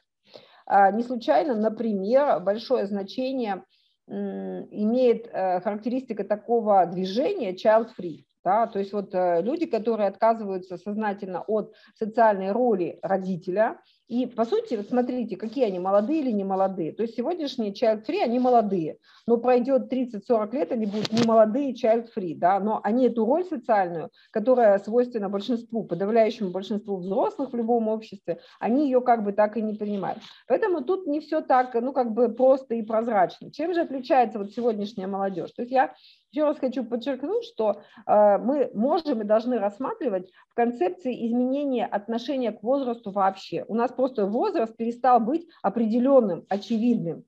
А, 0.67 0.91
не 0.91 1.03
случайно, 1.03 1.55
например, 1.55 2.41
большое 2.41 2.87
значение 2.87 3.65
имеет 4.09 5.29
э, 5.29 5.61
характеристика 5.61 6.25
такого 6.25 6.85
движения 6.87 7.55
child-free. 7.55 8.25
Да, 8.43 8.67
то 8.67 8.81
есть 8.81 8.93
вот 8.93 9.15
э, 9.15 9.41
люди, 9.41 9.67
которые 9.67 10.09
отказываются 10.09 10.79
сознательно 10.79 11.43
от 11.43 11.75
социальной 11.95 12.51
роли 12.51 12.99
родителя, 13.03 13.79
И, 14.11 14.27
по 14.27 14.45
сути, 14.45 14.75
вот 14.75 14.89
смотрите, 14.89 15.37
какие 15.37 15.67
они, 15.67 15.79
молодые 15.79 16.21
или 16.21 16.33
не 16.33 16.43
молодые. 16.43 16.93
То 16.93 17.05
есть 17.05 17.15
сегодняшние 17.15 17.73
child-free, 17.73 18.23
они 18.25 18.41
молодые, 18.41 18.99
но 19.29 19.37
пройдет 19.37 19.91
30-40 19.93 20.53
лет, 20.53 20.73
они 20.73 20.87
будут 20.87 21.13
не 21.13 21.23
молодые 21.25 21.73
child-free, 21.73 22.35
да, 22.35 22.59
но 22.59 22.81
они 22.83 23.07
эту 23.07 23.25
роль 23.25 23.45
социальную, 23.45 24.11
которая 24.33 24.81
свойственна 24.81 25.29
большинству, 25.29 25.85
подавляющему 25.85 26.51
большинству 26.51 26.97
взрослых 26.97 27.53
в 27.53 27.57
любом 27.57 27.87
обществе, 27.87 28.41
они 28.59 28.87
ее 28.87 29.01
как 29.01 29.23
бы 29.23 29.31
так 29.31 29.57
и 29.57 29.63
не 29.63 29.75
принимают. 29.75 30.19
Поэтому 30.49 30.83
тут 30.83 31.07
не 31.07 31.21
все 31.21 31.41
так, 31.41 31.73
ну, 31.75 31.93
как 31.93 32.13
бы 32.13 32.31
просто 32.31 32.75
и 32.75 32.83
прозрачно. 32.83 33.53
Чем 33.53 33.73
же 33.75 33.83
отличается 33.83 34.41
вот 34.41 34.51
сегодняшняя 34.51 35.07
молодежь? 35.07 35.53
То 35.53 35.63
есть 35.63 35.71
я 35.71 35.95
еще 36.31 36.45
раз 36.45 36.59
хочу 36.59 36.85
подчеркнуть, 36.85 37.45
что 37.45 37.83
э, 38.07 38.39
мы 38.39 38.71
можем 38.73 39.21
и 39.21 39.25
должны 39.25 39.59
рассматривать 39.59 40.31
в 40.49 40.55
концепции 40.55 41.27
изменения 41.27 41.87
отношения 41.87 42.53
к 42.53 42.63
возрасту 42.63 43.11
вообще. 43.11 43.65
У 43.67 43.75
нас 43.75 43.91
просто 43.91 44.27
возраст 44.27 44.77
перестал 44.77 45.21
быть 45.21 45.47
определенным, 45.63 46.45
очевидным. 46.49 47.25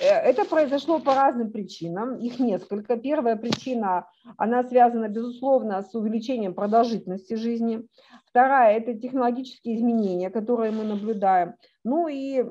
Э, 0.00 0.06
это 0.06 0.44
произошло 0.44 1.00
по 1.00 1.14
разным 1.14 1.50
причинам, 1.50 2.16
их 2.16 2.38
несколько. 2.38 2.96
Первая 2.96 3.34
причина, 3.34 4.06
она 4.36 4.62
связана, 4.62 5.08
безусловно, 5.08 5.82
с 5.82 5.92
увеличением 5.92 6.54
продолжительности 6.54 7.34
жизни. 7.34 7.82
Вторая– 8.26 8.76
это 8.78 8.94
технологические 8.94 9.76
изменения, 9.76 10.30
которые 10.30 10.70
мы 10.70 10.84
наблюдаем. 10.84 11.54
Ну 11.82 12.06
и 12.06 12.44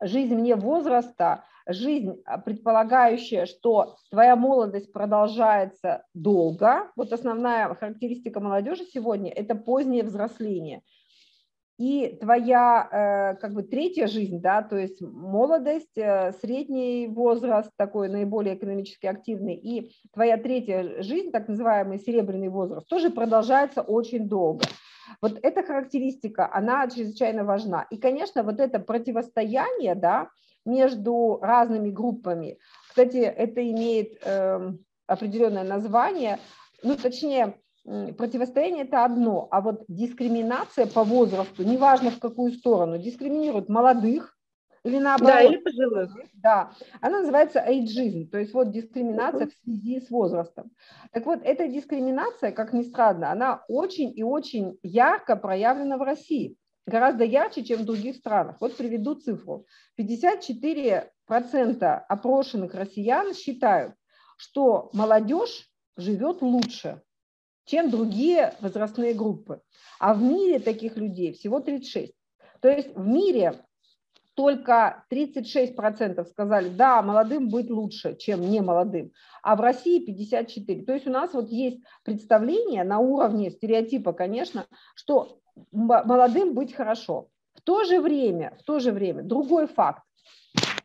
жизнь 0.00 0.34
вне 0.34 0.56
возраста 0.56 1.44
жизнь, 1.66 2.20
а, 2.24 2.38
предполагающая, 2.38 3.46
что 3.46 3.96
твоя 4.10 4.36
молодость 4.36 4.92
продолжается 4.92 6.04
долго. 6.14 6.90
Вот 6.96 7.12
основная 7.12 7.74
характеристика 7.74 8.40
молодежи 8.40 8.84
сегодня– 8.84 9.30
это 9.34 9.54
позднее 9.54 10.04
взросление. 10.04 10.82
И 11.80 12.18
твоя 12.20 12.88
э, 12.92 13.40
как 13.40 13.54
бы 13.54 13.62
третья 13.62 14.06
жизнь, 14.06 14.42
да, 14.42 14.60
то 14.60 14.76
есть 14.76 15.00
молодость, 15.00 15.96
э, 15.96 16.32
средний 16.42 17.06
возраст, 17.06 17.70
такой 17.78 18.10
наиболее 18.10 18.54
экономически 18.54 19.06
активный, 19.06 19.54
и 19.54 19.90
твоя 20.12 20.36
третья 20.36 21.02
жизнь, 21.02 21.30
так 21.30 21.48
называемый 21.48 21.98
серебряный 21.98 22.50
возраст, 22.50 22.86
тоже 22.86 23.08
продолжается 23.08 23.80
очень 23.80 24.28
долго. 24.28 24.66
Вот 25.22 25.38
эта 25.42 25.62
характеристика, 25.62 26.50
она 26.52 26.86
чрезвычайно 26.86 27.44
важна. 27.44 27.86
И, 27.88 27.96
конечно, 27.96 28.42
вот 28.42 28.60
это 28.60 28.78
противостояние, 28.78 29.94
да, 29.94 30.28
между 30.64 31.38
разными 31.40 31.90
группами. 31.90 32.58
Кстати, 32.88 33.16
это 33.18 33.68
имеет 33.70 34.18
э, 34.24 34.72
определенное 35.06 35.64
название, 35.64 36.38
ну, 36.82 36.96
точнее, 36.96 37.54
противостояние– 37.84 38.84
это 38.84 39.04
одно, 39.04 39.48
а 39.50 39.60
вот 39.60 39.84
дискриминация 39.88 40.86
по 40.86 41.04
возрасту, 41.04 41.62
неважно 41.62 42.10
в 42.10 42.18
какую 42.18 42.52
сторону, 42.52 42.98
дискриминирует 42.98 43.68
молодых, 43.68 44.36
или 44.82 44.98
наоборот. 44.98 45.34
Да, 45.34 45.42
или 45.42 45.56
пожилых. 45.58 46.10
Да, 46.34 46.72
она 47.00 47.20
называется 47.20 47.60
эйджизм, 47.60 48.30
то 48.30 48.38
есть 48.38 48.54
вот 48.54 48.70
дискриминация 48.70 49.48
в 49.48 49.52
связи 49.62 50.00
с 50.00 50.10
возрастом. 50.10 50.70
Так 51.12 51.26
вот, 51.26 51.40
эта 51.42 51.68
дискриминация, 51.68 52.50
как 52.52 52.72
ни 52.72 52.82
странно, 52.82 53.30
она 53.30 53.62
очень 53.68 54.10
и 54.16 54.22
очень 54.22 54.78
ярко 54.82 55.36
проявлена 55.36 55.98
в 55.98 56.02
России 56.02 56.56
гораздо 56.86 57.24
ярче, 57.24 57.64
чем 57.64 57.80
в 57.80 57.84
других 57.84 58.16
странах. 58.16 58.56
Вот 58.60 58.76
приведу 58.76 59.14
цифру. 59.14 59.66
54% 59.98 61.04
опрошенных 62.08 62.74
россиян 62.74 63.34
считают, 63.34 63.94
что 64.36 64.90
молодежь 64.92 65.68
живет 65.96 66.42
лучше, 66.42 67.02
чем 67.64 67.90
другие 67.90 68.54
возрастные 68.60 69.14
группы. 69.14 69.60
А 69.98 70.14
в 70.14 70.22
мире 70.22 70.58
таких 70.58 70.96
людей 70.96 71.32
всего 71.32 71.60
36. 71.60 72.12
То 72.60 72.68
есть 72.68 72.94
в 72.94 73.06
мире 73.06 73.64
только 74.34 75.04
36% 75.12 76.24
сказали, 76.24 76.68
да, 76.70 77.02
молодым 77.02 77.48
быть 77.48 77.68
лучше, 77.68 78.16
чем 78.16 78.40
не 78.48 78.60
молодым, 78.62 79.12
а 79.42 79.56
в 79.56 79.60
России 79.60 80.02
54%. 80.02 80.84
То 80.84 80.94
есть 80.94 81.06
у 81.06 81.10
нас 81.10 81.34
вот 81.34 81.50
есть 81.50 81.80
представление 82.04 82.84
на 82.84 83.00
уровне 83.00 83.50
стереотипа, 83.50 84.12
конечно, 84.14 84.66
что 84.94 85.40
молодым 85.72 86.54
быть 86.54 86.74
хорошо. 86.74 87.28
В 87.54 87.62
то 87.62 87.84
же 87.84 88.00
время, 88.00 88.56
в 88.58 88.62
то 88.62 88.78
же 88.78 88.92
время, 88.92 89.22
другой 89.22 89.66
факт. 89.66 90.02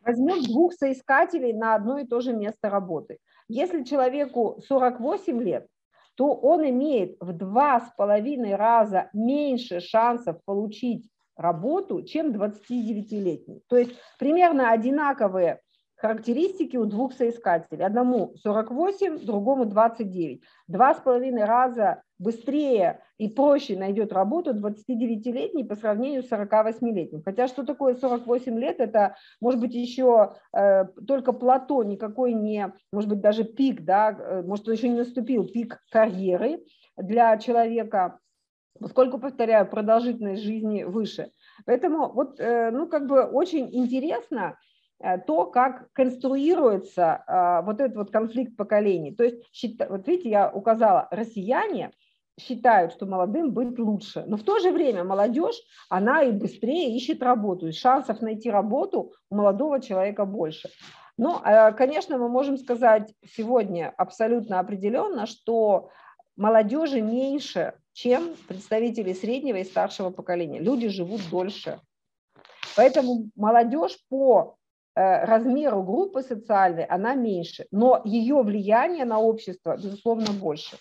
Возьмем 0.04 0.44
двух 0.44 0.74
соискателей 0.74 1.54
на 1.54 1.76
одно 1.76 1.98
и 1.98 2.06
то 2.06 2.22
же 2.22 2.34
место 2.34 2.70
работы. 2.70 3.18
Если 3.48 3.84
человеку 3.84 4.62
48 4.68 5.42
лет, 5.42 5.68
то 6.16 6.34
он 6.34 6.68
имеет 6.70 7.18
в 7.20 7.34
два 7.34 7.82
с 7.82 7.92
половиной 7.98 8.56
раза 8.56 9.10
меньше 9.14 9.80
шансов 9.80 10.38
получить 10.46 11.10
работу, 11.36 12.02
чем 12.04 12.32
29-летний. 12.32 13.62
То 13.68 13.78
есть 13.78 13.92
примерно 14.18 14.72
одинаковые 14.72 15.62
характеристики 15.96 16.78
у 16.78 16.86
двух 16.86 17.14
соискателей. 17.14 17.86
Одному 17.86 18.34
48, 18.44 19.26
другому 19.26 19.66
29. 19.66 20.44
Два 20.68 20.94
с 20.94 21.00
половиной 21.00 21.46
раза 21.46 22.04
быстрее 22.18 23.02
и 23.18 23.28
проще 23.28 23.78
найдет 23.78 24.14
работу 24.14 24.54
29-летний 24.54 25.64
по 25.64 25.76
сравнению 25.76 26.24
с 26.24 26.32
48-летним. 26.32 27.24
Хотя 27.24 27.48
что 27.48 27.66
такое 27.66 27.96
48 27.96 28.60
лет, 28.60 28.80
это 28.80 29.16
может 29.42 29.60
быть 29.60 29.74
еще 29.74 30.36
э, 30.54 30.86
только 31.08 31.34
плато, 31.34 31.84
никакой 31.84 32.34
не, 32.34 32.74
может 32.92 33.10
быть 33.10 33.22
даже 33.22 33.44
пик, 33.44 33.82
да, 33.82 34.12
э, 34.12 34.44
может 34.44 34.68
еще 34.68 34.90
не 34.90 34.98
наступил 34.98 35.48
пик 35.48 35.82
карьеры 35.92 36.64
для 36.98 37.38
человека, 37.38 38.20
поскольку, 38.80 39.18
повторяю, 39.18 39.68
продолжительность 39.68 40.44
жизни 40.44 40.84
выше. 40.84 41.32
Поэтому 41.66 42.12
вот, 42.12 42.40
э, 42.40 42.72
ну, 42.72 42.88
как 42.88 43.08
бы 43.08 43.24
очень 43.24 43.70
интересно, 43.74 44.58
то, 45.28 45.46
как 45.46 45.92
конструируется 45.94 47.24
а, 47.28 47.62
вот 47.62 47.80
этот 47.80 47.96
вот 47.96 48.12
конфликт 48.12 48.58
поколений. 48.58 49.14
То 49.14 49.24
есть, 49.24 49.38
вот 49.88 50.08
видите, 50.08 50.30
я 50.30 50.50
указала, 50.50 51.08
россияне 51.12 51.92
считают, 52.40 52.92
что 52.92 53.06
молодым 53.06 53.52
быть 53.52 53.78
лучше, 53.78 54.24
но 54.28 54.36
в 54.36 54.44
то 54.44 54.60
же 54.60 54.72
время 54.72 55.04
молодежь, 55.04 55.56
она 55.90 56.24
и 56.24 56.32
быстрее 56.32 56.96
ищет 56.96 57.22
работу, 57.22 57.68
и 57.68 57.72
шансов 57.72 58.22
найти 58.22 58.50
работу 58.50 59.14
у 59.30 59.36
молодого 59.36 59.80
человека 59.80 60.26
больше. 60.26 60.70
Но, 61.18 61.42
э, 61.46 61.72
конечно, 61.74 62.18
мы 62.18 62.28
можем 62.28 62.58
сказать 62.58 63.14
сегодня 63.26 63.94
абсолютно 63.98 64.60
определенно, 64.60 65.28
что 65.28 65.92
молодежи 66.36 67.02
меньше, 67.02 67.76
чем 67.94 68.36
представители 68.48 69.14
среднего 69.14 69.58
и 69.58 69.64
старшего 69.64 70.10
поколения. 70.10 70.60
Люди 70.60 70.90
живут 70.90 71.22
дольше. 71.30 71.80
Поэтому 72.76 73.30
молодежь 73.36 73.98
по 74.10 74.58
Э, 74.58 74.65
размеру 74.96 75.84
группы 75.84 76.22
социальной 76.22 76.86
она 76.86 77.16
меньше, 77.16 77.66
но 77.72 78.02
ее 78.06 78.42
влияние 78.42 79.06
на 79.06 79.20
общество, 79.20 79.76
безусловно, 79.76 80.32
больше. 80.32 80.78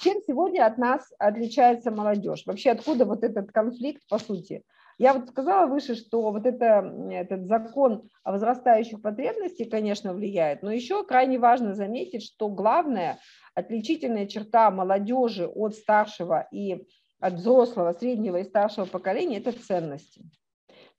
Чем 0.00 0.18
сегодня 0.26 0.66
от 0.66 0.78
нас 0.78 1.12
отличается 1.18 1.90
молодежь? 1.90 2.44
Вообще 2.46 2.70
откуда 2.70 3.04
вот 3.04 3.22
этот 3.22 3.52
конфликт 3.52 4.02
по 4.08 4.18
сути? 4.18 4.62
Я 4.98 5.14
вот 5.14 5.28
сказала 5.28 5.66
выше, 5.66 5.94
что 5.94 6.30
вот 6.30 6.46
это, 6.46 6.92
этот 7.10 7.46
закон 7.46 8.08
о 8.24 8.32
возрастающих 8.32 9.00
потребностей, 9.00 9.64
конечно, 9.64 10.12
влияет, 10.12 10.62
но 10.62 10.70
еще 10.70 11.04
крайне 11.04 11.38
важно 11.38 11.74
заметить, 11.74 12.24
что 12.24 12.48
главная 12.48 13.18
отличительная 13.54 14.26
черта 14.26 14.70
молодежи 14.70 15.46
от 15.46 15.74
старшего 15.74 16.46
и 16.50 16.86
от 17.20 17.34
взрослого, 17.34 17.92
среднего 17.92 18.38
и 18.38 18.44
старшего 18.44 18.86
поколения– 18.86 19.38
это 19.38 19.52
ценности. 19.52 20.22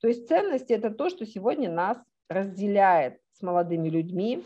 То 0.04 0.10
есть 0.10 0.28
ценности– 0.28 0.74
это 0.74 0.92
то, 0.92 1.10
что 1.10 1.26
сегодня 1.26 1.72
нас 1.72 1.98
разделяет 2.28 3.20
с 3.32 3.42
молодыми 3.42 3.88
людьми. 3.88 4.44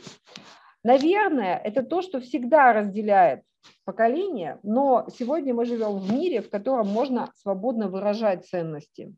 Наверное, 0.83 1.57
это 1.57 1.81
то, 1.81 2.03
что 2.03 2.19
всегда 2.19 2.73
разделяет 2.73 3.41
поколение, 3.83 4.59
но 4.61 5.07
сегодня 5.09 5.55
мы 5.55 5.65
живем 5.65 5.97
в 5.97 6.13
мире, 6.13 6.43
в 6.43 6.51
котором 6.51 6.87
можно 6.89 7.31
свободно 7.37 7.89
выражать 7.89 8.45
ценности. 8.45 9.15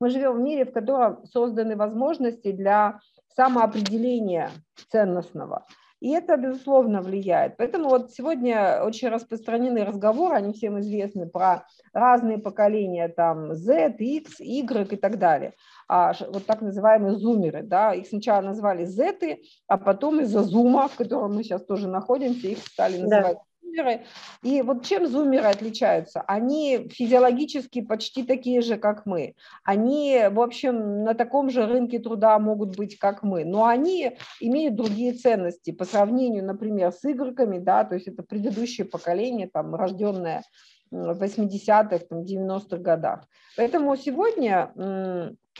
Мы 0.00 0.08
живем 0.08 0.38
в 0.38 0.40
мире, 0.40 0.64
в 0.64 0.72
котором 0.72 1.26
созданы 1.26 1.76
возможности 1.76 2.50
для 2.50 2.98
самоопределения 3.36 4.50
ценностного. 4.90 5.66
И 6.00 6.10
это, 6.10 6.36
безусловно, 6.36 7.02
влияет. 7.02 7.56
Поэтому 7.56 7.88
вот 7.88 8.12
сегодня 8.12 8.82
очень 8.82 9.08
распространены 9.08 9.84
разговоры, 9.84 10.36
они 10.36 10.52
всем 10.52 10.78
известны, 10.78 11.28
про 11.28 11.66
разные 11.92 12.38
поколения, 12.38 13.08
там, 13.08 13.54
Z, 13.54 13.96
X, 13.98 14.40
Y 14.40 14.92
и 14.92 14.96
так 14.96 15.18
далее. 15.18 15.54
А, 15.88 16.12
вот 16.28 16.46
так 16.46 16.60
называемые 16.60 17.16
зумеры, 17.16 17.62
да, 17.62 17.94
их 17.94 18.06
сначала 18.06 18.42
назвали 18.42 18.84
Z, 18.84 19.38
а 19.66 19.78
потом 19.78 20.20
из-за 20.20 20.42
зума, 20.42 20.88
в 20.88 20.96
котором 20.96 21.34
мы 21.34 21.42
сейчас 21.42 21.64
тоже 21.64 21.88
находимся, 21.88 22.46
их 22.48 22.58
стали 22.58 22.98
называть 22.98 23.38
зумеры. 23.68 24.04
И 24.42 24.62
вот 24.62 24.84
чем 24.84 25.06
зумеры 25.06 25.46
отличаются? 25.46 26.22
Они 26.22 26.88
физиологически 26.90 27.82
почти 27.82 28.22
такие 28.22 28.60
же, 28.60 28.76
как 28.76 29.06
мы. 29.06 29.34
Они, 29.64 30.22
в 30.30 30.40
общем, 30.40 31.04
на 31.04 31.14
таком 31.14 31.50
же 31.50 31.66
рынке 31.66 31.98
труда 31.98 32.38
могут 32.38 32.76
быть, 32.76 32.98
как 32.98 33.22
мы. 33.22 33.44
Но 33.44 33.66
они 33.66 34.16
имеют 34.40 34.76
другие 34.76 35.12
ценности 35.12 35.70
по 35.70 35.84
сравнению, 35.84 36.44
например, 36.44 36.92
с 36.92 37.04
игроками, 37.04 37.58
да, 37.58 37.84
то 37.84 37.94
есть 37.94 38.08
это 38.08 38.22
предыдущее 38.22 38.86
поколение, 38.86 39.48
там, 39.52 39.74
рожденное 39.74 40.42
в 40.90 41.22
80-х, 41.22 42.06
90-х 42.10 42.76
годах. 42.78 43.24
Поэтому 43.56 43.94
сегодня 43.96 44.72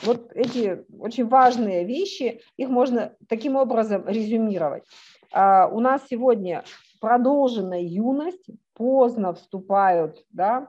вот 0.02 0.32
эти 0.34 0.84
очень 0.98 1.26
важные 1.26 1.84
вещи, 1.84 2.40
их 2.56 2.68
можно 2.68 3.12
таким 3.28 3.56
образом 3.56 4.06
резюмировать. 4.06 4.84
А, 5.32 5.66
у 5.66 5.80
нас 5.80 6.02
сегодня 6.08 6.64
продолженная 7.00 7.80
юность, 7.80 8.46
поздно 8.74 9.34
вступают 9.34 10.24
да, 10.30 10.68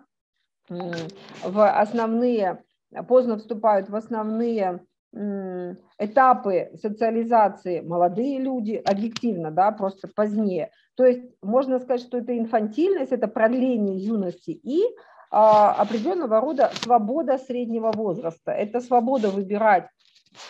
в 0.69 1.79
основные, 1.79 2.63
поздно 3.07 3.37
вступают 3.37 3.89
в 3.89 3.95
основные 3.95 4.85
этапы 5.11 6.71
социализации 6.79 7.81
молодые 7.81 8.39
люди, 8.39 8.75
объективно, 8.75 9.49
да, 9.49 9.71
просто 9.71 10.07
позднее. 10.07 10.71
То 10.95 11.05
есть 11.05 11.23
можно 11.41 11.79
сказать, 11.79 12.01
что 12.01 12.19
это 12.19 12.37
инфантильность, 12.37 13.11
это 13.11 13.27
продление 13.27 13.97
юности 13.97 14.51
и 14.51 14.83
а, 15.31 15.73
определенного 15.73 16.39
рода 16.41 16.71
свобода 16.75 17.37
среднего 17.37 17.91
возраста. 17.91 18.51
Это 18.51 18.81
свобода 18.81 19.29
выбирать 19.29 19.87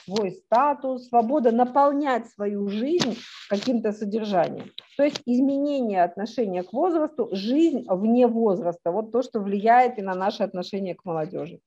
свой 0.05 0.31
статус, 0.31 1.07
свобода 1.07 1.51
наполнять 1.51 2.29
свою 2.29 2.67
жизнь 2.67 3.17
каким-то 3.49 3.91
содержанием. 3.91 4.71
То 4.97 5.03
есть 5.03 5.21
изменение 5.25 6.03
отношения 6.03 6.63
к 6.63 6.73
возрасту, 6.73 7.29
жизнь 7.31 7.85
вне 7.87 8.27
возраста. 8.27 8.91
Вот 8.91 9.11
то, 9.11 9.21
что 9.21 9.39
влияет 9.39 9.97
и 9.97 10.01
на 10.01 10.13
наши 10.15 10.43
отношения 10.43 10.95
к 10.95 11.05
молодежи. 11.05 11.59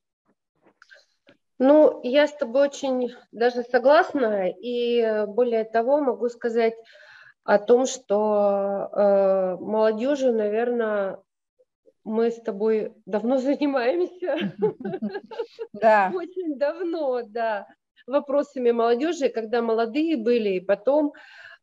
Ну, 1.58 2.00
я 2.02 2.26
с 2.26 2.32
тобой 2.32 2.62
очень 2.68 3.14
даже 3.30 3.62
согласна, 3.62 4.48
и 4.48 5.24
более 5.28 5.64
того 5.64 6.00
могу 6.00 6.28
сказать 6.28 6.74
о 7.44 7.58
том, 7.58 7.86
что 7.86 8.88
э, 8.92 9.56
молодежи, 9.60 10.32
наверное, 10.32 11.18
мы 12.04 12.30
с 12.30 12.40
тобой 12.40 12.92
давно 13.06 13.38
занимаемся. 13.38 14.54
Да. 15.72 16.10
Очень 16.14 16.58
давно, 16.58 17.22
да. 17.22 17.66
Вопросами 18.06 18.70
молодежи, 18.70 19.28
когда 19.28 19.62
молодые 19.62 20.16
были, 20.16 20.50
и 20.50 20.60
потом. 20.60 21.12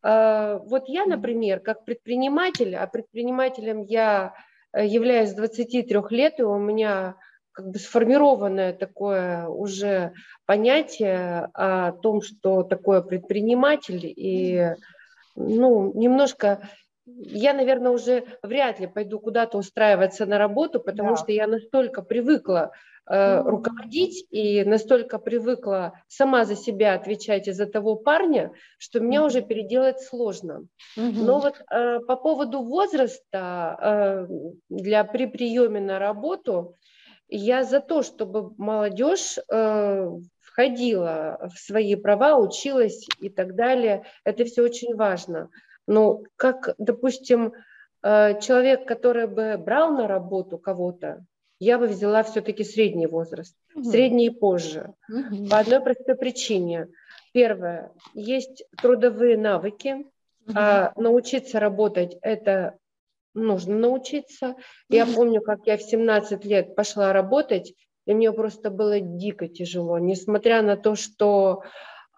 Э, 0.04 0.60
вот 0.64 0.88
я, 0.88 1.06
например, 1.06 1.60
как 1.60 1.86
предприниматель, 1.86 2.76
а 2.76 2.88
предпринимателем 2.88 3.82
я 3.84 4.34
э, 4.74 4.86
являюсь 4.86 5.34
23 5.34 6.02
лет, 6.10 6.40
и 6.40 6.44
у 6.44 6.58
меня 6.58 7.16
как 7.52 7.72
бы 7.72 7.80
сформированное 7.80 8.74
такое 8.74 9.48
уже 9.48 10.14
понятие 10.46 11.50
о 11.54 11.92
том, 11.92 12.22
что 12.22 12.64
такое 12.64 13.02
предприниматель, 13.02 14.02
и 14.04 14.76
ну, 15.36 15.92
немножко 15.94 16.70
я, 17.18 17.54
наверное, 17.54 17.92
уже 17.92 18.24
вряд 18.44 18.80
ли 18.80 18.88
пойду 18.88 19.20
куда-то 19.20 19.58
устраиваться 19.58 20.26
на 20.26 20.38
работу, 20.38 20.80
потому 20.80 21.12
да. 21.12 21.18
что 21.18 21.32
я 21.32 21.48
настолько 21.48 22.02
привыкла 22.02 22.72
э, 23.10 23.42
руководить 23.42 24.26
и 24.32 24.64
настолько 24.64 25.20
привыкла 25.20 25.94
сама 26.08 26.46
за 26.46 26.56
себя 26.56 26.94
отвечать 26.94 27.48
из-за 27.48 27.66
того 27.66 27.96
парня, 27.96 28.52
что 28.78 29.00
меня 29.00 29.24
уже 29.24 29.42
переделать 29.42 30.02
сложно. 30.02 30.66
Но 30.96 31.40
вот 31.40 31.62
э, 31.72 32.00
по 32.02 32.16
поводу 32.16 32.62
возраста 32.62 33.78
э, 33.82 34.28
для 34.70 35.04
при 35.04 35.26
приеме 35.26 35.80
на 35.80 36.00
работу 36.00 36.76
я 37.28 37.64
за 37.64 37.80
то, 37.80 38.02
чтобы 38.02 38.54
молодежь 38.58 39.38
э, 39.52 40.10
входила 40.42 41.50
в 41.54 41.60
свои 41.60 41.96
права, 41.96 42.38
училась 42.38 43.08
и 43.20 43.30
так 43.30 43.56
далее. 43.56 44.06
Это 44.24 44.46
все 44.46 44.64
очень 44.64 44.96
важно. 44.96 45.50
Но 45.90 46.22
как, 46.36 46.76
допустим, 46.78 47.54
э, 48.04 48.40
человек, 48.42 48.88
который 48.88 49.26
бы 49.26 49.58
брал 49.58 49.92
на 49.92 50.08
работу 50.08 50.60
кого-то, 50.60 51.26
я 51.60 51.80
бы 51.80 51.88
взяла 51.88 52.22
все-таки 52.22 52.64
средний 52.64 53.08
возраст, 53.08 53.56
угу. 53.74 53.90
средний 53.90 54.28
и 54.28 54.30
позже. 54.30 54.94
Угу. 55.10 55.48
По 55.50 55.58
одной 55.58 55.82
простой 55.82 56.16
причине. 56.16 56.90
Первое, 57.34 57.92
есть 58.14 58.66
трудовые 58.78 59.36
навыки, 59.36 60.06
угу. 60.46 60.54
а 60.56 60.94
научиться 60.96 61.60
работать 61.60 62.18
это 62.22 62.78
нужно 63.34 63.76
научиться. 63.76 64.56
Я 64.90 65.08
помню, 65.08 65.42
как 65.42 65.62
я 65.66 65.78
в 65.78 65.82
17 65.82 66.46
лет 66.46 66.76
пошла 66.76 67.14
работать, 67.14 67.74
и 68.06 68.14
мне 68.14 68.32
просто 68.32 68.70
было 68.70 69.00
дико 69.00 69.48
тяжело, 69.48 69.98
несмотря 69.98 70.62
на 70.62 70.78
то, 70.78 70.94
что 70.94 71.64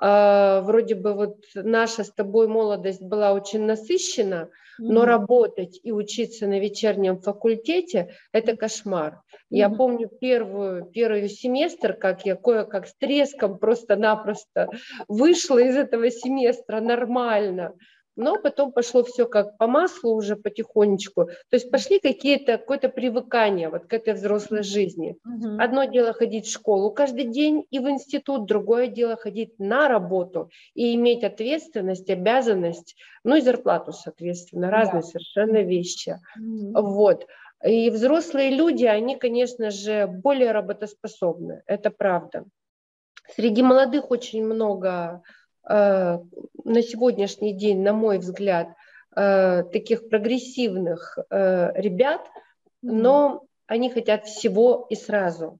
вроде 0.02 0.96
бы 0.96 1.14
вот 1.14 1.46
наша 1.54 2.04
с 2.04 2.12
тобой 2.12 2.48
молодость 2.48 3.04
была 3.04 3.34
очень 3.34 3.62
насыщена, 3.66 4.50
но 4.80 5.06
работать 5.06 5.80
и 5.84 5.92
учиться 5.92 6.48
на 6.48 6.60
вечернем 6.60 7.20
факультете– 7.20 8.16
это 8.32 8.58
кошмар. 8.58 9.22
Я 9.52 9.70
помню 9.70 10.10
первую, 10.10 10.86
первый 10.86 11.30
семестр, 11.30 11.94
как 11.94 12.26
я 12.26 12.36
кое-как 12.36 12.88
с 12.88 12.96
треском 12.96 13.60
просто-напросто 13.60 14.70
вышла 15.08 15.60
из 15.60 15.78
этого 15.78 16.10
семестра 16.10 16.82
нормально– 16.82 17.74
но 18.15 18.38
потом 18.38 18.71
пошло 18.71 19.04
все 19.04 19.26
как 19.26 19.58
по 19.58 19.67
маслу 19.67 20.13
уже 20.15 20.36
потихонечку. 20.36 21.26
То 21.26 21.54
есть 21.54 21.71
пошли 21.71 22.00
какие-то, 22.00 22.58
какое-то 22.58 22.89
привыкание 22.89 23.69
вот 23.69 23.86
к 23.86 23.93
этой 23.93 24.13
взрослой 24.13 24.63
жизни. 24.63 25.17
Угу. 25.26 25.62
Одно 25.62 25.86
дело 25.86 26.13
ходить 26.13 26.47
в 26.47 26.52
школу 26.52 26.91
каждый 26.91 27.26
день 27.26 27.65
и 27.69 27.80
в 27.80 27.89
институт, 27.89 28.45
другое 28.45 28.88
дело 28.88 29.15
ходить 29.15 29.58
на 29.60 29.88
работу 29.88 30.50
и 30.74 30.95
иметь 30.95 31.24
ответственность, 31.24 32.10
обязанность, 32.10 32.95
ну 33.24 33.36
и 33.36 33.41
зарплату, 33.41 33.91
соответственно, 33.91 34.69
разные 34.69 35.02
да. 35.02 35.08
совершенно 35.08 35.62
вещи. 35.62 36.19
Угу. 36.38 36.82
Вот. 36.82 37.28
И 37.63 37.89
взрослые 37.91 38.50
люди, 38.50 38.86
они, 38.86 39.15
конечно 39.17 39.69
же, 39.69 40.08
более 40.08 40.52
работоспособны, 40.52 41.62
это 41.67 41.91
правда. 41.91 42.45
Среди 43.36 43.62
молодых 43.62 44.10
очень 44.10 44.43
много 44.43 45.21
на 45.63 46.82
сегодняшний 46.82 47.54
день, 47.54 47.82
на 47.82 47.93
мой 47.93 48.17
взгляд, 48.17 48.69
э, 49.15 49.63
таких 49.71 50.10
прогрессивных 50.10 51.17
э, 51.30 51.71
ребят, 51.76 52.28
но 52.82 53.43
они 53.67 53.89
хотят 53.89 54.26
всего 54.26 54.88
и 54.89 54.95
сразу. 54.95 55.58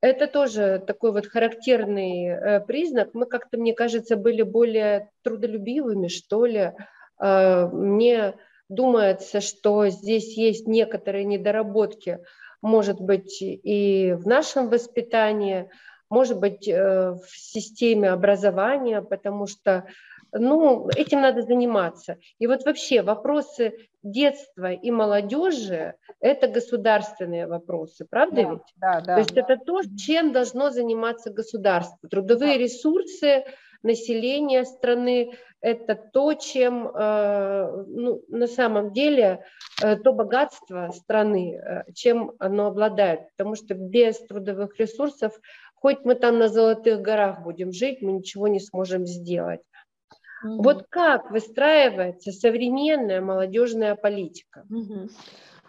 Это 0.00 0.26
тоже 0.26 0.82
такой 0.86 1.12
вот 1.12 1.26
характерный 1.26 2.62
признак. 2.66 3.10
Мы 3.14 3.26
как-то, 3.26 3.58
мне 3.58 3.74
кажется, 3.74 4.16
были 4.16 4.42
более 4.42 5.10
трудолюбивыми, 5.22 6.08
что 6.08 6.44
ли. 6.44 6.72
Мне 7.18 8.34
думается, 8.68 9.40
что 9.40 9.88
здесь 9.88 10.36
есть 10.36 10.66
некоторые 10.66 11.24
недоработки, 11.24 12.20
может 12.62 13.00
быть, 13.00 13.38
и 13.40 14.12
в 14.18 14.26
нашем 14.26 14.68
воспитании, 14.68 15.70
может 16.10 16.38
быть, 16.38 16.68
э, 16.68 17.12
в 17.12 17.28
системе 17.28 18.10
образования, 18.10 19.02
потому 19.02 19.46
что 19.46 19.86
ну, 20.32 20.88
этим 20.90 21.20
надо 21.20 21.42
заниматься. 21.42 22.18
И 22.38 22.46
вот 22.46 22.64
вообще 22.64 23.02
вопросы 23.02 23.74
детства 24.02 24.72
и 24.72 24.90
молодежи– 24.90 25.94
это 26.20 26.48
государственные 26.48 27.46
вопросы, 27.46 28.06
правда 28.08 28.42
да, 28.42 28.50
ведь? 28.50 28.74
Да, 28.76 29.00
да. 29.00 29.14
То 29.14 29.20
есть 29.20 29.36
это 29.36 29.56
то, 29.56 29.80
чем 29.96 30.32
должно 30.32 30.70
заниматься 30.70 31.30
государство. 31.30 32.08
Трудовые 32.08 32.58
ресурсы, 32.58 33.44
население 33.82 34.64
страны– 34.64 35.32
это 35.60 35.94
то, 35.94 36.34
чем 36.34 36.88
э, 36.88 37.84
ну, 37.88 38.22
на 38.28 38.46
самом 38.46 38.92
деле 38.92 39.44
э, 39.82 39.96
то 39.96 40.12
богатство 40.12 40.90
страны, 40.94 41.84
чем 41.94 42.32
оно 42.38 42.66
обладает. 42.66 43.28
Потому 43.36 43.56
что 43.56 43.74
без 43.74 44.18
трудовых 44.18 44.78
ресурсов 44.78 45.32
хоть 45.76 46.04
мы 46.04 46.14
там 46.14 46.38
на 46.38 46.48
Золотых 46.48 47.00
горах 47.00 47.42
будем 47.42 47.72
жить, 47.72 48.02
мы 48.02 48.12
ничего 48.12 48.48
не 48.48 48.60
сможем 48.60 49.06
сделать. 49.06 49.60
Угу. 50.44 50.62
Вот 50.62 50.86
как 50.90 51.30
выстраивается 51.30 52.32
современная 52.32 53.20
молодежная 53.20 53.94
политика? 53.94 54.64
Угу. 54.68 55.08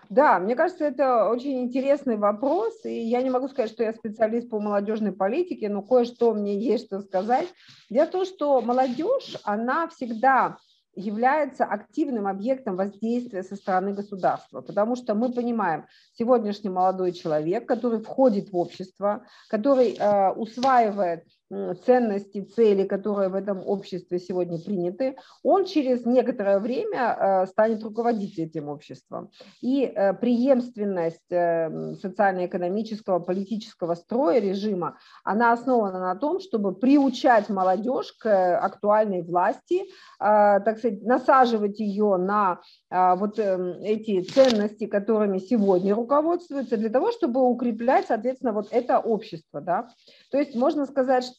Да, 0.10 0.40
мне 0.40 0.56
кажется, 0.56 0.86
это 0.86 1.30
очень 1.30 1.64
интересный 1.64 2.16
вопрос, 2.16 2.86
и 2.86 3.02
я 3.02 3.22
не 3.22 3.30
могу 3.30 3.50
сказать, 3.50 3.72
что 3.72 3.84
я 3.84 3.94
специалист 3.94 4.50
по 4.50 4.60
молодежной 4.60 5.12
политике, 5.12 5.68
но 5.68 5.82
кое-что 5.82 6.34
мне 6.34 6.58
есть 6.58 6.86
что 6.86 7.02
сказать. 7.02 7.48
Дело 7.90 8.06
в 8.06 8.12
том, 8.12 8.26
что 8.26 8.62
молодежь, 8.62 9.36
она 9.44 9.90
всегда 9.90 10.58
является 10.98 11.64
активным 11.64 12.28
объектом 12.28 12.76
воздействия 12.76 13.44
со 13.44 13.56
стороны 13.56 13.94
государства, 13.94 14.62
потому 14.62 14.96
что 14.96 15.14
мы 15.14 15.32
понимаем, 15.32 15.86
сегодняшний 16.14 16.72
молодой 16.72 17.12
человек, 17.12 17.68
который 17.68 18.02
входит 18.02 18.50
в 18.52 18.58
общество, 18.58 19.24
который 19.48 19.94
э, 19.94 20.32
усваивает 20.32 21.24
ценности, 21.50 22.42
цели, 22.42 22.84
которые 22.84 23.30
в 23.30 23.36
этом 23.36 23.66
обществе 23.66 24.20
сегодня 24.20 24.60
приняты, 24.60 25.16
он 25.44 25.66
через 25.66 26.06
некоторое 26.06 26.60
время 26.60 27.16
э, 27.18 27.46
станет 27.48 27.84
руководить 27.84 28.38
этим 28.38 28.68
обществом. 28.68 29.32
И 29.62 29.84
э, 29.84 30.14
преемственность 30.14 31.32
э, 31.32 31.96
социально-экономического, 32.02 33.20
политического 33.20 33.96
строя 33.96 34.40
режима, 34.40 34.98
она 35.24 35.54
основана 35.54 36.00
на 36.00 36.16
том, 36.16 36.40
чтобы 36.42 36.76
приучать 36.76 37.50
молодежь 37.50 38.14
к 38.20 38.58
актуальной 38.58 39.22
власти, 39.24 39.84
так 40.20 40.78
сказать, 40.80 41.04
насаживать 41.04 41.80
ее 41.80 42.18
на 42.18 42.60
вот 42.90 43.40
эти 43.40 44.22
ценности, 44.22 44.86
которыми 44.86 45.38
сегодня 45.38 45.96
руководствуются, 45.96 46.78
для 46.78 46.90
того, 46.90 47.12
чтобы 47.12 47.42
укреплять, 47.48 48.08
соответственно, 48.08 48.54
вот 48.54 48.68
это 48.72 49.00
общество. 49.00 49.62
Да? 49.62 49.90
То 50.32 50.38
есть 50.38 50.56
можно 50.56 50.86
сказать, 50.86 51.24
что 51.24 51.37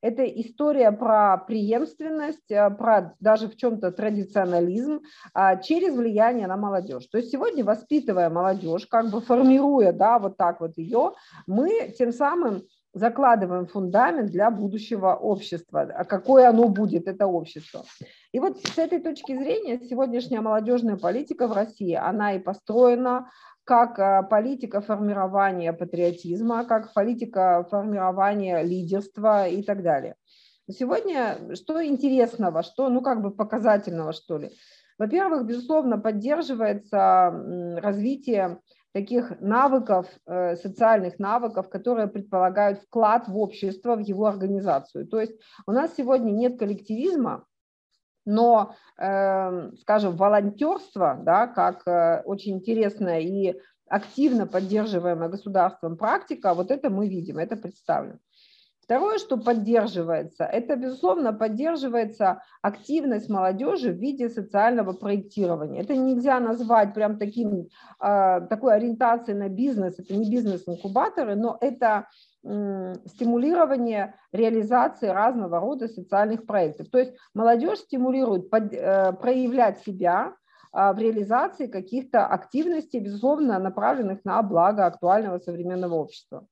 это 0.00 0.24
история 0.24 0.92
про 0.92 1.38
преемственность, 1.38 2.50
э, 2.50 2.70
про 2.70 3.14
даже 3.20 3.48
в 3.48 3.56
чем-то 3.56 3.92
традиционализм 3.92 5.00
а, 5.34 5.56
через 5.56 5.94
влияние 5.94 6.46
на 6.46 6.56
молодежь. 6.56 7.06
То 7.06 7.18
есть 7.18 7.30
сегодня, 7.30 7.64
воспитывая 7.64 8.30
молодежь, 8.30 8.86
как 8.86 9.10
бы 9.10 9.20
формируя 9.20 9.92
да, 9.92 10.18
вот 10.18 10.36
так 10.36 10.60
вот 10.60 10.76
ее, 10.76 11.12
мы 11.46 11.94
тем 11.98 12.12
самым 12.12 12.62
закладываем 12.96 13.66
фундамент 13.66 14.30
для 14.30 14.50
будущего 14.50 15.14
общества, 15.14 15.82
а 15.82 16.04
какое 16.04 16.48
оно 16.48 16.68
будет, 16.68 17.06
это 17.06 17.26
общество. 17.26 17.84
И 18.32 18.40
вот 18.40 18.58
с 18.58 18.78
этой 18.78 19.00
точки 19.00 19.36
зрения 19.36 19.78
сегодняшняя 19.80 20.40
молодежная 20.40 20.96
политика 20.96 21.46
в 21.46 21.52
России, 21.52 21.92
она 21.92 22.32
и 22.32 22.38
построена 22.38 23.30
как 23.66 23.98
а, 23.98 24.22
политика 24.22 24.80
формирования 24.80 25.72
патриотизма, 25.72 26.64
как 26.64 26.94
политика 26.94 27.66
формирования 27.68 28.62
лидерства 28.62 29.48
и 29.48 29.62
так 29.62 29.82
далее. 29.82 30.14
Сегодня 30.70 31.54
что 31.54 31.84
интересного, 31.84 32.62
что, 32.62 32.88
ну, 32.88 33.02
как 33.02 33.22
бы 33.22 33.30
показательного, 33.30 34.12
что 34.12 34.38
ли? 34.38 34.50
Во-первых, 34.98 35.44
безусловно, 35.46 35.98
поддерживается 35.98 37.30
развитие 37.82 38.60
таких 38.92 39.38
навыков, 39.40 40.06
э, 40.26 40.56
социальных 40.56 41.18
навыков, 41.18 41.68
которые 41.68 42.06
предполагают 42.06 42.78
вклад 42.78 43.28
в 43.28 43.36
общество, 43.36 43.96
в 43.96 44.00
его 44.00 44.26
организацию. 44.26 45.06
То 45.06 45.20
есть 45.20 45.34
у 45.66 45.72
нас 45.72 45.94
сегодня 45.96 46.30
нет 46.30 46.58
коллективизма, 46.58 47.44
но, 48.26 48.74
эм, 48.98 49.76
скажем, 49.78 50.16
волонтерство, 50.16 51.18
да, 51.22 51.46
как 51.46 51.86
э, 51.86 52.22
очень 52.24 52.56
интересная 52.56 53.20
и 53.20 53.54
активно 53.88 54.46
поддерживаемая 54.46 55.28
государством 55.28 55.96
практика, 55.96 56.52
вот 56.54 56.70
это 56.70 56.90
мы 56.90 57.08
видим, 57.08 57.38
это 57.38 57.56
представлено. 57.56 58.18
Второе, 58.86 59.18
что 59.18 59.36
поддерживается, 59.36 60.44
это, 60.44 60.76
безусловно, 60.76 61.32
поддерживается 61.32 62.42
активность 62.62 63.28
молодежи 63.28 63.90
в 63.90 63.96
виде 63.96 64.28
социального 64.28 64.92
проектирования. 64.92 65.80
Это 65.80 65.96
нельзя 65.96 66.38
назвать 66.38 66.94
прям 66.94 67.18
таким, 67.18 67.66
а, 67.98 68.42
такой 68.42 68.76
ориентацией 68.76 69.36
на 69.36 69.48
бизнес, 69.48 69.98
это 69.98 70.14
не 70.14 70.30
бизнес-инкубаторы, 70.30 71.34
но 71.34 71.58
это 71.60 72.06
стимулирование 73.06 74.14
реализации 74.32 75.08
разного 75.08 75.58
рода 75.60 75.88
социальных 75.88 76.46
проектов. 76.46 76.88
То 76.90 76.98
есть 76.98 77.12
молодежь 77.34 77.80
стимулирует 77.80 78.50
под, 78.50 78.72
э, 78.72 79.12
проявлять 79.12 79.78
себя, 79.80 80.34
а, 80.78 80.92
в 80.92 80.98
реализации 80.98 81.68
каких-то 81.68 82.26
активностей, 82.26 83.00
безусловно, 83.00 83.58
направленных 83.58 84.26
на 84.26 84.42
благо 84.42 84.84
актуального 84.84 85.38
современного 85.38 85.94
общества. 85.94 86.46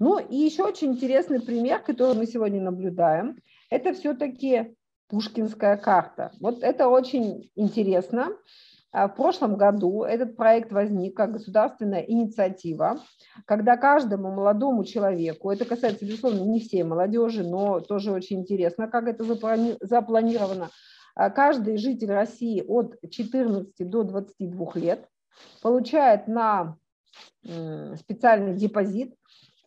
Ну 0.00 0.18
и 0.18 0.34
еще 0.34 0.64
очень 0.64 0.94
интересный 0.94 1.40
пример, 1.40 1.80
который 1.80 2.16
мы 2.16 2.26
сегодня 2.26 2.60
наблюдаем, 2.60 3.36
это 3.70 3.92
все-таки 3.92 4.74
Пушкинская 5.08 5.76
карта. 5.76 6.32
Вот 6.40 6.64
это 6.64 6.88
очень 6.88 7.50
интересно. 7.54 8.30
А, 8.90 9.08
в 9.08 9.14
прошлом 9.16 9.56
году 9.56 10.04
этот 10.04 10.36
проект 10.36 10.72
возник 10.72 11.16
как 11.16 11.32
государственная 11.32 12.00
инициатива, 12.00 12.98
когда 13.44 13.76
каждому 13.76 14.30
молодому 14.30 14.84
человеку, 14.84 15.50
это 15.50 15.64
касается, 15.64 16.06
безусловно, 16.06 16.40
не 16.40 16.60
всей 16.60 16.82
молодежи, 16.84 17.44
но 17.44 17.80
тоже 17.80 18.12
очень 18.12 18.40
интересно, 18.40 18.88
как 18.88 19.06
это 19.06 19.24
запланировано, 19.80 20.70
а 21.14 21.30
каждый 21.30 21.76
житель 21.76 22.12
России 22.12 22.64
от 22.66 22.96
14 23.10 23.88
до 23.88 24.04
22 24.04 24.72
лет 24.76 25.06
получает 25.62 26.28
на 26.28 26.76
специальный 27.96 28.54
депозит 28.54 29.14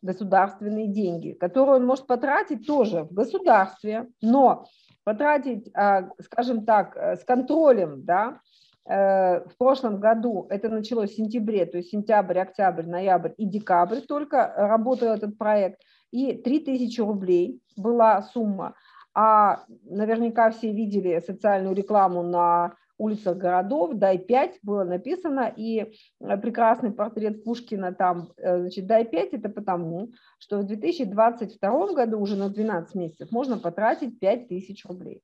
государственные 0.02 0.88
деньги, 0.88 1.34
которые 1.34 1.76
он 1.76 1.86
может 1.86 2.08
потратить 2.08 2.66
тоже 2.66 3.04
в 3.04 3.14
государстве, 3.14 4.08
но 4.22 4.66
потратить, 5.04 5.70
а, 5.76 6.10
скажем 6.20 6.66
так, 6.66 6.96
э, 6.96 7.16
с 7.18 7.24
контролем, 7.24 8.04
да, 8.04 8.40
в 8.84 9.52
прошлом 9.60 10.00
году 10.00 10.48
это 10.50 10.68
началось 10.68 11.12
в 11.12 11.16
сентябре, 11.16 11.66
то 11.68 11.78
есть 11.78 11.92
сентябрь, 11.92 12.40
октябрь, 12.40 12.88
ноябрь 12.88 13.32
и 13.38 13.46
декабрь 13.46 14.02
только 14.02 14.54
работал 14.58 15.10
этот 15.10 15.38
проект, 15.38 15.80
и 16.12 16.34
3000 16.34 17.00
рублей 17.02 17.62
была 17.78 18.22
сумма 18.24 18.74
а 19.14 19.66
наверняка 19.84 20.52
все 20.52 20.72
видели 20.72 21.22
социальную 21.26 21.76
рекламу 21.76 22.24
на 22.24 22.76
улицах 22.98 23.38
городов, 23.38 23.96
дай 23.96 24.20
5 24.20 24.60
было 24.62 24.84
написано, 24.84 25.52
и 25.56 25.92
э, 26.20 26.38
прекрасный 26.38 26.92
портрет 26.92 27.44
Пушкина 27.44 27.94
там, 27.94 28.32
э, 28.38 28.60
значит, 28.60 28.86
дай 28.86 29.06
5 29.06 29.34
это 29.34 29.50
потому, 29.50 30.12
что 30.38 30.60
в 30.60 30.68
2022 30.68 31.94
году 31.94 32.20
уже 32.20 32.36
на 32.36 32.50
12 32.50 32.96
месяцев 32.96 33.32
можно 33.32 33.58
потратить 33.58 34.20
5 34.20 34.48
тысяч 34.48 34.86
рублей. 34.86 35.24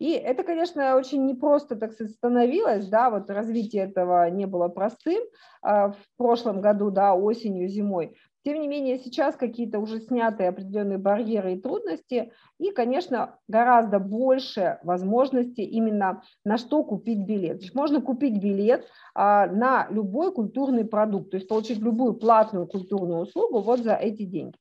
И 0.00 0.12
это, 0.12 0.44
конечно, 0.44 0.96
очень 0.96 1.26
непросто 1.26 1.76
так 1.76 1.92
становилось, 1.92 2.88
да, 2.88 3.10
вот 3.10 3.28
развитие 3.28 3.82
этого 3.82 4.30
не 4.30 4.46
было 4.46 4.68
простым 4.68 5.22
а, 5.60 5.90
в 5.90 5.98
прошлом 6.16 6.62
году, 6.62 6.90
да, 6.90 7.14
осенью, 7.14 7.68
зимой. 7.68 8.16
Тем 8.42 8.58
не 8.62 8.66
менее, 8.66 8.98
сейчас 8.98 9.36
какие-то 9.36 9.78
уже 9.78 10.00
снятые 10.00 10.48
определенные 10.48 10.96
барьеры 10.96 11.52
и 11.52 11.60
трудности, 11.60 12.32
и, 12.58 12.70
конечно, 12.70 13.36
гораздо 13.46 13.98
больше 13.98 14.78
возможностей 14.82 15.64
именно 15.64 16.22
на 16.46 16.56
что 16.56 16.82
купить 16.82 17.26
билет. 17.26 17.58
То 17.58 17.64
есть 17.64 17.74
можно 17.74 18.00
купить 18.00 18.42
билет 18.42 18.86
а, 19.14 19.48
на 19.48 19.86
любой 19.90 20.32
культурный 20.32 20.86
продукт, 20.86 21.32
то 21.32 21.36
есть 21.36 21.46
получить 21.46 21.78
любую 21.78 22.14
платную 22.14 22.66
культурную 22.66 23.20
услугу 23.20 23.60
вот 23.60 23.80
за 23.80 23.96
эти 23.96 24.22
деньги. 24.22 24.56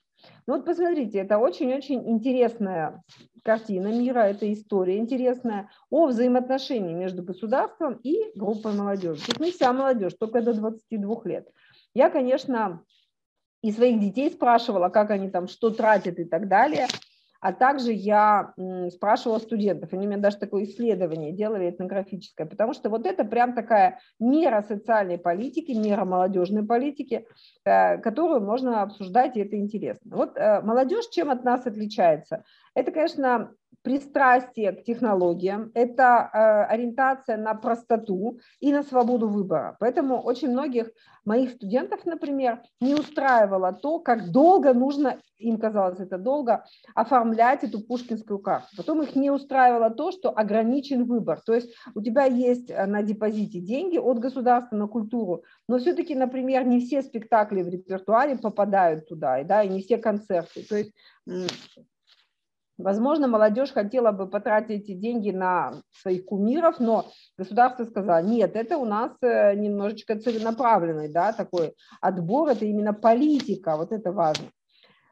Ну 0.48 0.56
вот 0.56 0.66
посмотрите, 0.66 1.20
это 1.20 1.38
очень-очень 1.38 2.10
интересная 2.10 3.04
картина 3.44 3.88
мира, 3.88 4.20
это 4.20 4.52
история 4.52 4.98
интересная 4.98 5.70
о 5.90 6.08
взаимоотношении 6.08 6.94
между 6.94 7.24
государством 7.24 8.00
и 8.04 8.32
группой 8.36 8.74
молодежи. 8.74 9.26
Тут 9.26 9.40
не 9.40 9.52
вся 9.52 9.74
молодежь, 9.74 10.14
только 10.20 10.42
до 10.42 10.54
22 10.54 11.22
лет. 11.26 11.50
Я, 11.94 12.10
конечно, 12.10 12.84
и 13.62 13.72
своих 13.72 14.00
детей 14.00 14.30
спрашивала, 14.32 14.90
как 14.90 15.12
они 15.12 15.30
там, 15.30 15.48
что 15.48 15.70
тратят 15.70 16.20
и 16.20 16.26
так 16.26 16.48
далее. 16.48 16.88
А 17.42 17.54
также 17.54 17.94
я 17.94 18.54
спрашивала 18.92 19.40
студентов, 19.40 19.94
они 19.94 20.08
мне 20.08 20.18
даже 20.18 20.38
такое 20.38 20.64
исследование 20.64 21.32
делали 21.32 21.70
этнографическое, 21.70 22.46
потому 22.46 22.74
что 22.74 22.90
вот 22.90 23.06
это 23.06 23.24
прям 23.24 23.54
такая 23.54 24.00
мера 24.20 24.62
социальной 24.62 25.18
политики, 25.18 25.72
мера 25.72 26.04
молодежной 26.04 26.66
политики, 26.66 27.26
э, 27.64 27.98
которую 28.00 28.42
можно 28.42 28.82
обсуждать, 28.82 29.38
и 29.38 29.42
это 29.42 29.56
интересно. 29.56 30.18
Вот 30.18 30.38
э, 30.38 30.62
молодежь 30.62 31.08
чем 31.08 31.30
от 31.30 31.46
нас 31.46 31.66
отличается? 31.66 32.44
Это, 32.74 32.92
конечно, 32.92 33.52
пристрастие 33.82 34.74
к 34.74 34.84
технологиям, 34.84 35.72
это 35.74 36.30
э, 36.34 36.74
ориентация 36.74 37.38
на 37.38 37.54
простоту 37.54 38.40
и 38.60 38.74
на 38.74 38.84
свободу 38.84 39.28
выбора. 39.28 39.78
Поэтому 39.80 40.22
очень 40.22 40.50
многих 40.50 40.92
моих 41.26 41.52
студентов, 41.52 42.06
например, 42.06 42.62
не 42.82 42.94
устраивало 42.96 43.74
то, 43.74 44.00
как 44.00 44.32
долго 44.32 44.74
нужно, 44.74 45.20
им 45.38 45.58
казалось 45.58 46.00
это 46.00 46.18
долго, 46.18 46.66
оформлять 46.96 47.64
эту 47.64 47.80
пушкинскую 47.82 48.40
карту. 48.40 48.68
Потом 48.76 49.02
их 49.02 49.16
не 49.16 49.32
устраивало 49.32 49.90
то, 49.90 50.12
что 50.12 50.30
ограничен 50.30 51.06
выбор. 51.06 51.40
То 51.46 51.54
есть 51.54 51.74
у 51.96 52.02
тебя 52.02 52.26
есть 52.26 52.70
э, 52.70 52.86
на 52.86 53.02
депозите 53.04 53.60
деньги 53.60 53.98
от 53.98 54.20
государства 54.20 54.76
на 54.76 54.88
культуру, 54.88 55.44
но 55.68 55.80
все-таки, 55.80 56.16
например, 56.16 56.66
не 56.66 56.80
все 56.80 57.02
спектакли 57.02 57.62
в 57.62 57.70
репертуаре 57.70 58.38
попадают 58.38 59.08
туда, 59.08 59.44
да, 59.44 59.64
и 59.64 59.70
не 59.70 59.82
все 59.82 59.98
концерты. 59.98 60.64
То 60.68 60.78
есть 60.78 60.92
Возможно, 62.80 63.28
молодежь 63.28 63.74
хотела 63.74 64.14
бы 64.14 64.30
потратить 64.30 64.84
эти 64.84 64.94
деньги 64.94 65.32
на 65.32 65.82
своих 65.92 66.24
кумиров, 66.24 66.80
но 66.80 67.12
государство 67.38 67.84
сказало, 67.84 68.22
нет, 68.22 68.56
это 68.56 68.78
у 68.78 68.86
нас 68.86 69.12
э, 69.22 69.54
немножечко 69.56 70.18
целенаправленный 70.18 71.12
да, 71.12 71.34
такой 71.34 71.74
отбор, 72.00 72.48
это 72.48 72.64
именно 72.64 72.94
политика, 72.94 73.76
вот 73.76 73.92
это 73.92 74.14
важно. 74.14 74.46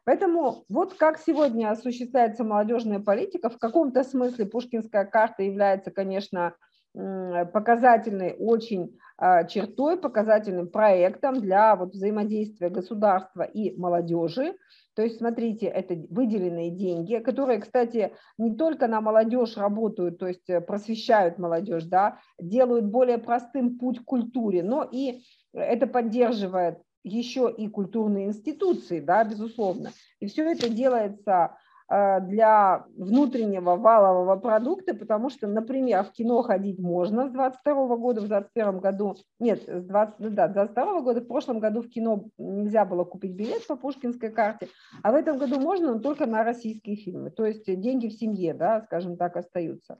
Поэтому 0.04 0.64
вот 0.70 0.94
как 0.94 1.18
сегодня 1.18 1.70
осуществляется 1.70 2.42
молодежная 2.42 3.00
политика, 3.00 3.50
в 3.50 3.58
каком-то 3.58 4.02
смысле 4.02 4.46
Пушкинская 4.46 5.04
карта 5.04 5.42
является, 5.42 5.90
конечно, 5.90 6.54
показательной 6.94 8.34
очень 8.38 8.98
а, 9.18 9.44
чертой, 9.44 9.98
показательным 9.98 10.68
проектом 10.68 11.40
для 11.40 11.76
вот 11.76 11.92
взаимодействия 11.92 12.70
государства 12.70 13.42
и 13.42 13.76
молодежи, 13.76 14.54
То 14.98 15.04
есть, 15.04 15.18
смотрите, 15.18 15.66
это 15.66 15.94
выделенные 16.10 16.72
деньги, 16.72 17.18
которые, 17.18 17.60
кстати, 17.60 18.10
не 18.36 18.56
только 18.56 18.88
на 18.88 19.00
молодежь 19.00 19.56
работают, 19.56 20.18
то 20.18 20.26
есть 20.26 20.50
э, 20.50 20.60
просвещают 20.60 21.38
молодежь, 21.38 21.84
да, 21.84 22.18
делают 22.36 22.86
более 22.86 23.18
простым 23.18 23.78
путь 23.78 24.00
к 24.00 24.04
культуре, 24.04 24.64
но 24.64 24.82
и 24.82 25.20
это 25.52 25.86
поддерживает 25.86 26.82
еще 27.04 27.48
и 27.56 27.68
культурные 27.68 28.26
институции, 28.26 28.98
да, 28.98 29.22
безусловно. 29.22 29.92
И 30.18 30.26
все 30.26 30.50
это 30.50 30.68
делается 30.68 31.54
для 31.88 32.84
внутреннего 32.96 33.76
валового 33.76 34.36
продукта, 34.36 34.94
потому 34.94 35.30
что, 35.30 35.46
например, 35.46 36.04
в 36.04 36.12
кино 36.12 36.42
ходить 36.42 36.78
можно 36.78 37.28
с 37.28 37.30
22 37.30 37.96
года, 37.96 38.20
в 38.20 38.28
21 38.28 38.78
году, 38.78 39.16
нет, 39.38 39.62
с 39.66 39.84
20, 39.84 40.18
ну 40.18 40.30
да, 40.30 40.48
22 40.48 41.00
года, 41.00 41.20
в 41.20 41.26
прошлом 41.26 41.60
году 41.60 41.80
в 41.80 41.88
кино 41.88 42.26
нельзя 42.36 42.84
было 42.84 43.04
купить 43.04 43.32
билет 43.32 43.66
по 43.66 43.76
пушкинской 43.76 44.30
карте, 44.30 44.68
а 45.02 45.12
в 45.12 45.14
этом 45.14 45.38
году 45.38 45.58
можно, 45.60 45.94
но 45.94 46.00
только 46.00 46.26
на 46.26 46.44
российские 46.44 46.96
фильмы, 46.96 47.30
то 47.30 47.46
есть 47.46 47.64
деньги 47.80 48.08
в 48.08 48.12
семье, 48.12 48.52
да, 48.52 48.82
скажем 48.82 49.16
так, 49.16 49.36
остаются. 49.36 49.98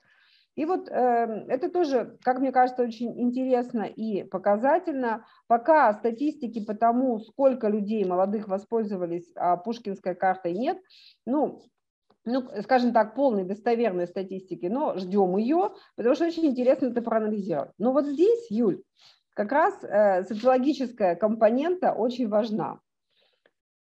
И 0.58 0.64
вот 0.64 0.88
э, 0.88 1.44
это 1.46 1.70
тоже, 1.70 2.18
как 2.24 2.40
мне 2.40 2.50
кажется, 2.50 2.82
очень 2.82 3.16
интересно 3.20 3.82
и 3.82 4.24
показательно. 4.24 5.24
Пока 5.46 5.92
статистики 5.92 6.64
по 6.64 6.74
тому, 6.74 7.20
сколько 7.20 7.68
людей 7.68 8.04
молодых 8.04 8.48
воспользовались 8.48 9.30
а 9.36 9.56
пушкинской 9.56 10.16
картой, 10.16 10.54
нет. 10.54 10.78
Ну, 11.26 11.62
ну, 12.28 12.48
скажем 12.62 12.92
так, 12.92 13.14
полной 13.14 13.44
достоверной 13.44 14.06
статистики, 14.06 14.66
но 14.66 14.96
ждем 14.96 15.36
ее, 15.36 15.70
потому 15.96 16.14
что 16.14 16.26
очень 16.26 16.46
интересно 16.46 16.86
это 16.86 17.02
проанализировать. 17.02 17.72
Но 17.78 17.92
вот 17.92 18.06
здесь, 18.06 18.50
Юль, 18.50 18.82
как 19.34 19.52
раз 19.52 19.82
э, 19.82 20.24
социологическая 20.24 21.16
компонента 21.16 21.92
очень 21.92 22.28
важна. 22.28 22.80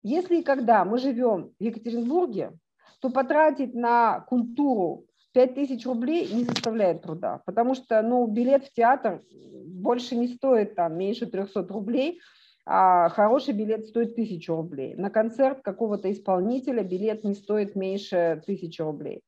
Если 0.02 0.40
и 0.40 0.42
когда 0.42 0.84
мы 0.84 0.98
живем 0.98 1.52
в 1.58 1.62
Екатеринбурге, 1.62 2.52
то 3.00 3.10
потратить 3.10 3.74
на 3.74 4.20
культуру 4.20 5.06
5000 5.32 5.86
рублей 5.86 6.32
не 6.32 6.44
составляет 6.44 7.02
труда, 7.02 7.40
потому 7.46 7.74
что 7.74 8.00
ну, 8.02 8.26
билет 8.26 8.64
в 8.66 8.72
театр 8.72 9.22
больше 9.66 10.16
не 10.16 10.28
стоит 10.28 10.74
там, 10.74 10.96
меньше 10.96 11.26
300 11.26 11.66
рублей, 11.68 12.20
а 12.66 13.08
хороший 13.10 13.52
билет 13.52 13.86
стоит 13.86 14.12
1000 14.12 14.54
рублей. 14.54 14.94
На 14.94 15.10
концерт 15.10 15.60
какого-то 15.62 16.10
исполнителя 16.10 16.82
билет 16.82 17.24
не 17.24 17.34
стоит 17.34 17.76
меньше 17.76 18.40
1000 18.42 18.84
рублей. 18.84 19.22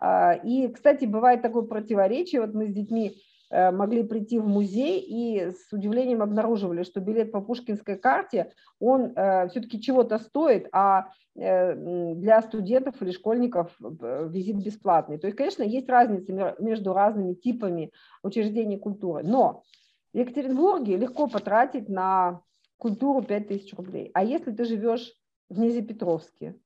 А, 0.00 0.32
и, 0.32 0.66
кстати, 0.68 1.04
бывает 1.04 1.42
такое 1.42 1.62
противоречие. 1.62 2.40
Вот 2.40 2.54
мы 2.54 2.66
с 2.66 2.72
детьми 2.72 3.14
э, 3.50 3.70
могли 3.70 4.02
прийти 4.02 4.40
в 4.40 4.48
музей 4.48 4.98
и 4.98 5.52
с 5.52 5.72
удивлением 5.72 6.22
обнаруживали, 6.22 6.82
что 6.82 6.98
билет 7.00 7.30
по 7.30 7.40
пушкинской 7.40 7.96
карте, 7.96 8.52
он 8.80 9.12
э, 9.14 9.48
все-таки 9.50 9.80
чего-то 9.80 10.18
стоит, 10.18 10.66
а 10.72 11.06
э, 11.36 11.76
для 12.16 12.42
студентов 12.42 13.00
или 13.00 13.12
школьников 13.12 13.76
визит 13.78 14.56
бесплатный. 14.56 15.18
То 15.18 15.28
есть, 15.28 15.36
конечно, 15.36 15.62
есть 15.62 15.88
разница 15.88 16.56
между 16.58 16.92
разными 16.92 17.34
типами 17.34 17.92
учреждений 18.24 18.78
культуры. 18.78 19.22
Но 19.22 19.62
в 20.12 20.18
Екатеринбурге 20.18 20.96
легко 20.96 21.28
потратить 21.28 21.88
на 21.88 22.40
культуру 22.82 23.22
5000 23.22 23.74
рублей. 23.74 24.10
А 24.12 24.24
если 24.24 24.50
ты 24.50 24.64
живешь 24.64 25.14
в 25.48 25.56
Низепетровске, 25.56 26.56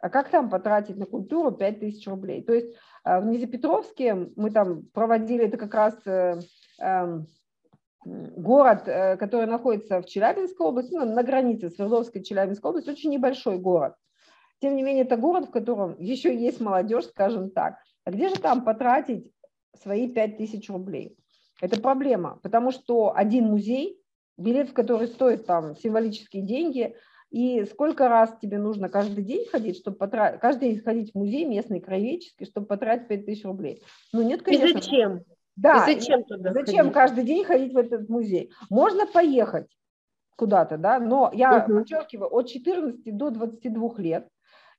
а 0.00 0.08
как 0.08 0.30
там 0.30 0.48
потратить 0.48 0.96
на 0.96 1.04
культуру 1.04 1.52
5000 1.52 2.06
рублей? 2.08 2.42
То 2.42 2.54
есть 2.54 2.74
э, 3.04 3.20
в 3.20 3.26
Низепетровске 3.26 4.14
мы 4.14 4.50
там 4.50 4.86
проводили, 4.94 5.44
это 5.44 5.58
как 5.58 5.74
раз 5.74 5.94
э, 6.06 6.40
эм, 6.80 7.26
город, 8.02 8.88
э, 8.88 9.18
который 9.18 9.46
находится 9.46 10.00
в 10.00 10.06
Челябинской 10.06 10.66
области, 10.66 10.94
ну, 10.94 11.04
на 11.04 11.22
границе 11.22 11.68
Свердловской 11.68 12.22
и 12.22 12.24
Челябинской 12.24 12.70
области, 12.70 12.88
очень 12.88 13.10
небольшой 13.10 13.58
город. 13.58 13.94
Тем 14.62 14.74
не 14.74 14.82
менее, 14.82 15.04
это 15.04 15.18
город, 15.18 15.48
в 15.48 15.50
котором 15.50 15.96
еще 15.98 16.34
есть 16.34 16.60
молодежь, 16.60 17.04
скажем 17.08 17.50
так. 17.50 17.76
А 18.04 18.10
где 18.10 18.30
же 18.30 18.36
там 18.36 18.64
потратить 18.64 19.30
свои 19.74 20.08
5000 20.08 20.70
рублей? 20.70 21.18
Это 21.60 21.78
проблема, 21.78 22.38
потому 22.42 22.70
что 22.70 23.14
один 23.14 23.48
музей 23.48 23.97
билет, 24.38 24.70
в 24.70 24.72
который 24.72 25.08
стоит 25.08 25.46
там 25.46 25.76
символические 25.76 26.42
деньги, 26.42 26.94
и 27.30 27.64
сколько 27.66 28.08
раз 28.08 28.34
тебе 28.40 28.58
нужно 28.58 28.88
каждый 28.88 29.22
день 29.22 29.46
ходить, 29.46 29.76
чтобы 29.76 29.98
потратить, 29.98 30.40
каждый 30.40 30.70
день 30.70 30.80
ходить 30.80 31.12
в 31.12 31.14
музей 31.14 31.44
местный, 31.44 31.80
краеведческий, 31.80 32.46
чтобы 32.46 32.66
потратить 32.66 33.08
5000 33.08 33.44
рублей? 33.44 33.82
Ну 34.12 34.22
нет, 34.22 34.42
конечно. 34.42 34.64
И 34.64 34.72
зачем? 34.72 35.20
Да, 35.56 35.86
и 35.88 35.94
зачем, 35.94 36.24
туда 36.24 36.52
зачем 36.52 36.76
ходить? 36.76 36.94
каждый 36.94 37.24
день 37.24 37.44
ходить 37.44 37.74
в 37.74 37.76
этот 37.76 38.08
музей? 38.08 38.52
Можно 38.70 39.06
поехать 39.06 39.66
куда-то, 40.36 40.78
да, 40.78 41.00
но 41.00 41.30
я 41.34 41.64
угу. 41.64 41.80
подчеркиваю, 41.80 42.32
от 42.32 42.48
14 42.48 43.14
до 43.14 43.30
22 43.30 43.94
лет, 43.98 44.28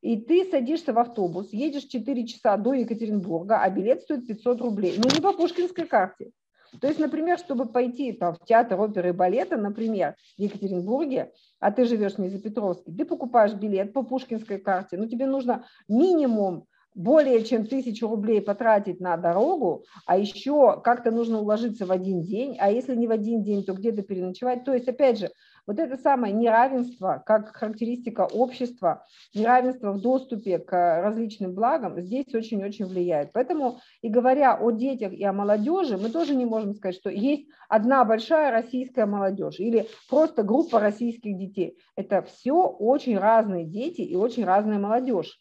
и 0.01 0.17
ты 0.17 0.49
садишься 0.49 0.93
в 0.93 0.99
автобус, 0.99 1.49
едешь 1.51 1.83
4 1.83 2.25
часа 2.25 2.55
до 2.55 2.73
Екатеринбурга, 2.73 3.61
а 3.61 3.69
билет 3.69 4.01
стоит 4.01 4.25
500 4.25 4.61
рублей. 4.61 4.95
Ну, 4.97 5.03
не 5.13 5.21
по 5.21 5.33
пушкинской 5.33 5.85
карте. 5.85 6.31
То 6.79 6.87
есть, 6.87 6.99
например, 6.99 7.37
чтобы 7.37 7.65
пойти 7.65 8.13
там, 8.13 8.35
в 8.35 8.45
театр 8.45 8.79
оперы 8.79 9.09
и 9.09 9.13
балета, 9.13 9.57
например, 9.57 10.15
в 10.37 10.41
Екатеринбурге, 10.41 11.31
а 11.59 11.71
ты 11.71 11.85
живешь 11.85 12.13
в 12.13 12.19
Низопетровске, 12.19 12.91
ты 12.91 13.05
покупаешь 13.05 13.53
билет 13.53 13.93
по 13.93 14.03
пушкинской 14.03 14.59
карте, 14.59 14.97
но 14.97 15.07
тебе 15.07 15.25
нужно 15.25 15.65
минимум 15.87 16.65
более 16.95 17.43
чем 17.43 17.65
тысячу 17.65 18.07
рублей 18.07 18.41
потратить 18.41 18.99
на 18.99 19.15
дорогу, 19.15 19.85
а 20.05 20.17
еще 20.17 20.81
как-то 20.81 21.11
нужно 21.11 21.39
уложиться 21.39 21.85
в 21.85 21.91
один 21.91 22.23
день, 22.23 22.57
а 22.59 22.71
если 22.71 22.95
не 22.95 23.07
в 23.07 23.11
один 23.11 23.43
день, 23.43 23.63
то 23.63 23.73
где-то 23.73 24.01
переночевать. 24.01 24.65
То 24.65 24.73
есть, 24.73 24.87
опять 24.87 25.19
же, 25.19 25.29
вот 25.69 25.77
это 25.77 25.97
самое 25.97 26.33
неравенство, 26.33 27.21
как 27.27 27.55
характеристика 27.55 28.21
общества, 28.25 29.05
неравенство 29.35 29.91
в 29.91 30.01
доступе 30.01 30.57
к 30.57 30.71
различным 31.03 31.53
благам, 31.53 32.01
здесь 32.01 32.33
очень-очень 32.33 32.87
влияет. 32.87 33.33
Поэтому 33.33 33.79
и 34.01 34.09
говоря 34.09 34.55
о 34.55 34.71
детях 34.71 35.13
и 35.13 35.23
о 35.23 35.31
молодежи, 35.31 35.95
мы 35.99 36.09
тоже 36.09 36.33
не 36.33 36.45
можем 36.45 36.73
сказать, 36.73 36.95
что 36.95 37.11
есть 37.11 37.49
одна 37.67 38.03
большая 38.03 38.49
российская 38.49 39.05
молодежь 39.05 39.59
или 39.59 39.87
просто 40.09 40.41
группа 40.41 40.79
российских 40.79 41.37
детей. 41.37 41.77
Это 41.95 42.23
все 42.23 42.63
очень 42.63 43.19
разные 43.19 43.65
дети 43.65 44.01
и 44.01 44.15
очень 44.15 44.45
разная 44.45 44.79
молодежь 44.79 45.39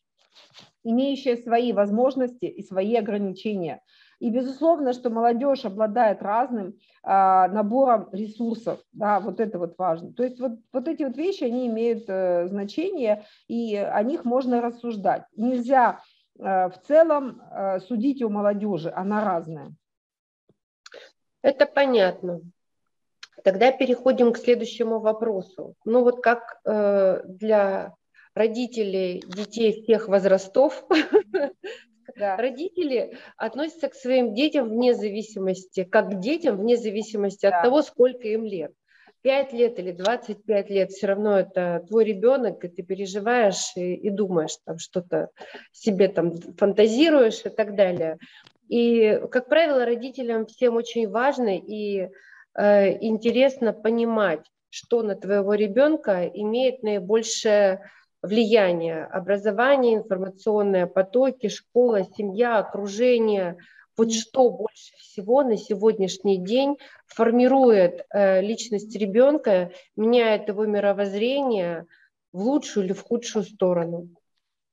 имеющая 0.85 1.37
свои 1.37 1.73
возможности 1.73 2.47
и 2.47 2.63
свои 2.63 2.95
ограничения. 2.95 3.83
И 4.21 4.31
безусловно, 4.31 4.93
что 4.93 5.11
молодежь 5.11 5.65
обладает 5.65 6.23
разным 6.23 6.77
а, 7.03 7.47
набором 7.49 8.09
ресурсов, 8.13 8.81
да, 8.93 9.21
вот 9.21 9.39
это 9.39 9.59
вот 9.59 9.79
важно. 9.79 10.13
То 10.13 10.25
есть 10.25 10.41
вот, 10.41 10.53
вот 10.73 10.89
эти 10.89 11.05
вот 11.05 11.17
вещи, 11.17 11.45
они 11.45 11.69
имеют 11.69 12.05
э, 12.09 12.49
значение, 12.49 13.25
и 13.47 13.77
о 13.77 14.03
них 14.03 14.25
можно 14.25 14.61
рассуждать. 14.61 15.23
Нельзя 15.37 16.01
э, 16.39 16.43
в 16.69 16.75
целом 16.87 17.41
э, 17.51 17.79
судить 17.81 18.21
о 18.23 18.29
молодежи, 18.29 18.93
она 18.95 19.25
разная. 19.25 19.73
Это 21.43 21.67
понятно. 21.67 22.41
Тогда 23.45 23.71
переходим 23.71 24.33
к 24.33 24.39
следующему 24.39 24.99
вопросу. 24.99 25.75
Ну 25.85 26.03
вот 26.03 26.23
как 26.23 26.61
э, 26.65 27.23
для 27.25 27.95
родителей 28.35 29.23
детей 29.27 29.83
всех 29.83 30.09
возрастов 30.09 30.85
да. 32.19 32.37
родители 32.37 33.17
относятся 33.37 33.89
к 33.89 33.95
своим 33.95 34.35
детям 34.35 34.69
вне 34.69 34.95
зависимости, 34.95 35.85
как 35.85 36.11
к 36.11 36.21
детям 36.21 36.57
вне 36.57 36.77
зависимости 36.77 37.43
да. 37.43 37.57
от 37.57 37.63
того, 37.65 37.83
сколько 37.83 38.29
им 38.29 38.45
лет. 38.45 38.73
5 39.23 39.53
лет 39.53 39.79
или 39.79 39.93
25 39.93 40.71
лет, 40.71 40.91
все 40.91 41.09
равно 41.09 41.39
это 41.39 41.85
твой 41.89 42.05
ребенок, 42.05 42.65
и 42.65 42.69
ты 42.69 42.83
переживаешь 42.83 43.73
и, 43.77 43.95
и 43.95 44.11
думаешь, 44.11 44.57
там 44.65 44.79
что-то 44.79 45.31
себе 45.73 46.09
там 46.09 46.35
фантазируешь 46.57 47.45
и 47.45 47.49
так 47.49 47.75
далее. 47.75 48.19
И, 48.69 49.21
как 49.31 49.49
правило, 49.49 49.85
родителям 49.85 50.47
всем 50.47 50.77
очень 50.77 51.09
важно 51.09 51.57
и 51.57 52.09
э, 52.55 53.05
интересно 53.05 53.73
понимать, 53.73 54.45
что 54.71 55.03
на 55.03 55.17
твоего 55.17 55.55
ребенка 55.55 56.31
имеет 56.33 56.83
наибольшее 56.83 57.91
влияние 58.23 59.05
образование, 59.05 59.95
информационные 59.95 60.87
потоки, 60.87 61.49
школа, 61.49 62.05
семья, 62.17 62.59
окружение. 62.59 63.57
Вот 63.97 64.13
что 64.13 64.51
больше 64.51 64.95
всего 64.97 65.43
на 65.43 65.57
сегодняшний 65.57 66.39
день 66.39 66.77
формирует 67.07 68.07
э, 68.11 68.41
личность 68.41 68.95
ребенка, 68.97 69.73
меняет 69.97 70.49
его 70.49 70.67
мировоззрение 70.67 71.87
в 72.33 72.43
лучшую 72.43 72.87
или 72.87 72.93
в 72.93 73.03
худшую 73.03 73.45
сторону? 73.45 74.09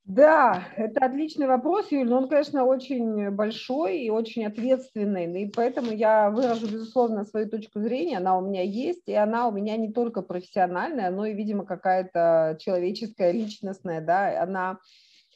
Да, 0.07 0.65
это 0.75 1.03
отличный 1.03 1.47
вопрос, 1.47 1.91
Юль, 1.91 2.07
но 2.07 2.17
он, 2.19 2.29
конечно, 2.29 2.63
очень 2.63 3.31
большой 3.31 3.97
и 4.01 4.11
очень 4.11 4.45
ответственный, 4.45 5.41
и 5.41 5.49
поэтому 5.49 5.91
я 5.91 6.29
выражу, 6.29 6.67
безусловно, 6.67 7.25
свою 7.25 7.49
точку 7.49 7.79
зрения, 7.79 8.17
она 8.17 8.37
у 8.37 8.41
меня 8.41 8.61
есть, 8.61 9.07
и 9.07 9.13
она 9.15 9.47
у 9.47 9.51
меня 9.51 9.75
не 9.77 9.91
только 9.91 10.21
профессиональная, 10.21 11.09
но 11.09 11.25
и, 11.25 11.33
видимо, 11.33 11.65
какая-то 11.65 12.55
человеческая, 12.61 13.31
личностная, 13.31 13.99
да, 13.99 14.43
она 14.43 14.77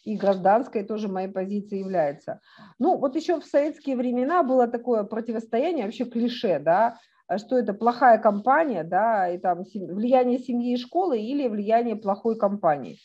и 0.03 0.15
гражданская 0.15 0.86
тоже 0.86 1.07
моей 1.07 1.30
позиции 1.30 1.80
является. 1.80 2.39
Ну, 2.78 2.97
вот 2.97 3.15
еще 3.15 3.39
в 3.39 3.45
советские 3.45 3.97
времена 3.97 4.43
было 4.43 4.67
такое 4.67 5.03
противостояние, 5.03 5.86
вообще 5.86 6.05
клише, 6.05 6.59
да, 6.59 6.99
что 7.38 7.57
это 7.57 7.74
плохая 7.74 8.20
компания, 8.20 8.84
да, 8.84 9.30
и 9.30 9.39
там 9.39 9.63
влияние 9.74 10.38
семьи 10.38 10.74
и 10.74 10.78
школы 10.78 11.20
или 11.20 11.47
влияние 11.47 11.95
плохой 11.95 12.38
компании. 12.38 12.99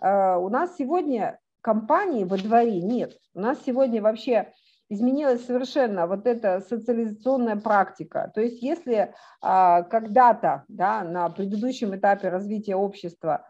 У 0.00 0.48
нас 0.48 0.76
сегодня 0.76 1.38
компании 1.60 2.24
во 2.24 2.36
дворе 2.36 2.80
нет. 2.80 3.18
У 3.34 3.40
нас 3.40 3.58
сегодня 3.64 4.00
вообще 4.00 4.52
изменилась 4.88 5.44
совершенно 5.44 6.06
вот 6.06 6.26
эта 6.26 6.60
социализационная 6.60 7.56
практика. 7.56 8.30
То 8.34 8.40
есть 8.40 8.62
если 8.62 9.12
а, 9.40 9.82
когда-то 9.82 10.64
да, 10.68 11.04
на 11.04 11.28
предыдущем 11.28 11.94
этапе 11.94 12.30
развития 12.30 12.74
общества 12.74 13.46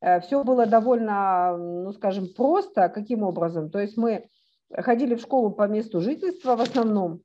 э, 0.00 0.20
все 0.20 0.44
было 0.44 0.66
довольно, 0.66 1.56
ну 1.56 1.92
скажем, 1.92 2.28
просто, 2.34 2.88
каким 2.88 3.22
образом? 3.22 3.70
То 3.70 3.78
есть 3.78 3.96
мы 3.96 4.28
ходили 4.70 5.14
в 5.14 5.20
школу 5.20 5.50
по 5.50 5.66
месту 5.66 6.00
жительства 6.00 6.56
в 6.56 6.60
основном, 6.60 7.22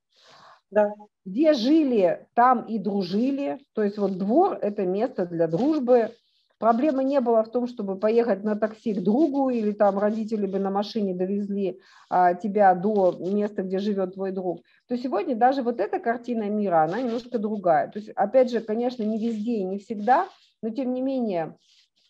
да. 0.72 0.94
где 1.26 1.54
жили, 1.54 2.28
там 2.36 2.62
и 2.62 2.78
дружили. 2.78 3.60
То 3.74 3.84
есть 3.84 3.98
вот 3.98 4.18
двор– 4.18 4.58
это 4.62 4.86
место 4.86 5.26
для 5.26 5.48
дружбы, 5.48 6.14
Проблемы 6.60 7.04
не 7.04 7.22
было 7.22 7.44
в 7.44 7.52
том, 7.52 7.68
чтобы 7.68 8.00
поехать 8.00 8.44
на 8.44 8.56
такси 8.56 8.94
к 8.94 9.04
другу 9.04 9.50
или 9.50 9.72
там 9.72 10.00
родители 10.00 10.48
бы 10.48 10.58
на 10.58 10.72
машине 10.72 11.14
довезли 11.14 11.80
а, 12.10 12.34
тебя 12.34 12.74
до 12.74 13.16
места, 13.20 13.62
где 13.62 13.78
живет 13.78 14.16
твой 14.16 14.32
друг. 14.32 14.62
То 14.88 14.98
сегодня 14.98 15.36
даже 15.36 15.62
вот 15.62 15.80
эта 15.80 16.00
картина 16.00 16.50
мира, 16.50 16.84
она 16.84 17.02
немножко 17.02 17.38
другая. 17.38 17.90
То 17.90 18.00
есть, 18.00 18.10
опять 18.10 18.50
же, 18.50 18.60
конечно, 18.60 19.04
не 19.04 19.20
везде 19.20 19.58
и 19.58 19.64
не 19.64 19.78
всегда, 19.78 20.28
но 20.64 20.70
тем 20.70 20.94
не 20.94 21.02
менее 21.02 21.56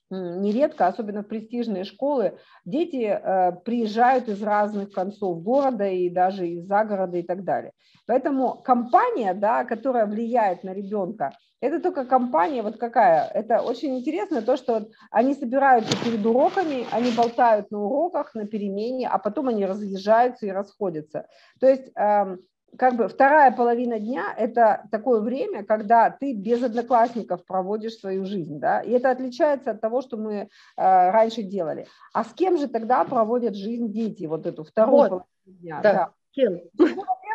нередко, 0.10 0.88
особенно 0.88 1.24
в 1.24 1.28
престижные 1.28 1.84
школы, 1.84 2.38
дети 2.66 3.04
э, 3.04 3.52
приезжают 3.66 4.30
из 4.30 4.41
разных 4.41 4.91
концов 4.91 5.43
города 5.43 5.86
и 5.86 6.10
даже 6.10 6.48
из 6.48 6.66
загорода 6.66 7.18
и 7.18 7.24
так 7.24 7.43
далее. 7.43 7.74
Поэтому 8.06 8.56
компания, 8.56 9.34
да, 9.34 9.66
которая 9.66 10.06
влияет 10.06 10.64
на 10.64 10.74
ребенка, 10.74 11.34
это 11.62 11.80
только 11.80 12.05
компания 12.05 12.62
вот 12.62 12.78
какая. 12.78 13.28
Это 13.34 13.62
очень 13.62 13.97
интересно 13.97 14.41
то, 14.41 14.58
что 14.58 14.88
они 15.12 15.34
собираются 15.34 15.97
перед 16.03 16.26
уроками, 16.26 16.86
они 16.91 17.12
болтают 17.12 17.72
на 17.72 17.80
уроках, 17.80 18.36
на 18.36 18.45
перемене, 18.45 19.08
а 19.08 19.18
потом 19.18 19.47
они 19.47 19.66
разъезжаются 19.66 20.45
и 20.45 20.51
расходятся. 20.51 21.28
То 21.60 21.68
есть 21.68 21.91
эм, 21.95 22.39
как 22.78 22.95
бы 22.95 23.08
вторая 23.08 23.51
половина 23.51 23.99
дня– 23.99 24.34
это 24.38 24.88
такое 24.91 25.22
время, 25.22 25.64
когда 25.64 26.10
ты 26.10 26.34
без 26.34 26.62
одноклассников 26.62 27.45
проводишь 27.45 27.95
свою 27.95 28.26
жизнь, 28.26 28.60
да, 28.60 28.82
и 28.82 28.91
это 28.91 29.10
отличается 29.10 29.72
от 29.72 29.82
того, 29.82 30.01
что 30.01 30.18
мы 30.18 30.34
э, 30.34 30.47
раньше 30.76 31.43
делали. 31.43 31.88
А 32.14 32.24
с 32.24 32.34
кем 32.34 32.58
же 32.58 32.68
тогда 32.68 33.03
проводят 33.03 33.55
жизнь 33.55 33.91
дети, 33.91 34.26
вот 34.26 34.45
эту 34.45 34.64
вторую 34.64 34.97
вот. 34.97 35.10
половину 35.10 35.28
дня? 35.45 35.80
Да. 35.82 35.93
да. 35.93 36.12
Кем? 36.32 36.62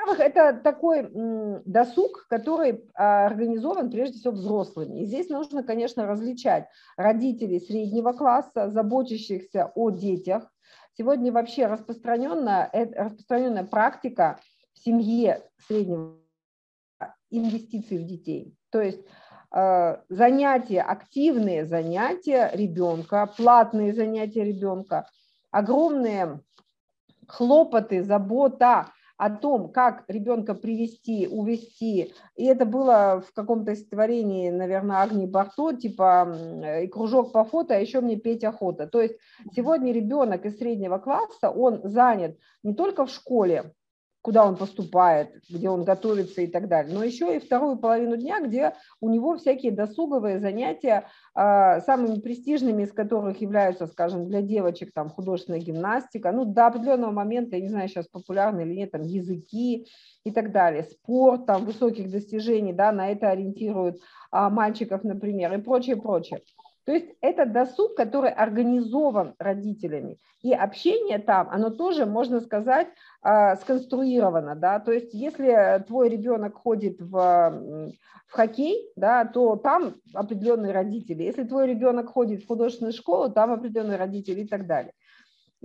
Во-первых, 0.04 0.20
это 0.20 0.60
такой 0.60 1.08
досуг, 1.64 2.26
который 2.28 2.84
а, 2.94 3.26
организован 3.26 3.90
прежде 3.90 4.18
всего 4.18 4.32
взрослыми. 4.32 5.00
И 5.00 5.04
здесь 5.06 5.28
нужно, 5.28 5.62
конечно, 5.62 6.06
различать 6.06 6.66
родителей 6.96 7.60
среднего 7.60 8.12
класса, 8.12 8.70
заботящихся 8.70 9.70
о 9.74 9.90
детях. 9.90 10.50
Сегодня 10.98 11.32
вообще 11.32 11.66
распространенная, 11.66 12.68
э, 12.72 12.84
распространенная 12.94 13.64
практика– 13.64 14.40
в 14.74 14.78
семье 14.84 15.42
среднего 15.66 16.16
инвестиций 17.30 17.98
в 17.98 18.06
детей. 18.06 18.54
То 18.70 18.80
есть 18.80 19.00
э, 19.54 19.96
занятия, 20.08 20.82
активные 20.82 21.64
занятия 21.66 22.50
ребенка, 22.52 23.32
платные 23.36 23.92
занятия 23.92 24.44
ребенка, 24.44 25.08
огромные 25.50 26.40
хлопоты, 27.28 28.02
забота 28.02 28.88
о 29.22 29.30
том, 29.30 29.68
как 29.70 30.02
ребенка 30.08 30.52
привести, 30.52 31.28
увести. 31.28 32.12
И 32.34 32.44
это 32.44 32.66
было 32.66 33.22
в 33.24 33.32
каком-то 33.32 33.76
стихотворении, 33.76 34.50
наверное, 34.50 35.00
Агни 35.00 35.26
Барто, 35.26 35.76
типа 35.76 36.36
«И 36.82 36.88
кружок 36.88 37.30
по 37.30 37.44
фото, 37.44 37.74
а 37.76 37.78
еще 37.78 38.00
мне 38.00 38.16
петь 38.16 38.42
охота». 38.42 38.88
То 38.88 39.00
есть 39.00 39.14
сегодня 39.54 39.92
ребенок 39.92 40.44
из 40.44 40.58
среднего 40.58 40.98
класса, 40.98 41.50
он 41.50 41.82
занят 41.84 42.36
не 42.64 42.74
только 42.74 43.06
в 43.06 43.10
школе, 43.10 43.72
куда 44.22 44.46
он 44.46 44.56
поступает, 44.56 45.30
где 45.50 45.68
он 45.68 45.82
готовится 45.82 46.42
и 46.42 46.46
так 46.46 46.68
далее, 46.68 46.94
но 46.94 47.02
еще 47.02 47.36
и 47.36 47.40
вторую 47.40 47.76
половину 47.76 48.16
дня, 48.16 48.40
где 48.40 48.74
у 49.00 49.10
него 49.10 49.36
всякие 49.36 49.72
досуговые 49.72 50.38
занятия, 50.38 51.08
а, 51.34 51.80
самыми 51.80 52.20
престижными 52.20 52.84
из 52.84 52.92
которых 52.92 53.40
являются, 53.40 53.86
скажем, 53.88 54.26
для 54.26 54.40
девочек 54.40 54.92
там 54.94 55.10
художественная 55.10 55.60
гимнастика, 55.60 56.30
ну 56.30 56.44
до 56.44 56.68
определенного 56.68 57.10
момента, 57.10 57.56
я 57.56 57.62
не 57.62 57.68
знаю, 57.68 57.88
сейчас 57.88 58.06
популярны 58.06 58.62
или 58.62 58.74
нет, 58.74 58.92
там 58.92 59.02
языки 59.02 59.88
и 60.24 60.30
так 60.30 60.52
далее, 60.52 60.84
спорт, 60.84 61.46
там 61.46 61.64
высоких 61.64 62.10
достижений, 62.10 62.72
да, 62.72 62.92
на 62.92 63.10
это 63.10 63.28
ориентируют 63.28 64.00
а, 64.30 64.50
мальчиков, 64.50 65.02
например, 65.02 65.52
и 65.52 65.60
прочее, 65.60 65.96
прочее. 65.96 66.42
То 66.84 66.92
есть 66.92 67.14
это 67.20 67.46
досуг, 67.46 67.96
который 67.96 68.30
организован 68.30 69.34
родителями. 69.38 70.18
И 70.42 70.52
общение 70.52 71.18
там, 71.18 71.48
оно 71.50 71.70
тоже, 71.70 72.06
можно 72.06 72.40
сказать, 72.40 72.88
а, 73.22 73.56
сконструировано. 73.56 74.56
Да? 74.56 74.80
То 74.80 74.90
есть 74.92 75.14
если 75.14 75.84
твой 75.86 76.08
ребенок 76.08 76.56
ходит 76.56 77.00
в, 77.00 77.12
в 77.12 78.32
хоккей, 78.32 78.90
да, 78.96 79.24
то 79.24 79.56
там 79.56 79.94
определенные 80.12 80.72
родители. 80.72 81.22
Если 81.22 81.44
твой 81.44 81.68
ребенок 81.68 82.08
ходит 82.08 82.42
в 82.42 82.48
художественную 82.48 82.92
школу, 82.92 83.30
там 83.30 83.52
определенные 83.52 83.96
родители 83.96 84.40
и 84.40 84.48
так 84.48 84.66
далее. 84.66 84.92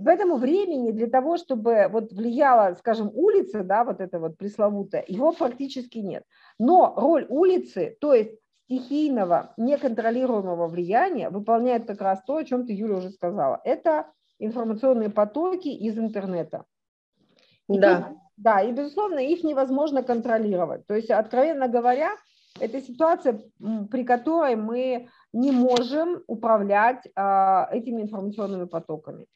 Поэтому 0.02 0.36
времени 0.36 0.92
для 0.92 1.08
того, 1.08 1.36
чтобы 1.36 1.88
вот 1.90 2.12
влияла, 2.12 2.76
скажем, 2.78 3.10
улица, 3.12 3.64
да, 3.64 3.82
вот 3.82 4.00
это 4.00 4.20
вот 4.20 4.38
пресловутое, 4.38 5.04
его 5.08 5.32
практически 5.32 5.98
нет. 5.98 6.22
Но 6.60 6.94
роль 6.96 7.26
улицы, 7.28 7.96
то 8.00 8.14
есть 8.14 8.38
стихийного, 8.68 9.54
неконтролируемого 9.56 10.68
влияния 10.68 11.30
выполняет 11.30 11.86
как 11.86 12.02
раз 12.02 12.22
то, 12.26 12.36
о 12.36 12.44
чем 12.44 12.66
ты, 12.66 12.74
Юля, 12.74 12.98
уже 12.98 13.10
сказала. 13.10 13.60
Это 13.64 14.12
информационные 14.38 15.08
потоки 15.08 15.68
из 15.68 15.98
интернета. 15.98 16.64
И 17.68 17.78
да. 17.78 18.02
Тут, 18.02 18.18
да, 18.36 18.60
и, 18.60 18.72
безусловно, 18.72 19.18
их 19.20 19.42
невозможно 19.42 20.02
контролировать. 20.02 20.86
То 20.86 20.94
есть, 20.94 21.10
откровенно 21.10 21.66
говоря, 21.66 22.10
это 22.60 22.80
ситуация, 22.80 23.40
при 23.90 24.04
которой 24.04 24.54
мы 24.56 25.08
не 25.32 25.50
можем 25.50 26.22
управлять 26.26 27.08
а, 27.16 27.68
этими 27.72 28.02
информационными 28.02 28.66
потоками. 28.66 29.26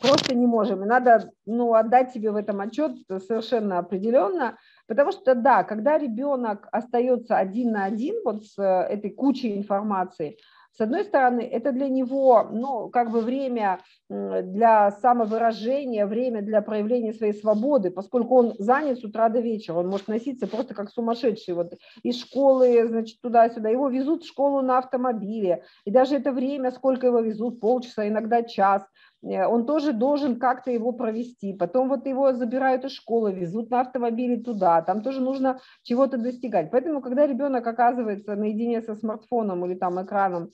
Просто 0.00 0.34
не 0.34 0.46
можем. 0.46 0.84
И 0.84 0.86
надо 0.86 1.30
ну, 1.44 1.74
отдать 1.74 2.12
себе 2.12 2.30
в 2.30 2.36
этом 2.36 2.60
отчет 2.60 2.92
совершенно 3.26 3.78
определенно, 3.78 4.58
Потому 4.86 5.12
что, 5.12 5.34
да, 5.34 5.64
когда 5.64 5.98
ребенок 5.98 6.68
остается 6.70 7.36
один 7.36 7.72
на 7.72 7.84
один 7.84 8.16
вот 8.24 8.44
с 8.44 8.58
э, 8.58 8.62
этой 8.62 9.10
кучей 9.10 9.56
информации, 9.56 10.38
с 10.76 10.80
одной 10.82 11.04
стороны, 11.04 11.40
это 11.40 11.72
для 11.72 11.88
него, 11.88 12.48
ну, 12.52 12.90
как 12.90 13.10
бы 13.10 13.22
время 13.22 13.80
для 14.10 14.90
самовыражения, 14.90 16.06
время 16.06 16.42
для 16.42 16.60
проявления 16.60 17.14
своей 17.14 17.32
свободы, 17.32 17.90
поскольку 17.90 18.36
он 18.36 18.54
занят 18.58 18.98
с 18.98 19.04
утра 19.04 19.30
до 19.30 19.40
вечера, 19.40 19.78
он 19.78 19.88
может 19.88 20.08
носиться 20.08 20.46
просто 20.46 20.74
как 20.74 20.90
сумасшедший, 20.90 21.54
вот 21.54 21.72
из 22.02 22.20
школы, 22.20 22.86
значит, 22.88 23.22
туда-сюда, 23.22 23.70
его 23.70 23.88
везут 23.88 24.24
в 24.24 24.28
школу 24.28 24.60
на 24.60 24.76
автомобиле, 24.76 25.64
и 25.86 25.90
даже 25.90 26.16
это 26.16 26.30
время, 26.30 26.70
сколько 26.70 27.06
его 27.06 27.20
везут, 27.20 27.58
полчаса, 27.58 28.06
иногда 28.06 28.42
час, 28.42 28.82
он 29.22 29.66
тоже 29.66 29.92
должен 29.92 30.38
как-то 30.38 30.70
его 30.70 30.92
провести. 30.92 31.52
Потом 31.52 31.88
вот 31.88 32.06
его 32.06 32.32
забирают 32.32 32.84
из 32.84 32.92
школы, 32.92 33.32
везут 33.32 33.70
на 33.70 33.80
автомобиле 33.80 34.42
туда, 34.42 34.82
там 34.82 35.02
тоже 35.02 35.20
нужно 35.20 35.60
чего-то 35.82 36.16
достигать. 36.18 36.70
Поэтому, 36.70 37.00
когда 37.00 37.26
ребенок 37.26 37.66
оказывается 37.66 38.36
наедине 38.36 38.82
со 38.82 38.94
смартфоном 38.94 39.64
или 39.66 39.74
там 39.74 40.02
экраном 40.04 40.50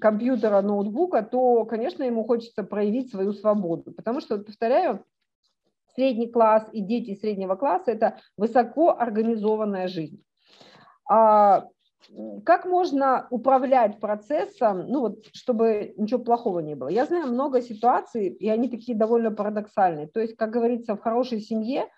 компьютера, 0.00 0.60
ноутбука, 0.60 1.22
то, 1.22 1.64
конечно, 1.64 2.02
ему 2.02 2.24
хочется 2.24 2.64
проявить 2.64 3.10
свою 3.10 3.32
свободу. 3.32 3.92
Потому 3.92 4.20
что, 4.20 4.38
повторяю, 4.38 5.04
средний 5.94 6.30
класс 6.30 6.68
и 6.72 6.80
дети 6.80 7.14
среднего 7.14 7.56
класса– 7.56 7.90
это 7.92 8.18
высоко 8.36 8.90
организованная 8.90 9.88
жизнь. 9.88 10.22
А 11.10 11.64
как 12.44 12.64
можно 12.64 13.26
управлять 13.30 14.00
процессом, 14.00 14.86
ну 14.88 15.00
вот, 15.00 15.26
чтобы 15.32 15.94
ничего 15.96 16.20
плохого 16.20 16.60
не 16.60 16.74
было? 16.74 16.88
Я 16.88 17.06
знаю 17.06 17.26
много 17.26 17.60
ситуаций, 17.60 18.28
и 18.28 18.48
они 18.48 18.68
такие 18.68 18.96
довольно 18.96 19.30
парадоксальные. 19.30 20.08
То 20.08 20.20
есть, 20.20 20.36
как 20.36 20.50
говорится, 20.50 20.96
в 20.96 21.00
хорошей 21.00 21.40
семье, 21.40 21.88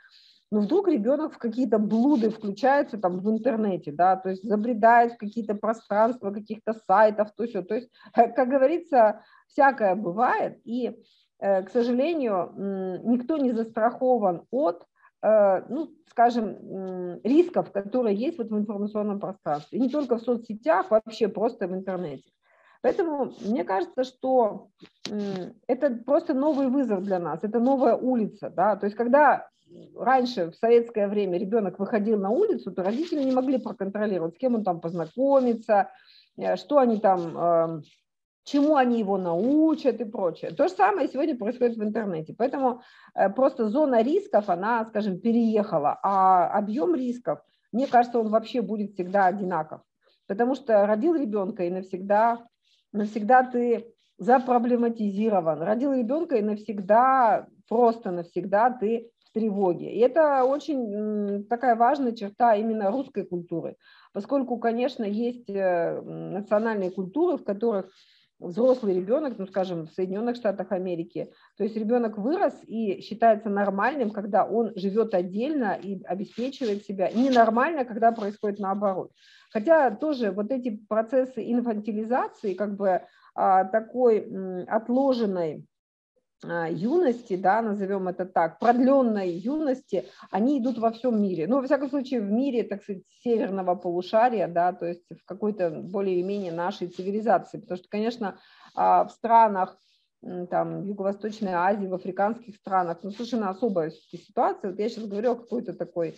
ну 0.50 0.60
вдруг 0.60 0.88
ребенок 0.88 1.34
в 1.34 1.38
какие-то 1.38 1.78
блуды 1.78 2.30
включается 2.30 2.98
там 2.98 3.20
в 3.20 3.30
интернете, 3.30 3.92
да, 3.92 4.16
то 4.16 4.30
есть 4.30 4.42
забредает 4.42 5.12
в 5.12 5.16
какие-то 5.16 5.54
пространства, 5.54 6.32
каких-то 6.32 6.74
сайтов, 6.86 7.30
то 7.36 7.46
все. 7.46 7.62
То 7.62 7.76
есть, 7.76 7.90
как 8.14 8.48
говорится, 8.48 9.22
всякое 9.48 9.94
бывает, 9.94 10.60
и, 10.64 10.96
э, 11.38 11.62
к 11.62 11.70
сожалению, 11.70 12.52
никто 13.04 13.36
не 13.36 13.52
застрахован 13.52 14.42
от 14.50 14.84
ну, 15.22 15.90
скажем, 16.08 17.20
рисков, 17.22 17.70
которые 17.72 18.16
есть 18.16 18.38
вот 18.38 18.48
в 18.48 18.58
информационном 18.58 19.20
пространстве. 19.20 19.78
И 19.78 19.82
не 19.82 19.88
только 19.88 20.16
в 20.16 20.22
соцсетях, 20.22 20.90
вообще 20.90 21.28
просто 21.28 21.68
в 21.68 21.74
интернете. 21.74 22.30
Поэтому 22.82 23.32
мне 23.44 23.64
кажется, 23.64 24.04
что 24.04 24.68
это 25.66 25.90
просто 26.06 26.32
новый 26.32 26.68
вызов 26.68 27.02
для 27.02 27.18
нас, 27.18 27.40
это 27.42 27.58
новая 27.60 27.94
улица. 27.94 28.50
Да? 28.50 28.76
То 28.76 28.86
есть 28.86 28.96
когда 28.96 29.48
раньше, 29.96 30.50
в 30.50 30.56
советское 30.56 31.08
время, 31.08 31.38
ребенок 31.38 31.78
выходил 31.78 32.18
на 32.18 32.30
улицу, 32.30 32.72
то 32.72 32.82
родители 32.82 33.22
не 33.22 33.32
могли 33.32 33.58
проконтролировать, 33.58 34.34
с 34.34 34.38
кем 34.38 34.54
он 34.54 34.64
там 34.64 34.80
познакомится, 34.80 35.90
э, 36.36 36.56
что 36.56 36.78
они 36.78 36.98
там 36.98 37.36
эм, 37.36 37.82
чему 38.44 38.76
они 38.76 38.98
его 38.98 39.18
научат 39.18 40.00
и 40.00 40.04
прочее. 40.04 40.50
То 40.50 40.68
же 40.68 40.74
самое 40.74 41.08
сегодня 41.08 41.36
происходит 41.36 41.76
в 41.76 41.82
интернете. 41.82 42.34
Поэтому 42.36 42.82
э, 43.14 43.28
просто 43.30 43.68
зона 43.68 44.02
рисков, 44.02 44.48
она, 44.48 44.84
скажем, 44.86 45.20
переехала, 45.20 45.98
а 46.02 46.48
объем 46.48 46.94
рисков, 46.94 47.40
мне 47.72 47.86
кажется, 47.86 48.18
он 48.18 48.28
вообще 48.28 48.62
будет 48.62 48.94
всегда 48.94 49.26
одинаков. 49.26 49.82
Потому 50.26 50.54
что 50.54 50.86
родил 50.86 51.14
ребенка 51.14 51.64
и 51.64 51.70
навсегда, 51.70 52.46
навсегда 52.92 53.44
ты 53.44 53.92
запроблематизирован. 54.18 55.62
Родил 55.62 55.92
ребенка 55.92 56.36
и 56.36 56.42
навсегда, 56.42 57.46
просто 57.68 58.10
навсегда 58.10 58.70
ты 58.70 59.10
в 59.24 59.32
тревоге. 59.32 59.92
И 59.92 59.98
это 59.98 60.44
очень 60.44 61.46
такая 61.48 61.76
важная 61.76 62.12
черта 62.12 62.54
именно 62.54 62.90
русской 62.90 63.24
культуры. 63.24 63.76
Поскольку, 64.12 64.58
конечно, 64.58 65.04
есть 65.04 65.48
э, 65.48 66.00
национальные 66.02 66.90
культуры, 66.90 67.38
в 67.38 67.44
которых 67.44 67.90
взрослый 68.40 68.94
ребенок, 68.94 69.34
ну, 69.38 69.46
скажем, 69.46 69.86
в 69.86 69.92
Соединенных 69.92 70.36
Штатах 70.36 70.72
Америки, 70.72 71.32
то 71.56 71.64
есть 71.64 71.76
ребенок 71.76 72.18
вырос 72.18 72.54
и 72.66 73.00
считается 73.02 73.50
нормальным, 73.50 74.10
когда 74.10 74.44
он 74.44 74.72
живет 74.76 75.14
отдельно 75.14 75.78
и 75.80 76.02
обеспечивает 76.04 76.84
себя, 76.84 77.10
ненормально, 77.10 77.84
когда 77.84 78.12
происходит 78.12 78.58
наоборот. 78.58 79.12
Хотя 79.52 79.90
тоже 79.90 80.30
вот 80.30 80.50
эти 80.50 80.70
процессы 80.88 81.52
инфантилизации, 81.52 82.54
как 82.54 82.76
бы 82.76 83.02
а, 83.34 83.64
такой 83.64 84.28
отложенной 84.66 85.66
юности, 86.42 87.36
да, 87.36 87.60
назовем 87.62 88.08
это 88.08 88.24
так, 88.24 88.58
продленной 88.58 89.30
юности, 89.30 90.06
они 90.30 90.58
идут 90.58 90.78
во 90.78 90.90
всем 90.90 91.22
мире. 91.22 91.46
Ну, 91.46 91.56
во 91.56 91.62
всяком 91.62 91.90
случае, 91.90 92.20
в 92.20 92.30
мире, 92.30 92.62
так 92.62 92.82
сказать, 92.82 93.02
северного 93.22 93.74
полушария, 93.74 94.48
да, 94.48 94.72
то 94.72 94.86
есть 94.86 95.04
в 95.10 95.24
какой-то 95.26 95.70
более-менее 95.70 96.52
нашей 96.52 96.88
цивилизации. 96.88 97.58
Потому 97.58 97.78
что, 97.78 97.88
конечно, 97.88 98.38
а, 98.74 99.04
в 99.04 99.10
странах 99.12 99.76
там, 100.50 100.84
Юго-Восточной 100.84 101.52
Азии, 101.52 101.86
в 101.86 101.94
африканских 101.94 102.56
странах, 102.56 102.98
ну, 103.02 103.10
совершенно 103.10 103.50
особая 103.50 103.90
ситуация. 103.90 104.70
Вот 104.70 104.78
я 104.78 104.88
сейчас 104.88 105.06
говорю 105.06 105.32
о 105.32 105.36
какой-то 105.36 105.72
такой 105.72 106.16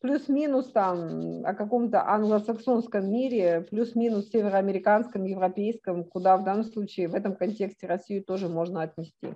плюс-минус 0.00 0.70
там 0.72 1.44
о 1.44 1.54
каком-то 1.54 2.06
англосаксонском 2.08 3.10
мире, 3.10 3.66
плюс-минус 3.70 4.28
североамериканском, 4.30 5.24
европейском, 5.24 6.04
куда 6.04 6.36
в 6.36 6.44
данном 6.44 6.64
случае 6.64 7.08
в 7.08 7.14
этом 7.14 7.34
контексте 7.34 7.86
Россию 7.86 8.22
тоже 8.22 8.48
можно 8.48 8.82
отнести. 8.82 9.34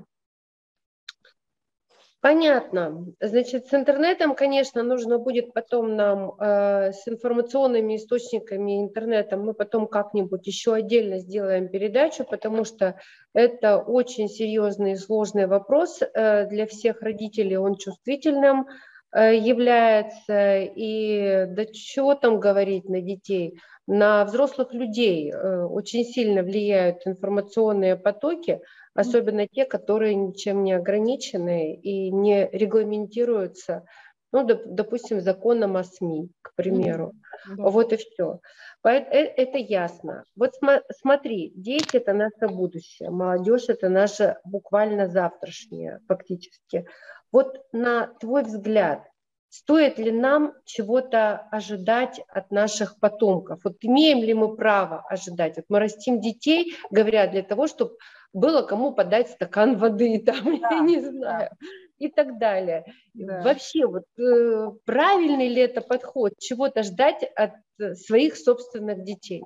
Понятно. 2.21 3.07
Значит, 3.19 3.69
с 3.69 3.75
интернетом, 3.75 4.35
конечно, 4.35 4.83
нужно 4.83 5.19
будет 5.19 5.55
потом 5.55 5.97
нам 5.97 6.35
э, 6.39 6.93
с 6.93 7.09
информационными 7.09 7.97
источниками 7.97 8.83
интернетом 8.83 9.43
мы 9.43 9.55
потом 9.55 9.87
как-нибудь 9.87 10.47
еще 10.47 10.75
отдельно 10.75 11.19
сделаем 11.19 11.69
передачу, 11.69 12.27
потому 12.29 12.65
что 12.65 12.97
это 13.33 13.79
очень 13.79 14.29
серьезный 14.29 14.93
и 14.93 14.97
сложный 14.97 15.47
вопрос 15.47 16.03
э, 16.03 16.47
для 16.47 16.67
всех 16.67 17.01
родителей, 17.01 17.57
он 17.57 17.77
чувствительным 17.77 18.67
э, 19.13 19.37
является, 19.37 20.59
и 20.59 21.47
да 21.47 21.65
чего 21.73 22.15
там 22.15 22.39
говорить 22.39 22.87
на 22.87 23.01
детей, 23.01 23.59
на 23.87 24.27
взрослых 24.27 24.75
людей 24.75 25.33
э, 25.33 25.65
очень 25.65 26.05
сильно 26.05 26.43
влияют 26.43 26.99
информационные 27.07 27.97
потоки, 27.97 28.61
особенно 28.95 29.47
те, 29.47 29.65
которые 29.65 30.15
ничем 30.15 30.65
не 30.65 30.73
ограничены 30.73 31.75
и 31.75 32.11
не 32.11 32.49
регламентируются, 32.51 33.85
ну, 34.33 34.45
допустим, 34.45 35.21
законом 35.21 35.77
о 35.77 35.85
СМИ, 35.85 36.31
к 36.43 36.55
примеру. 36.55 37.13
Да. 37.49 37.65
Вот 37.71 37.93
и 37.93 37.97
все. 37.97 38.41
Э, 38.85 38.91
это 38.91 39.59
ясно. 39.59 40.25
Вот 40.37 40.53
смотри, 41.01 41.53
дети– 41.57 41.97
это 41.99 42.13
наше 42.13 42.49
будущее, 42.49 43.11
молодежь– 43.11 43.65
это 43.69 43.89
наше 43.89 44.37
буквально 44.45 45.09
завтрашнее 45.09 46.01
фактически. 46.07 46.87
Вот 47.33 47.61
на 47.73 48.09
твой 48.21 48.43
взгляд, 48.43 49.05
стоит 49.49 49.99
ли 49.99 50.13
нам 50.13 50.55
чего-то 50.65 51.49
ожидать 51.51 52.21
от 52.29 52.51
наших 52.51 52.99
потомков? 53.01 53.61
Вот 53.65 53.77
имеем 53.81 54.19
ли 54.19 54.33
мы 54.35 54.57
право 54.57 55.05
ожидать? 55.09 55.57
Вот 55.57 55.67
мы 55.69 55.81
растим 55.81 56.21
детей, 56.21 56.75
говоря, 56.91 57.27
для 57.27 57.43
того, 57.43 57.67
чтобы 57.67 57.97
было 58.33 58.63
кому 58.63 58.93
подать 58.93 59.31
стакан 59.31 59.77
воды, 59.77 60.19
там, 60.27 60.61
да, 60.61 60.71
я 60.71 60.81
не 60.81 61.01
знаю, 61.01 61.51
да. 61.51 61.67
и 61.99 62.09
так 62.09 62.39
далее. 62.39 62.85
Да. 63.15 63.43
Вообще, 63.43 63.87
вот 63.87 64.05
э, 64.19 64.71
правильный 64.85 65.49
ли 65.49 65.63
это 65.63 65.81
подход, 65.81 66.35
чего-то 66.39 66.83
ждать 66.83 67.23
от 67.37 67.53
э, 67.79 67.95
своих 67.95 68.37
собственных 68.37 69.05
детей? 69.05 69.43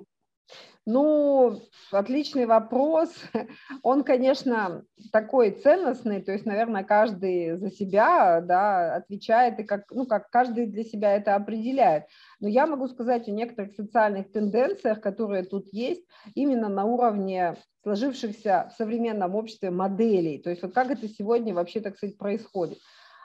Ну, 0.87 1.63
отличный 1.93 2.45
вопрос. 2.45 3.11
Он, 3.83 4.05
конечно, 4.05 4.85
такой 5.13 5.53
ценностный, 5.53 6.21
то 6.21 6.33
есть, 6.33 6.45
наверное, 6.45 6.85
каждый 6.85 7.57
за 7.57 7.71
себя 7.71 8.43
да, 8.43 8.97
отвечает, 8.97 9.59
и 9.61 9.65
как, 9.65 9.91
ну, 9.91 10.07
как 10.07 10.29
каждый 10.29 10.67
для 10.67 10.85
себя 10.85 11.13
это 11.13 11.37
определяет. 11.37 12.05
Но 12.39 12.49
я 12.49 12.67
могу 12.67 12.87
сказать 12.89 13.29
о 13.29 13.33
некоторых 13.33 13.75
социальных 13.75 14.31
тенденциях, 14.31 15.01
которые 15.01 15.45
тут 15.45 15.69
есть, 15.73 16.05
именно 16.35 16.69
на 16.69 16.85
уровне 16.85 17.57
сложившихся 17.83 18.71
в 18.71 18.77
современном 18.77 19.35
обществе 19.35 19.71
моделей. 19.71 20.39
То 20.39 20.51
есть 20.51 20.63
вот 20.63 20.75
как 20.75 20.91
это 20.91 21.09
сегодня 21.09 21.55
вообще, 21.55 21.81
так 21.81 21.97
сказать, 21.97 22.19
происходит. 22.19 22.79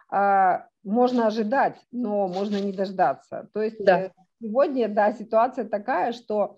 А, 0.10 0.66
можно 0.84 1.28
ожидать, 1.28 1.78
но 1.91 2.28
можно 2.30 2.57
не 2.57 2.72
дождаться. 2.72 3.49
То 3.53 3.62
есть 3.62 3.84
да. 3.84 3.99
Э, 3.99 4.10
сегодня, 4.41 4.88
да, 4.88 5.14
ситуация 5.14 5.66
такая, 5.66 6.14
что 6.14 6.57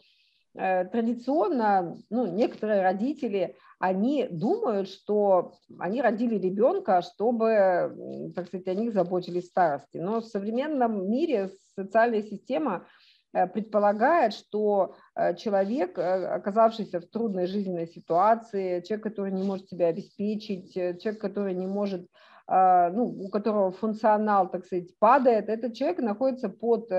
традиционно 0.53 1.97
ну, 2.09 2.25
некоторые 2.27 2.81
родители, 2.81 3.55
они 3.79 4.27
думают, 4.29 4.89
что 4.89 5.53
они 5.79 6.01
родили 6.01 6.35
ребенка, 6.35 7.01
чтобы, 7.01 8.31
так 8.35 8.47
сказать, 8.47 8.67
о 8.67 8.75
них 8.75 8.93
заботились 8.93 9.47
старости. 9.47 9.97
Но 9.97 10.21
в 10.21 10.25
современном 10.25 11.09
мире 11.09 11.51
социальная 11.75 12.21
система– 12.21 12.85
Э, 13.33 13.47
предполагает, 13.47 14.33
что 14.33 14.95
э, 15.15 15.35
человек, 15.35 15.97
э, 15.97 16.25
оказавшийся 16.27 16.99
в 16.99 17.05
трудной 17.05 17.47
жизненной 17.47 17.87
ситуации, 17.87 18.81
человек, 18.81 19.03
который 19.03 19.31
не 19.31 19.43
может 19.43 19.69
себя 19.69 19.87
обеспечить, 19.87 20.73
человек, 20.73 21.21
который 21.21 21.53
не 21.53 21.67
может, 21.67 22.07
ну, 22.47 23.05
у 23.05 23.29
которого 23.29 23.71
функционал, 23.71 24.49
так 24.49 24.65
сказать, 24.65 24.97
падает, 24.99 25.47
этот 25.47 25.73
человек 25.73 25.99
находится 25.99 26.49
под 26.49 26.89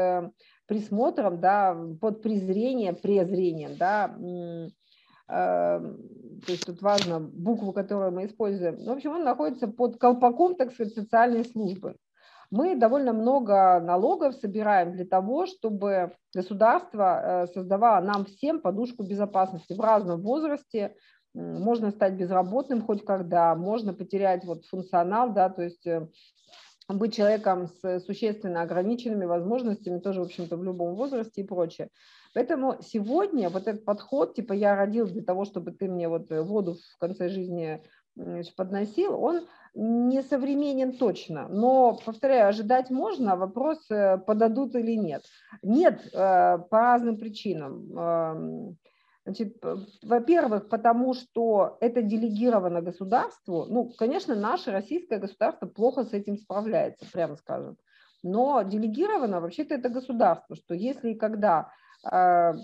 присмотром, 0.72 1.40
да, 1.40 1.76
под 2.00 2.22
презрением, 2.22 2.96
презрением, 2.96 3.76
да, 3.78 4.16
то 5.28 6.48
есть 6.48 6.66
тут 6.66 6.82
важно 6.82 7.20
букву, 7.20 7.72
которую 7.72 8.12
мы 8.12 8.26
используем. 8.26 8.76
В 8.84 8.90
общем, 8.90 9.12
он 9.12 9.24
находится 9.24 9.68
под 9.68 9.98
колпаком, 9.98 10.56
так 10.56 10.72
сказать, 10.72 10.94
социальной 10.94 11.44
службы 11.44 11.96
мы 12.52 12.76
довольно 12.76 13.14
много 13.14 13.80
налогов 13.80 14.34
собираем 14.34 14.92
для 14.92 15.06
того, 15.06 15.46
чтобы 15.46 16.12
государство 16.34 17.44
э, 17.44 17.46
создавало 17.46 18.04
нам 18.04 18.26
всем 18.26 18.60
подушку 18.60 19.04
безопасности 19.04 19.72
в 19.72 19.80
разном 19.80 20.20
возрасте. 20.20 20.94
Можно 21.32 21.92
стать 21.92 22.12
безработным 22.12 22.82
хоть 22.82 23.06
когда, 23.06 23.54
можно 23.54 23.94
потерять 23.94 24.44
вот 24.44 24.66
функционал, 24.66 25.32
да, 25.32 25.48
то 25.48 25.62
есть 25.62 25.86
э, 25.86 26.06
быть 26.88 27.14
человеком 27.14 27.68
с 27.68 28.00
существенно 28.00 28.62
ограниченными 28.62 29.24
возможностями 29.24 29.98
тоже, 29.98 30.20
в 30.20 30.24
общем-то, 30.24 30.56
в 30.56 30.64
любом 30.64 30.94
возрасте 30.94 31.42
и 31.42 31.46
прочее. 31.46 31.88
Поэтому 32.34 32.76
сегодня 32.80 33.50
вот 33.50 33.66
этот 33.66 33.84
подход, 33.84 34.34
типа 34.34 34.52
я 34.52 34.74
родил 34.76 35.06
для 35.06 35.22
того, 35.22 35.44
чтобы 35.44 35.72
ты 35.72 35.88
мне 35.88 36.08
вот 36.08 36.30
воду 36.30 36.74
в 36.74 36.98
конце 36.98 37.28
жизни 37.28 37.82
подносил, 38.56 39.22
он 39.22 39.46
не 39.74 40.22
современен 40.22 40.92
точно, 40.92 41.48
но, 41.48 41.98
повторяю, 42.04 42.48
ожидать 42.48 42.90
можно, 42.90 43.36
вопрос, 43.36 43.78
э, 43.90 44.18
подадут 44.18 44.74
или 44.74 44.92
нет. 44.96 45.22
Нет, 45.62 46.06
э, 46.12 46.58
по 46.70 46.78
разным 46.78 47.16
причинам. 47.16 48.76
Значит, 49.24 49.56
во-первых, 50.02 50.68
потому 50.68 51.14
что 51.14 51.76
это 51.80 52.02
делегировано 52.02 52.82
государству. 52.82 53.66
Ну, 53.66 53.92
конечно, 53.96 54.34
наше 54.34 54.72
российское 54.72 55.18
государство 55.18 55.66
плохо 55.66 56.04
с 56.04 56.12
этим 56.12 56.36
справляется, 56.36 57.06
прямо 57.12 57.36
скажем. 57.36 57.76
Но 58.24 58.62
делегировано 58.62 59.40
вообще-то 59.40 59.74
это 59.74 59.88
государство, 59.88 60.56
что 60.56 60.74
если 60.74 61.10
и 61.10 61.18
когда 61.18 61.72
э, 62.10 62.54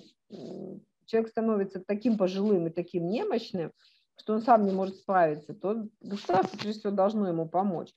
человек 1.07 1.31
становится 1.31 1.81
таким 1.81 2.19
пожилым 2.19 2.67
и 2.67 2.71
таким 2.71 3.09
немощным, 3.09 3.73
что 4.17 4.35
он 4.35 4.43
сам 4.43 4.67
не 4.67 4.73
может 4.73 4.97
справиться, 4.97 5.55
то 5.55 5.87
государство, 6.01 6.59
прежде 6.59 6.81
всего, 6.81 6.93
должно 6.93 7.29
ему 7.29 7.49
помочь. 7.49 7.95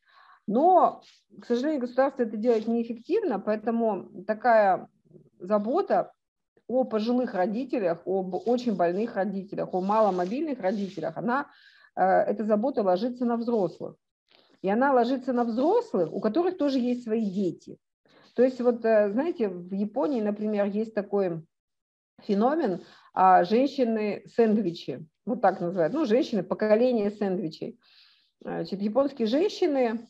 Но, 0.48 1.02
к 1.40 1.46
сожалению, 1.46 1.82
государство 1.82 2.24
это 2.24 2.38
делает 2.38 2.68
неэффективно, 2.68 3.40
поэтому 3.40 4.24
такая 4.26 4.88
забота 5.40 6.14
о 6.72 6.84
пожилых 6.84 7.34
родителях, 7.34 8.02
об 8.06 8.36
очень 8.48 8.76
больных 8.76 9.16
родителях, 9.16 9.74
о 9.74 9.82
маломобильных 9.82 10.60
родителях, 10.60 11.18
она, 11.18 11.48
э, 11.96 12.04
эта 12.04 12.44
забота 12.46 12.84
ложится 12.84 13.26
на 13.26 13.38
взрослых. 13.38 13.96
И 14.62 14.70
она 14.70 14.94
ложится 14.94 15.34
на 15.34 15.44
взрослых, 15.44 16.14
у 16.14 16.20
которых 16.20 16.58
тоже 16.58 16.80
есть 16.80 17.04
свои 17.04 17.26
дети. 17.26 17.78
То 18.36 18.44
есть 18.44 18.62
вот, 18.62 18.86
э, 18.86 19.12
знаете, 19.12 19.50
в 19.50 19.74
Японии, 19.74 20.22
например, 20.22 20.66
есть 20.66 20.94
такой 20.94 21.44
феномен 22.22 22.84
а, 23.14 23.44
женщины-сэндвичи, 23.44 25.06
вот 25.26 25.42
так 25.42 25.60
называют, 25.60 25.94
ну, 25.94 26.06
женщины 26.06 26.44
поколение 26.44 27.12
сэндвичей. 27.12 27.80
Значит, 28.40 28.82
японские 28.82 29.28
женщины 29.28 30.08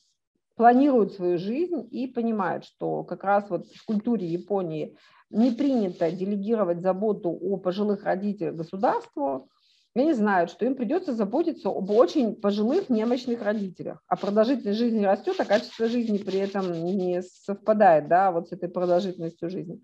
планируют 0.61 1.13
свою 1.13 1.39
жизнь 1.39 1.87
и 1.89 2.05
понимают, 2.05 2.65
что 2.65 3.03
как 3.03 3.23
раз 3.23 3.49
вот 3.49 3.65
в 3.65 3.83
культуре 3.83 4.27
Японии 4.27 4.95
не 5.31 5.49
принято 5.49 6.11
делегировать 6.11 6.81
заботу 6.81 7.31
о 7.31 7.57
пожилых 7.57 8.03
родителях 8.03 8.53
государству, 8.53 9.49
и 9.95 10.01
они 10.01 10.13
знают, 10.13 10.51
что 10.51 10.67
им 10.67 10.75
придется 10.75 11.15
заботиться 11.15 11.69
об 11.69 11.89
очень 11.89 12.35
пожилых 12.35 12.91
немощных 12.91 13.41
родителях. 13.41 14.03
А 14.07 14.15
продолжительность 14.15 14.77
жизни 14.77 15.03
растет, 15.03 15.37
а 15.39 15.45
качество 15.45 15.87
жизни 15.87 16.19
при 16.19 16.37
этом 16.37 16.71
не 16.71 17.23
совпадает 17.23 18.07
да, 18.07 18.31
вот 18.31 18.49
с 18.49 18.51
этой 18.51 18.69
продолжительностью 18.69 19.49
жизни. 19.49 19.81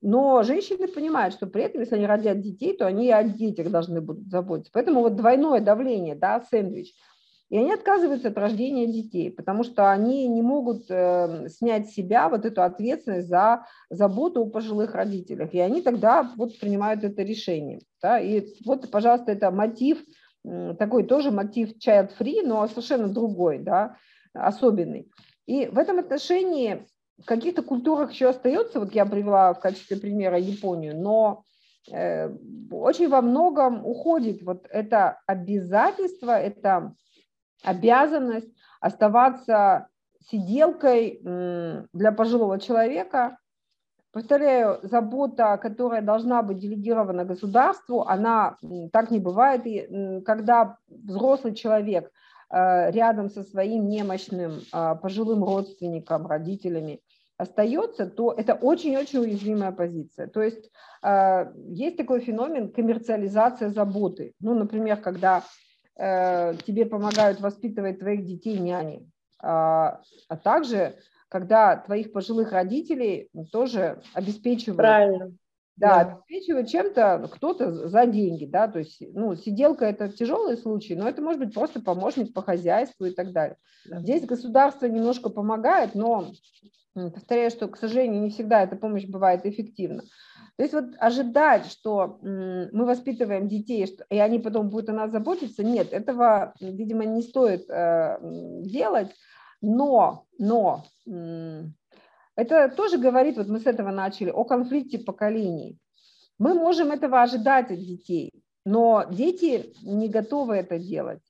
Но 0.00 0.44
женщины 0.44 0.86
понимают, 0.86 1.34
что 1.34 1.48
при 1.48 1.64
этом, 1.64 1.80
если 1.80 1.96
они 1.96 2.06
родят 2.06 2.40
детей, 2.40 2.76
то 2.76 2.86
они 2.86 3.08
и 3.08 3.10
о 3.10 3.24
детях 3.24 3.68
должны 3.68 4.00
будут 4.00 4.28
заботиться. 4.28 4.70
Поэтому 4.72 5.00
вот 5.00 5.16
двойное 5.16 5.60
давление, 5.60 6.14
да, 6.14 6.40
сэндвич– 6.40 6.92
и 7.54 7.56
они 7.56 7.72
отказываются 7.72 8.30
от 8.30 8.36
рождения 8.36 8.88
детей, 8.88 9.30
потому 9.30 9.62
что 9.62 9.88
они 9.88 10.26
не 10.26 10.42
могут 10.42 10.86
э, 10.90 11.48
снять 11.48 11.88
с 11.88 11.94
себя 11.94 12.28
вот 12.28 12.44
эту 12.44 12.62
ответственность 12.62 13.28
за 13.28 13.64
заботу 13.90 14.42
о 14.42 14.50
пожилых 14.50 14.92
родителях. 14.96 15.54
И 15.54 15.60
они 15.60 15.80
тогда 15.80 16.28
вот 16.34 16.58
принимают 16.58 17.04
это 17.04 17.22
решение. 17.22 17.78
Да? 18.02 18.18
И 18.18 18.44
вот, 18.64 18.90
пожалуйста, 18.90 19.30
это 19.30 19.52
мотив, 19.52 20.04
такой 20.80 21.04
тоже 21.04 21.30
мотив 21.30 21.76
child-free, 21.78 22.42
но 22.44 22.66
совершенно 22.66 23.06
другой, 23.06 23.60
да, 23.60 23.98
особенный. 24.32 25.08
И 25.46 25.66
в 25.66 25.78
этом 25.78 26.00
отношении 26.00 26.84
в 27.22 27.24
каких-то 27.24 27.62
культурах 27.62 28.10
еще 28.10 28.30
остается, 28.30 28.80
вот 28.80 28.92
я 28.96 29.06
привела 29.06 29.54
в 29.54 29.60
качестве 29.60 29.96
примера 29.96 30.40
Японию, 30.40 31.00
но 31.00 31.44
э, 31.92 32.34
очень 32.72 33.08
во 33.08 33.22
многом 33.22 33.86
уходит 33.86 34.42
вот 34.42 34.66
это 34.70 35.20
обязательство, 35.28 36.32
это 36.36 36.96
обязанность 37.64 38.48
оставаться 38.80 39.88
сиделкой 40.30 41.20
для 41.22 42.12
пожилого 42.12 42.58
человека. 42.58 43.38
Повторяю, 44.12 44.78
забота, 44.82 45.58
которая 45.58 46.00
должна 46.00 46.42
быть 46.42 46.58
делегирована 46.58 47.24
государству, 47.24 48.02
она 48.02 48.56
так 48.92 49.10
не 49.10 49.18
бывает. 49.18 49.66
И 49.66 50.22
когда 50.24 50.78
взрослый 50.86 51.54
человек 51.54 52.12
э, 52.48 52.92
рядом 52.92 53.28
со 53.28 53.42
своим 53.42 53.88
немощным 53.88 54.60
а, 54.70 54.94
пожилым 54.94 55.42
родственником, 55.42 56.28
родителями 56.28 57.00
остается, 57.38 58.06
то 58.06 58.32
это 58.32 58.54
очень-очень 58.54 59.18
уязвимая 59.18 59.72
позиция. 59.72 60.28
То 60.28 60.42
есть 60.42 60.70
э, 61.02 61.52
есть 61.66 61.96
такой 61.96 62.20
феномен 62.20 62.70
коммерциализация 62.70 63.70
заботы. 63.70 64.34
Ну, 64.38 64.54
например, 64.54 64.98
когда 64.98 65.42
тебе 65.96 66.86
помогают 66.86 67.40
воспитывать 67.40 68.00
твоих 68.00 68.24
детей 68.24 68.58
няни, 68.58 69.08
а, 69.40 70.00
а 70.28 70.36
также 70.36 70.96
когда 71.28 71.76
твоих 71.76 72.12
пожилых 72.12 72.52
родителей 72.52 73.30
тоже 73.50 74.00
обеспечивают. 74.12 74.78
Правильно. 74.78 75.32
Да, 75.76 76.04
да. 76.04 76.12
обеспечивают 76.12 76.68
чем-то 76.68 77.28
кто-то 77.32 77.88
за 77.88 78.06
деньги, 78.06 78.44
да, 78.44 78.68
то 78.68 78.78
есть, 78.78 79.02
ну, 79.12 79.34
сиделка 79.34 79.84
это 79.86 80.08
тяжелый 80.08 80.56
случай, 80.56 80.94
но 80.94 81.08
это 81.08 81.20
может 81.20 81.40
быть 81.40 81.52
просто 81.52 81.80
помощник 81.80 82.32
по 82.32 82.42
хозяйству 82.42 83.06
и 83.06 83.10
так 83.10 83.32
далее. 83.32 83.56
Да. 83.84 83.98
Здесь 83.98 84.24
государство 84.24 84.86
немножко 84.86 85.30
помогает, 85.30 85.96
но 85.96 86.30
повторяю, 86.94 87.50
что, 87.50 87.66
к 87.66 87.76
сожалению, 87.76 88.22
не 88.22 88.30
всегда 88.30 88.62
эта 88.62 88.76
помощь 88.76 89.04
бывает 89.04 89.44
эффективна. 89.46 90.04
То 90.56 90.62
есть 90.62 90.72
вот 90.72 90.84
ожидать, 90.98 91.66
что 91.66 92.18
мы 92.22 92.84
воспитываем 92.84 93.48
детей, 93.48 93.86
и 94.08 94.18
они 94.18 94.38
потом 94.38 94.70
будут 94.70 94.88
о 94.88 94.92
нас 94.92 95.10
заботиться, 95.10 95.64
нет, 95.64 95.92
этого, 95.92 96.54
видимо, 96.60 97.04
не 97.04 97.22
стоит 97.22 97.68
э, 97.68 98.18
делать, 98.62 99.10
но, 99.60 100.26
но 100.38 100.84
это 102.36 102.68
тоже 102.68 102.98
говорит, 102.98 103.36
вот 103.36 103.48
мы 103.48 103.58
с 103.58 103.66
этого 103.66 103.90
начали, 103.90 104.30
о 104.30 104.44
конфликте 104.44 104.98
поколений. 104.98 105.78
Мы 106.38 106.54
можем 106.54 106.92
этого 106.92 107.22
ожидать 107.22 107.70
от 107.70 107.78
детей, 107.78 108.32
но 108.64 109.06
дети 109.10 109.74
не 109.82 110.08
готовы 110.08 110.56
это 110.56 110.78
делать. 110.78 111.22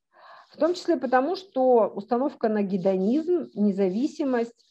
В 0.50 0.56
том 0.56 0.74
числе 0.74 0.96
потому, 0.96 1.34
что 1.34 1.88
установка 1.88 2.48
на 2.48 2.62
гедонизм, 2.62 3.50
независимость, 3.54 4.63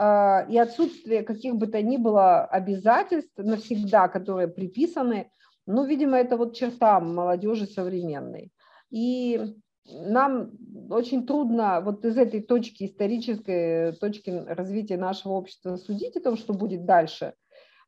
и 0.00 0.58
отсутствие 0.58 1.22
каких 1.22 1.56
бы 1.56 1.66
то 1.66 1.82
ни 1.82 1.98
было 1.98 2.46
обязательств 2.46 3.36
навсегда, 3.36 4.08
которые 4.08 4.48
приписаны, 4.48 5.30
ну, 5.66 5.84
видимо, 5.84 6.16
это 6.16 6.38
вот 6.38 6.56
черта 6.56 7.00
молодежи 7.00 7.66
современной. 7.66 8.50
И 8.90 9.54
нам 9.86 10.52
очень 10.88 11.26
трудно 11.26 11.82
вот 11.82 12.04
из 12.06 12.16
этой 12.16 12.40
точки, 12.40 12.84
исторической 12.84 13.92
точки 13.92 14.30
развития 14.30 14.96
нашего 14.96 15.32
общества 15.32 15.76
судить 15.76 16.16
о 16.16 16.22
том, 16.22 16.38
что 16.38 16.54
будет 16.54 16.86
дальше. 16.86 17.34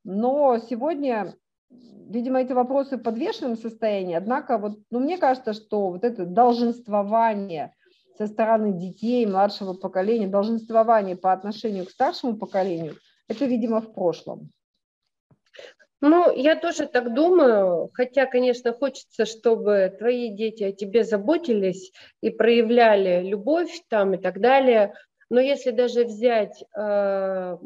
Но 0.05 0.59
сегодня, 0.59 1.35
видимо, 1.71 2.43
эти 2.43 2.53
вопросы 2.53 2.99
в 2.99 3.03
подвешенном 3.03 3.57
состоянии. 3.57 4.17
Однако 4.17 4.59
вот, 4.59 4.81
ну, 4.91 5.01
мне 5.01 5.17
кажется, 5.17 5.55
что 5.55 5.91
вот 5.91 6.05
это 6.05 6.27
долженствование– 6.27 7.75
со 8.17 8.27
стороны 8.27 8.79
детей, 8.79 9.27
младшего 9.27 9.75
поколения, 9.75 10.27
долженствование 10.27 11.17
по 11.17 11.33
отношению 11.33 11.87
к 11.87 11.91
старшему 11.91 12.37
поколению, 12.37 12.97
это, 13.29 13.45
видимо, 13.47 13.81
в 13.81 13.93
прошлом. 13.93 14.51
Ну, 16.01 16.35
я 16.35 16.57
тоже 16.57 16.87
так 16.87 17.15
думаю, 17.15 17.89
хотя, 17.95 18.27
конечно, 18.27 18.73
хочется, 18.73 19.25
чтобы 19.25 19.95
твои 19.97 20.31
дети 20.31 20.65
о 20.65 20.73
тебе 20.73 21.05
заботились 21.05 21.93
и 22.21 22.31
проявляли 22.31 23.23
любовь 23.23 23.83
там 23.89 24.15
и 24.15 24.17
так 24.17 24.41
далее. 24.41 24.95
Но 25.31 25.39
если 25.39 25.71
даже 25.71 26.05
взять 26.05 26.65
э, 26.77 27.57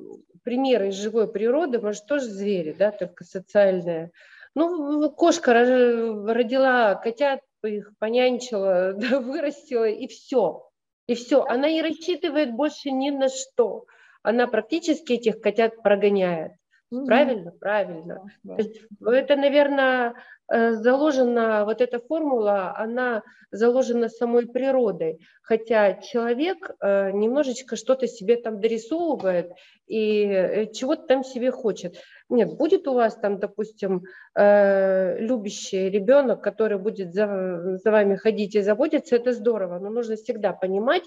примеры 0.44 0.88
из 0.88 0.96
живой 0.96 1.32
природы, 1.32 1.80
может, 1.80 2.06
тоже 2.06 2.26
звери, 2.26 2.76
да, 2.78 2.92
только 2.92 3.24
социальные. 3.24 4.12
Ну, 4.54 5.10
кошка 5.10 5.54
родила 5.54 6.94
котят, 6.94 7.40
их 7.66 7.92
понянчила, 7.98 8.92
да, 8.96 9.20
вырастила, 9.20 9.88
и 9.88 10.06
все. 10.06 10.68
И 11.06 11.14
все. 11.14 11.44
Она 11.44 11.70
не 11.70 11.82
рассчитывает 11.82 12.52
больше 12.52 12.90
ни 12.90 13.10
на 13.10 13.28
что. 13.28 13.86
Она 14.22 14.46
практически 14.46 15.14
этих 15.14 15.40
котят 15.40 15.82
прогоняет. 15.82 16.52
Угу. 16.90 17.06
Правильно? 17.06 17.50
Правильно. 17.50 18.30
Да, 18.44 18.56
да. 19.00 19.12
Это, 19.12 19.36
наверное, 19.36 20.14
э, 20.48 20.72
заложена, 20.74 21.64
вот 21.64 21.80
эта 21.80 21.98
формула, 21.98 22.76
она 22.76 23.22
заложена 23.50 24.08
самой 24.08 24.46
природой. 24.46 25.18
Хотя 25.42 25.94
человек 25.94 26.70
э, 26.80 27.10
немножечко 27.10 27.74
что-то 27.74 28.06
себе 28.06 28.36
там 28.36 28.60
дорисовывает 28.60 29.50
и 29.88 30.24
э, 30.26 30.72
чего-то 30.72 31.06
там 31.06 31.24
себе 31.24 31.50
хочет. 31.50 31.96
Нет, 32.28 32.56
будет 32.56 32.86
у 32.86 32.94
вас 32.94 33.16
там, 33.16 33.38
допустим, 33.38 34.02
любящий 34.34 35.88
ребенок, 35.88 36.42
который 36.42 36.76
будет 36.76 37.14
за, 37.14 37.78
за 37.78 37.90
вами 37.92 38.16
ходить 38.16 38.56
и 38.56 38.62
заботиться, 38.62 39.14
это 39.14 39.32
здорово, 39.32 39.78
но 39.78 39.90
нужно 39.90 40.16
всегда 40.16 40.52
понимать, 40.52 41.04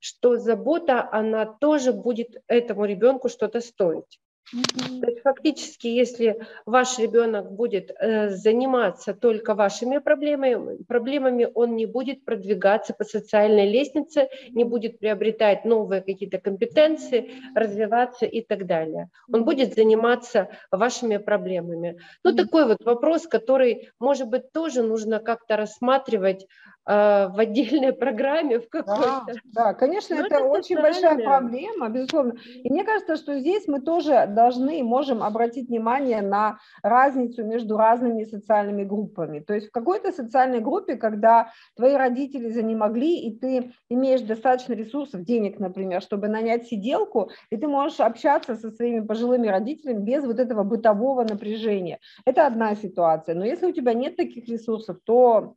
что 0.00 0.36
забота, 0.36 1.06
она 1.12 1.44
тоже 1.44 1.92
будет 1.92 2.42
этому 2.48 2.86
ребенку 2.86 3.28
что-то 3.28 3.60
стоить. 3.60 4.18
То 4.50 5.06
есть 5.08 5.22
фактически, 5.22 5.86
если 5.86 6.40
ваш 6.66 6.98
ребенок 6.98 7.50
будет 7.52 7.90
э, 7.90 8.28
заниматься 8.30 9.14
только 9.14 9.54
вашими 9.54 9.98
проблемами, 9.98 10.82
проблемами, 10.84 11.48
он 11.54 11.76
не 11.76 11.86
будет 11.86 12.24
продвигаться 12.24 12.92
по 12.92 13.04
социальной 13.04 13.70
лестнице, 13.70 14.28
не 14.50 14.64
будет 14.64 14.98
приобретать 14.98 15.64
новые 15.64 16.02
какие-то 16.02 16.38
компетенции, 16.38 17.32
развиваться 17.54 18.26
и 18.26 18.42
так 18.42 18.66
далее. 18.66 19.08
Он 19.32 19.44
будет 19.44 19.74
заниматься 19.74 20.48
вашими 20.70 21.16
проблемами. 21.16 21.98
Ну, 22.22 22.34
такой 22.34 22.66
вот 22.66 22.84
вопрос, 22.84 23.26
который, 23.26 23.90
может 23.98 24.28
быть, 24.28 24.52
тоже 24.52 24.82
нужно 24.82 25.20
как-то 25.20 25.56
рассматривать 25.56 26.46
в 26.86 27.34
отдельной 27.38 27.92
программе, 27.92 28.60
в 28.60 28.68
какой-то. 28.68 29.24
Да, 29.26 29.34
да 29.44 29.74
конечно, 29.74 30.14
это, 30.14 30.26
это 30.26 30.44
очень 30.44 30.76
большая 30.76 31.16
проблема, 31.16 31.88
безусловно. 31.88 32.34
И 32.46 32.70
мне 32.70 32.84
кажется, 32.84 33.16
что 33.16 33.38
здесь 33.38 33.66
мы 33.66 33.80
тоже 33.80 34.26
должны 34.28 34.80
и 34.80 34.82
можем 34.82 35.22
обратить 35.22 35.68
внимание 35.68 36.20
на 36.20 36.58
разницу 36.82 37.44
между 37.44 37.76
разными 37.76 38.24
социальными 38.24 38.84
группами. 38.84 39.40
То 39.40 39.54
есть 39.54 39.68
в 39.68 39.70
какой-то 39.70 40.12
социальной 40.12 40.60
группе, 40.60 40.96
когда 40.96 41.50
твои 41.76 41.94
родители 41.94 42.50
за 42.50 42.62
не 42.62 42.74
могли, 42.74 43.18
и 43.18 43.38
ты 43.38 43.72
имеешь 43.88 44.20
достаточно 44.20 44.74
ресурсов, 44.74 45.22
денег, 45.22 45.58
например, 45.58 46.02
чтобы 46.02 46.28
нанять 46.28 46.66
сиделку, 46.66 47.30
и 47.50 47.56
ты 47.56 47.66
можешь 47.66 48.00
общаться 48.00 48.56
со 48.56 48.70
своими 48.70 49.00
пожилыми 49.00 49.48
родителями 49.48 50.02
без 50.02 50.24
вот 50.24 50.38
этого 50.38 50.64
бытового 50.64 51.22
напряжения. 51.22 51.98
Это 52.26 52.46
одна 52.46 52.74
ситуация. 52.74 53.34
Но 53.34 53.44
если 53.44 53.66
у 53.66 53.72
тебя 53.72 53.94
нет 53.94 54.16
таких 54.16 54.48
ресурсов, 54.48 54.98
то 55.04 55.54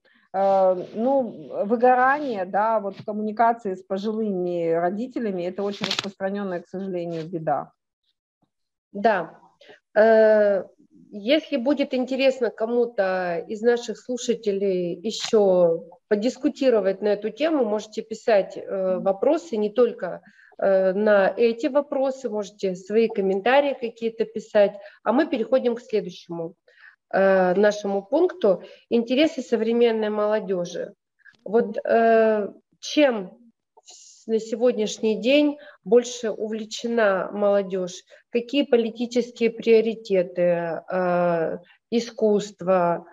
ну, 0.93 1.65
выгорание, 1.65 2.45
да, 2.45 2.79
вот 2.79 2.97
в 2.97 3.05
коммуникации 3.05 3.75
с 3.75 3.83
пожилыми 3.83 4.71
родителями, 4.71 5.43
это 5.43 5.63
очень 5.63 5.85
распространенная, 5.85 6.61
к 6.61 6.67
сожалению, 6.67 7.27
беда. 7.27 7.71
Да. 8.91 9.39
Э, 9.95 10.63
если 11.09 11.57
будет 11.57 11.93
интересно 11.93 12.49
кому-то 12.49 13.43
из 13.47 13.61
наших 13.61 13.97
слушателей 13.97 14.93
еще 14.95 15.83
подискутировать 16.07 17.01
на 17.01 17.09
эту 17.09 17.29
тему, 17.29 17.65
можете 17.65 18.01
писать 18.01 18.57
э, 18.57 18.97
вопросы 18.99 19.57
не 19.57 19.69
только 19.69 20.21
э, 20.57 20.93
на 20.93 21.33
эти 21.35 21.67
вопросы, 21.67 22.29
можете 22.29 22.75
свои 22.75 23.07
комментарии 23.07 23.77
какие-то 23.79 24.25
писать, 24.25 24.75
а 25.03 25.13
мы 25.13 25.27
переходим 25.27 25.75
к 25.75 25.81
следующему 25.81 26.55
э, 27.11 27.53
нашему 27.53 28.03
пункту 28.03 28.63
интересы 28.89 29.41
современной 29.41 30.09
молодежи. 30.09 30.93
Вот 31.43 31.77
э, 31.77 32.49
чем 32.79 33.37
на 34.25 34.39
сегодняшний 34.39 35.21
день 35.21 35.57
больше 35.83 36.31
увлечена 36.31 37.29
молодежь? 37.31 38.03
Какие 38.29 38.63
политические 38.63 39.49
приоритеты, 39.51 40.81
э, 40.91 41.57
искусство, 41.91 43.05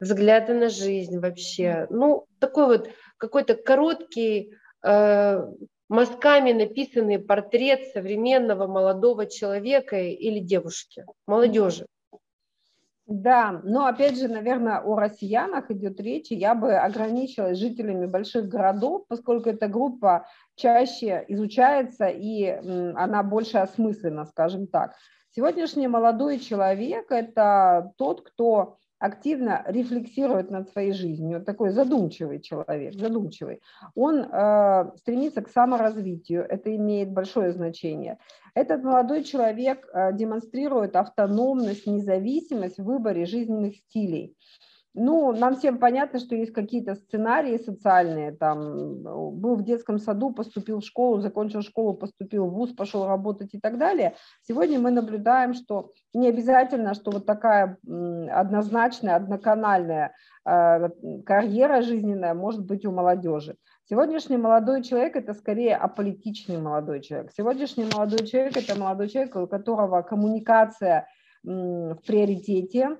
взгляды 0.00 0.54
на 0.54 0.68
жизнь 0.68 1.18
вообще? 1.18 1.86
Ну, 1.90 2.26
такой 2.38 2.66
вот 2.66 2.90
какой-то 3.18 3.54
короткий, 3.54 4.54
мазками 5.92 6.52
написанный 6.52 7.20
портрет 7.20 7.86
современного 7.92 8.66
молодого 8.66 9.26
человека 9.26 9.96
или 10.00 10.40
девушки, 10.40 11.04
молодежи. 11.26 11.86
Да, 13.06 13.60
но 13.64 13.86
опять 13.86 14.16
же, 14.16 14.28
наверное, 14.28 14.78
о 14.78 14.96
россиянах 14.96 15.70
идет 15.72 16.00
речь, 16.00 16.30
я 16.30 16.54
бы 16.54 16.74
ограничилась 16.74 17.58
жителями 17.58 18.06
больших 18.06 18.48
городов, 18.48 19.06
поскольку 19.08 19.50
эта 19.50 19.66
группа 19.66 20.26
чаще 20.54 21.24
изучается 21.28 22.06
и 22.06 22.46
она 22.94 23.22
больше 23.24 23.58
осмыслена, 23.58 24.24
скажем 24.26 24.68
так. 24.68 24.94
Сегодняшний 25.30 25.88
молодой 25.88 26.38
человек– 26.38 27.06
это 27.10 27.92
тот, 27.96 28.20
кто 28.22 28.76
активно 29.02 29.64
рефлексирует 29.66 30.50
над 30.50 30.70
своей 30.70 30.92
жизнью, 30.92 31.42
такой 31.44 31.70
задумчивый 31.70 32.40
человек, 32.40 32.94
задумчивый. 32.94 33.60
Он 33.96 34.20
э, 34.20 34.92
стремится 34.96 35.42
к 35.42 35.48
саморазвитию, 35.48 36.46
это 36.48 36.76
имеет 36.76 37.10
большое 37.10 37.50
значение. 37.50 38.18
Этот 38.54 38.82
молодой 38.82 39.24
человек 39.24 39.88
э, 39.92 40.12
демонстрирует 40.12 40.94
автономность, 40.96 41.86
независимость 41.86 42.78
в 42.78 42.84
выборе 42.84 43.24
жизненных 43.24 43.76
стилей. 43.76 44.36
Ну, 44.94 45.32
нам 45.32 45.56
всем 45.56 45.78
понятно, 45.78 46.18
что 46.18 46.34
есть 46.34 46.52
какие-то 46.52 46.96
сценарии 46.96 47.56
социальные, 47.56 48.32
там, 48.32 49.02
был 49.40 49.56
в 49.56 49.64
детском 49.64 49.98
саду, 49.98 50.34
поступил 50.34 50.80
в 50.80 50.84
школу, 50.84 51.22
закончил 51.22 51.62
школу, 51.62 51.94
поступил 51.94 52.46
в 52.46 52.52
ВУЗ, 52.52 52.74
пошел 52.74 53.06
работать 53.06 53.54
и 53.54 53.58
так 53.58 53.78
далее. 53.78 54.16
Сегодня 54.42 54.78
мы 54.78 54.90
наблюдаем, 54.90 55.54
что 55.54 55.92
не 56.12 56.28
обязательно, 56.28 56.92
что 56.92 57.10
вот 57.10 57.24
такая 57.24 57.78
однозначная, 57.86 59.16
одноканальная 59.16 60.14
э, 60.44 60.90
карьера 61.24 61.80
жизненная 61.80 62.34
может 62.34 62.66
быть 62.66 62.84
у 62.84 62.92
молодежи. 62.92 63.56
Сегодняшний 63.90 64.36
молодой 64.36 64.82
человек– 64.84 65.16
это 65.16 65.34
скорее 65.34 65.76
аполитичный 65.76 66.58
молодой 66.58 67.00
человек. 67.00 67.32
Сегодняшний 67.36 67.84
молодой 67.84 68.24
человек– 68.26 68.56
это 68.56 68.78
молодой 68.78 69.08
человек, 69.08 69.34
у 69.34 69.46
которого 69.48 70.02
коммуникация 70.02 71.08
в 71.42 71.98
приоритете, 72.06 72.98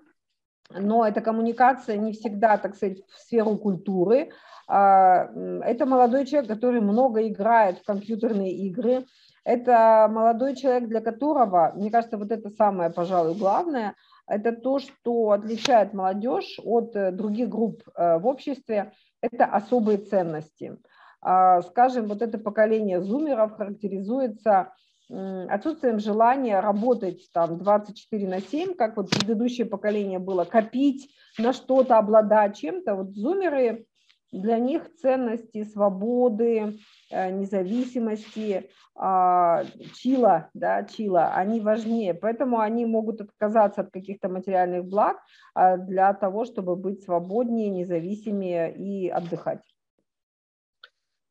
но 0.71 1.07
эта 1.07 1.21
коммуникация 1.21 1.97
не 1.99 2.13
всегда, 2.13 2.57
так 2.57 2.75
сказать, 2.75 2.99
в 3.09 3.21
сферу 3.21 3.57
культуры. 3.59 4.31
А, 4.67 5.29
это 5.63 5.87
молодой 5.87 6.27
человек, 6.27 6.51
который 6.51 6.81
много 6.81 7.29
играет 7.29 7.79
в 7.79 7.85
компьютерные 7.85 8.53
игры. 8.67 9.07
Это 9.45 10.09
молодой 10.11 10.57
человек, 10.57 10.89
для 10.89 11.01
которого, 11.01 11.73
мне 11.77 11.93
кажется, 11.93 12.19
вот 12.19 12.33
это 12.33 12.51
самое, 12.51 12.91
пожалуй, 12.91 13.37
главное, 13.37 13.95
это 14.33 14.53
то, 14.53 14.79
что 14.79 15.31
отличает 15.31 15.93
молодежь 15.93 16.59
от 16.65 16.97
э, 16.97 17.13
других 17.13 17.49
групп 17.49 17.83
э, 17.95 18.19
в 18.19 18.27
обществе, 18.27 18.93
это 19.21 19.45
особые 19.45 19.99
ценности. 19.99 20.79
А, 21.21 21.63
скажем, 21.63 22.07
вот 22.07 22.23
это 22.23 22.39
поколение 22.39 23.01
зумеров 23.03 23.53
характеризуется 23.53 24.73
отсутствием 25.09 25.99
желания 25.99 26.59
работать 26.61 27.29
там 27.35 27.59
24 27.59 28.29
на 28.29 28.41
7, 28.41 28.75
как 28.75 28.97
вот 28.97 29.11
предыдущее 29.11 29.67
поколение 29.67 30.19
было, 30.19 30.45
копить 30.45 31.11
на 31.39 31.53
что-то, 31.53 31.99
обладать 31.99 32.57
чем-то. 32.57 32.95
Вот 32.95 33.15
зумеры, 33.15 33.85
для 34.33 34.59
них 34.59 34.95
ценности 34.97 35.63
свободы, 35.63 36.79
э, 37.11 37.31
независимости, 37.31 38.71
а, 38.95 39.65
чила, 39.95 40.51
да, 40.55 40.85
чила, 40.85 41.35
они 41.35 41.61
важнее. 41.61 42.15
Поэтому 42.15 42.61
они 42.61 42.87
могут 42.87 43.21
отказаться 43.21 43.83
от 43.83 43.91
каких-то 43.91 44.29
материальных 44.29 44.85
благ 44.85 45.19
а, 45.55 45.77
для 45.77 46.13
того, 46.15 46.45
чтобы 46.45 46.77
быть 46.77 47.03
свободнее, 47.05 47.71
независимее 47.71 48.75
и 48.75 49.09
отдыхать. 49.09 49.63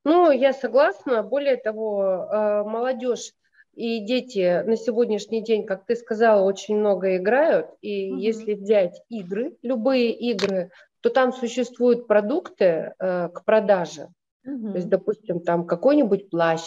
Ну, 0.04 0.32
я 0.32 0.54
согласна. 0.54 1.22
Более 1.22 1.58
того, 1.58 2.04
э, 2.04 2.64
молодежь 2.64 3.34
и 3.74 4.00
дети 4.00 4.64
на 4.64 4.76
сегодняшний 4.76 5.44
день, 5.44 5.66
как 5.66 5.86
ты 5.86 5.96
сказала, 5.96 6.44
очень 6.44 6.76
много 6.78 7.18
играют. 7.18 7.68
И 7.82 8.12
угу. 8.12 8.20
если 8.20 8.54
взять 8.54 9.00
игры, 9.10 9.56
любые 9.62 10.12
игры, 10.12 10.72
то 11.02 11.10
там 11.10 11.34
существуют 11.34 12.08
продукты 12.08 12.94
э, 12.98 13.30
к 13.30 13.44
продаже. 13.44 14.08
Угу. 14.46 14.72
То 14.72 14.78
есть, 14.78 14.90
допустим, 14.90 15.42
там 15.42 15.66
какой-нибудь 15.66 16.30
плащ 16.30 16.62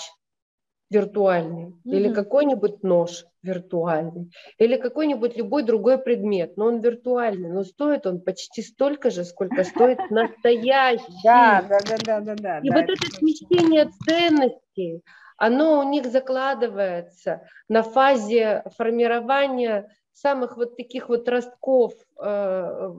виртуальный, 0.91 1.67
угу. 1.67 1.79
или 1.85 2.13
какой-нибудь 2.13 2.83
нож 2.83 3.25
виртуальный, 3.43 4.31
или 4.59 4.77
какой-нибудь 4.77 5.37
любой 5.37 5.63
другой 5.63 5.99
предмет, 5.99 6.57
но 6.57 6.67
он 6.67 6.81
виртуальный, 6.81 7.51
но 7.51 7.65
стоит 7.65 8.07
он 8.07 8.21
почти 8.21 8.63
столько 8.63 9.11
же, 9.11 9.25
сколько 9.25 9.65
стоит 9.65 9.99
настоящий. 10.11 11.05
Да, 11.25 11.65
да, 11.69 11.79
да, 12.05 12.21
да, 12.21 12.35
да. 12.35 12.59
И 12.61 12.71
вот 12.71 12.85
это 12.85 13.07
смещение 13.11 13.91
ценностей, 14.07 15.03
оно 15.37 15.81
у 15.81 15.83
них 15.89 16.07
закладывается 16.07 17.43
на 17.69 17.83
фазе 17.83 18.63
формирования 18.77 19.89
самых 20.15 20.57
вот 20.57 20.77
таких 20.77 21.09
вот 21.09 21.29
ростков 21.29 21.93
э, 22.23 22.91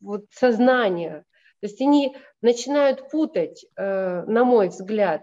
вот 0.00 0.24
сознания. 0.30 1.24
То 1.60 1.66
есть 1.66 1.80
они 1.80 2.16
начинают 2.40 3.10
путать, 3.10 3.66
э, 3.76 4.22
на 4.26 4.44
мой 4.44 4.68
взгляд, 4.68 5.22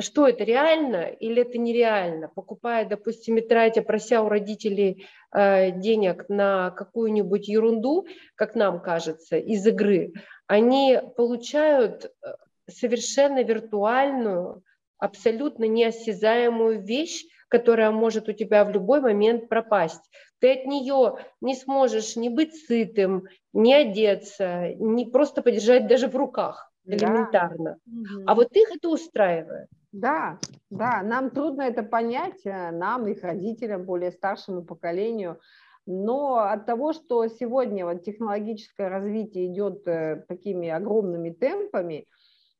что 0.00 0.26
это 0.26 0.44
реально 0.44 1.04
или 1.04 1.42
это 1.42 1.58
нереально. 1.58 2.28
Покупая, 2.28 2.86
допустим, 2.86 3.36
и 3.38 3.40
тратя, 3.40 3.82
прося 3.82 4.22
у 4.22 4.28
родителей 4.28 5.06
э, 5.34 5.72
денег 5.72 6.28
на 6.28 6.70
какую-нибудь 6.70 7.48
ерунду, 7.48 8.06
как 8.34 8.54
нам 8.54 8.80
кажется, 8.80 9.36
из 9.36 9.66
игры, 9.66 10.12
они 10.46 10.98
получают 11.16 12.04
э, 12.04 12.34
совершенно 12.68 13.42
виртуальную, 13.42 14.62
абсолютно 14.98 15.64
неосязаемую 15.64 16.82
вещь, 16.82 17.24
которая 17.48 17.90
может 17.90 18.28
у 18.28 18.32
тебя 18.32 18.64
в 18.64 18.70
любой 18.70 19.00
момент 19.00 19.48
пропасть. 19.48 20.02
Ты 20.42 20.54
от 20.54 20.66
нее 20.66 21.18
не 21.40 21.54
сможешь 21.54 22.16
ни 22.16 22.28
быть 22.28 22.54
сытым, 22.66 23.28
ни 23.52 23.72
одеться, 23.72 24.74
ни 24.74 25.04
просто 25.04 25.40
подержать 25.40 25.86
даже 25.86 26.08
в 26.08 26.16
руках 26.16 26.70
элементарно. 26.84 27.76
Да. 27.86 28.22
А 28.26 28.34
вот 28.34 28.48
их 28.50 28.74
это 28.74 28.88
устраивает. 28.88 29.68
Да, 29.92 30.40
да, 30.68 31.02
нам 31.04 31.30
трудно 31.30 31.62
это 31.62 31.84
понять, 31.84 32.44
э, 32.44 32.72
нам, 32.72 33.06
их 33.06 33.22
родителям, 33.22 33.84
более 33.84 34.10
старшему 34.10 34.64
поколению. 34.64 35.38
Но 35.86 36.38
от 36.38 36.66
того, 36.66 36.92
что 36.92 37.28
сегодня 37.28 37.86
вот 37.86 38.02
технологическое 38.02 38.88
развитие 38.88 39.46
идет 39.46 39.86
э, 39.86 40.24
такими 40.26 40.68
огромными 40.68 41.30
темпами, 41.30 42.08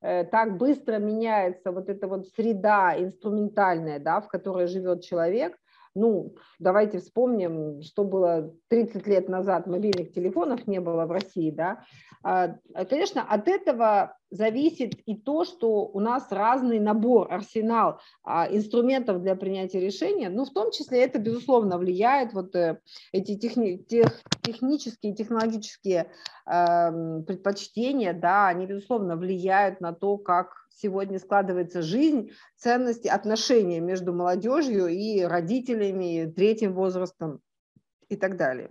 Э, 0.02 0.24
так 0.24 0.58
быстро 0.58 0.98
меняется 0.98 1.70
вот 1.70 1.88
эта 1.88 2.08
вот 2.08 2.26
среда 2.28 2.94
инструментальная, 2.98 4.00
да, 4.00 4.20
в 4.20 4.28
которой 4.28 4.66
живет 4.66 5.04
человек, 5.04 5.56
ну, 5.94 6.34
давайте 6.58 7.00
вспомним, 7.00 7.82
что 7.82 8.04
было 8.04 8.54
30 8.68 9.06
лет 9.06 9.28
назад, 9.28 9.66
мобильных 9.66 10.12
телефонов 10.12 10.66
не 10.66 10.80
было 10.80 11.04
в 11.06 11.10
России, 11.10 11.50
да. 11.50 11.84
А, 12.24 12.56
конечно, 12.88 13.22
от 13.22 13.48
этого 13.48 14.16
зависит 14.30 14.94
и 15.06 15.16
то, 15.16 15.44
что 15.44 15.86
у 15.86 16.00
нас 16.00 16.30
разный 16.30 16.78
набор, 16.78 17.32
арсенал 17.32 18.00
а, 18.24 18.48
инструментов 18.50 19.20
для 19.20 19.34
принятия 19.34 19.80
решения, 19.80 20.30
ну, 20.30 20.44
в 20.44 20.50
том 20.52 20.70
числе 20.70 21.04
это, 21.04 21.18
безусловно, 21.18 21.78
влияет, 21.78 22.32
вот 22.32 22.54
э, 22.54 22.80
эти 23.12 23.36
техни 23.36 23.76
тех, 23.76 24.22
технические, 24.42 25.14
технологические 25.14 26.10
э, 26.46 27.22
предпочтения, 27.26 28.14
да, 28.14 28.48
они, 28.48 28.66
безусловно, 28.66 29.16
влияют 29.16 29.80
на 29.80 29.92
то, 29.92 30.16
как 30.16 30.61
сегодня 30.76 31.18
складывается 31.18 31.82
жизнь, 31.82 32.32
ценности, 32.56 33.08
отношения 33.08 33.80
между 33.80 34.12
молодежью 34.12 34.88
и 34.88 35.22
родителями, 35.22 36.30
третьим 36.30 36.74
возрастом 36.74 37.40
и 38.08 38.16
так 38.16 38.36
далее. 38.36 38.70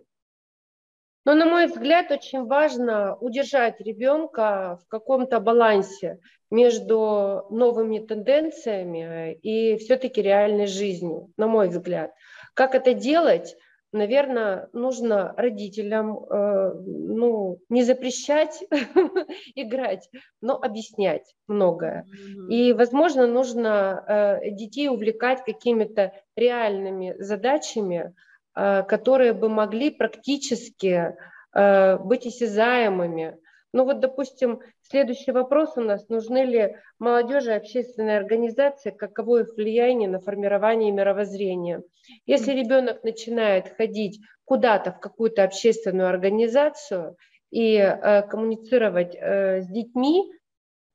Но, 1.24 1.36
на 1.36 1.45
мой 1.45 1.68
взгляд, 1.68 2.10
очень 2.12 2.45
важно 2.45 3.16
удержать 3.16 3.80
ребенка 3.80 4.80
в 4.84 4.88
каком-то 4.88 5.39
балансе 5.39 6.20
между 6.49 7.45
новыми 7.52 7.99
тенденциями 7.99 9.34
и 9.36 9.78
все-таки 9.78 10.22
реальной 10.22 10.66
жизнью, 10.66 11.32
на 11.38 11.47
мой 11.47 11.70
взгляд. 11.70 12.12
Как 12.56 12.74
это 12.74 12.93
делать? 12.93 13.56
Наверное, 13.91 14.69
нужно 14.73 15.33
родителям 15.37 16.17
э, 16.17 16.73
ну, 16.75 17.59
не 17.69 17.83
запрещать 17.83 18.63
играть, 19.55 20.09
но 20.41 20.55
объяснять 20.55 21.35
многое. 21.47 22.07
И, 22.49 22.73
возможно, 22.73 23.27
нужно 23.27 24.39
э, 24.41 24.51
детей 24.51 24.89
увлекать 24.89 25.43
какими-то 25.43 26.13
реальными 26.35 27.15
задачами, 27.19 28.13
э, 28.55 28.83
которые 28.83 29.33
бы 29.33 29.49
могли 29.49 29.89
практически 29.89 31.15
э, 31.53 31.97
быть 31.97 32.25
осязаемыми. 32.25 33.37
Ну 33.74 33.86
вот, 33.86 33.99
допустим, 33.99 34.59
следующий 34.82 35.32
вопрос 35.32 35.78
у 35.78 35.82
нас. 35.82 36.09
Нужны 36.09 36.43
ли 36.43 36.76
молодежи 36.99 37.53
общественные 37.53 38.17
организации, 38.17 38.91
каково 38.91 39.41
их 39.41 39.55
влияние 39.55 40.09
на 40.09 40.19
формирование 40.19 40.91
мировоззрения? 40.91 41.82
Если 42.26 42.51
ребенок 42.51 43.03
начинает 43.03 43.69
ходить 43.78 44.19
куда-то 44.43 44.91
в 44.91 44.99
какую-то 44.99 45.43
общественную 45.45 46.09
организацию 46.09 47.15
и 47.49 47.76
э, 47.76 48.24
коммуницировать 48.24 49.15
э, 49.15 49.61
с 49.61 49.67
детьми, 49.67 50.30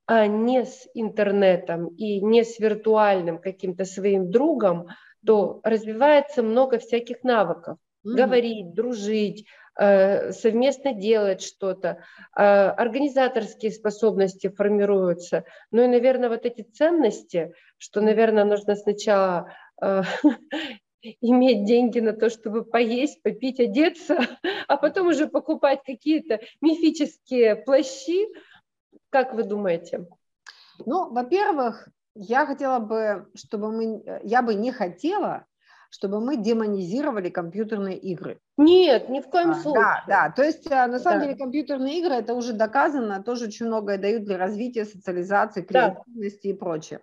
а 0.06 0.26
не 0.26 0.64
с 0.64 0.86
интернетом 0.94 1.88
и 1.88 2.20
не 2.20 2.44
с 2.44 2.58
виртуальным 2.58 3.38
каким-то 3.38 3.84
своим 3.84 4.30
другом, 4.30 4.88
то 5.24 5.60
развивается 5.64 6.42
много 6.42 6.78
всяких 6.78 7.24
навыков. 7.24 7.78
Mm-hmm. 8.06 8.14
Говорить, 8.14 8.74
дружить, 8.74 9.46
Э, 9.78 10.32
совместно 10.32 10.94
делать 10.94 11.42
что-то, 11.42 12.02
э, 12.34 12.42
организаторские 12.42 13.70
способности 13.70 14.48
формируются. 14.48 15.44
Ну 15.70 15.82
и, 15.84 15.86
наверное, 15.86 16.30
вот 16.30 16.46
эти 16.46 16.62
ценности, 16.62 17.52
что, 17.76 18.00
наверное, 18.00 18.44
нужно 18.44 18.74
сначала 18.74 19.52
э, 19.82 20.02
иметь 21.20 21.66
деньги 21.66 22.00
на 22.00 22.14
то, 22.14 22.30
чтобы 22.30 22.64
поесть, 22.64 23.22
попить, 23.22 23.60
одеться, 23.60 24.16
а 24.66 24.78
потом 24.78 25.08
уже 25.08 25.28
покупать 25.28 25.80
какие-то 25.84 26.40
мифические 26.62 27.56
плащи. 27.56 28.28
Как 29.10 29.34
вы 29.34 29.42
думаете? 29.42 30.06
Ну, 30.86 31.12
во-первых, 31.12 31.90
я 32.14 32.46
хотела 32.46 32.78
бы, 32.78 33.28
чтобы 33.34 33.70
мы, 33.70 34.20
я 34.22 34.40
бы 34.40 34.54
не 34.54 34.72
хотела, 34.72 35.44
чтобы 35.96 36.20
мы 36.20 36.36
демонизировали 36.36 37.30
компьютерные 37.30 37.96
игры. 37.96 38.38
Нет, 38.58 39.08
ни 39.08 39.20
в 39.20 39.30
коем 39.30 39.52
а, 39.52 39.54
случае. 39.54 39.82
Да, 39.82 40.04
да, 40.06 40.30
то 40.30 40.42
есть 40.42 40.70
а, 40.70 40.86
на 40.88 40.98
самом 40.98 41.20
да. 41.20 41.26
деле 41.26 41.38
компьютерные 41.38 42.00
игры, 42.00 42.16
это 42.16 42.34
уже 42.34 42.52
доказано, 42.52 43.22
тоже 43.22 43.46
очень 43.46 43.64
многое 43.64 43.96
дают 43.96 44.24
для 44.24 44.36
развития 44.36 44.84
социализации, 44.84 45.62
креативности 45.62 46.48
да. 46.48 46.50
и 46.50 46.52
прочее. 46.52 47.00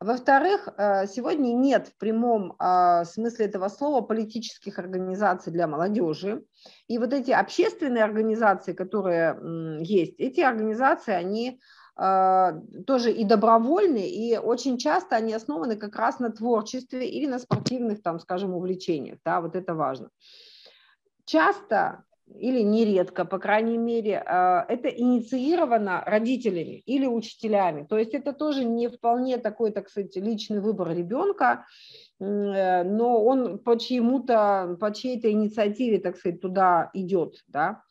Во-вторых, 0.00 0.70
э, 0.78 1.06
сегодня 1.06 1.52
нет 1.52 1.88
в 1.88 1.98
прямом 1.98 2.54
а, 2.58 3.04
смысле 3.04 3.44
этого 3.44 3.68
слова 3.68 4.00
политических 4.00 4.78
организаций 4.78 5.52
для 5.52 5.66
молодежи. 5.66 6.42
И 6.88 6.96
вот 6.96 7.12
эти 7.12 7.32
общественные 7.32 8.04
организации, 8.04 8.72
которые 8.72 9.38
есть, 9.82 10.14
эти 10.18 10.40
организации, 10.40 11.12
они 11.12 11.60
тоже 12.86 13.12
и 13.12 13.24
добровольные, 13.24 14.08
и 14.08 14.38
очень 14.38 14.78
часто 14.78 15.16
они 15.16 15.34
основаны 15.34 15.76
как 15.76 15.96
раз 15.96 16.18
на 16.18 16.30
творчестве 16.30 17.06
или 17.06 17.26
на 17.26 17.38
спортивных, 17.38 18.02
там, 18.02 18.18
скажем, 18.20 18.54
увлечениях, 18.54 19.18
да, 19.24 19.40
вот 19.40 19.54
это 19.54 19.74
важно. 19.74 20.08
Часто 21.26 22.04
или 22.38 22.60
нередко, 22.60 23.24
по 23.24 23.38
крайней 23.38 23.76
мере, 23.76 24.22
а, 24.26 24.64
это 24.68 24.88
инициировано 24.88 26.02
родителями 26.06 26.82
или 26.86 27.06
учителями. 27.06 27.84
То 27.84 27.98
есть 27.98 28.14
это 28.14 28.32
тоже 28.32 28.64
не 28.64 28.88
вполне 28.88 29.38
такой, 29.38 29.72
так 29.72 29.88
сказать, 29.88 30.16
личный 30.16 30.60
выбор 30.60 30.90
ребенка, 30.90 31.66
э, 32.18 32.84
но 32.84 33.22
он 33.24 33.58
по 33.58 33.78
чьему-то, 33.78 34.76
по 34.80 34.92
чьей-то 34.92 35.30
инициативе, 35.30 35.98
так 35.98 36.16
сказать, 36.16 36.40
туда 36.40 36.90
идет, 36.94 37.42
да. 37.48 37.82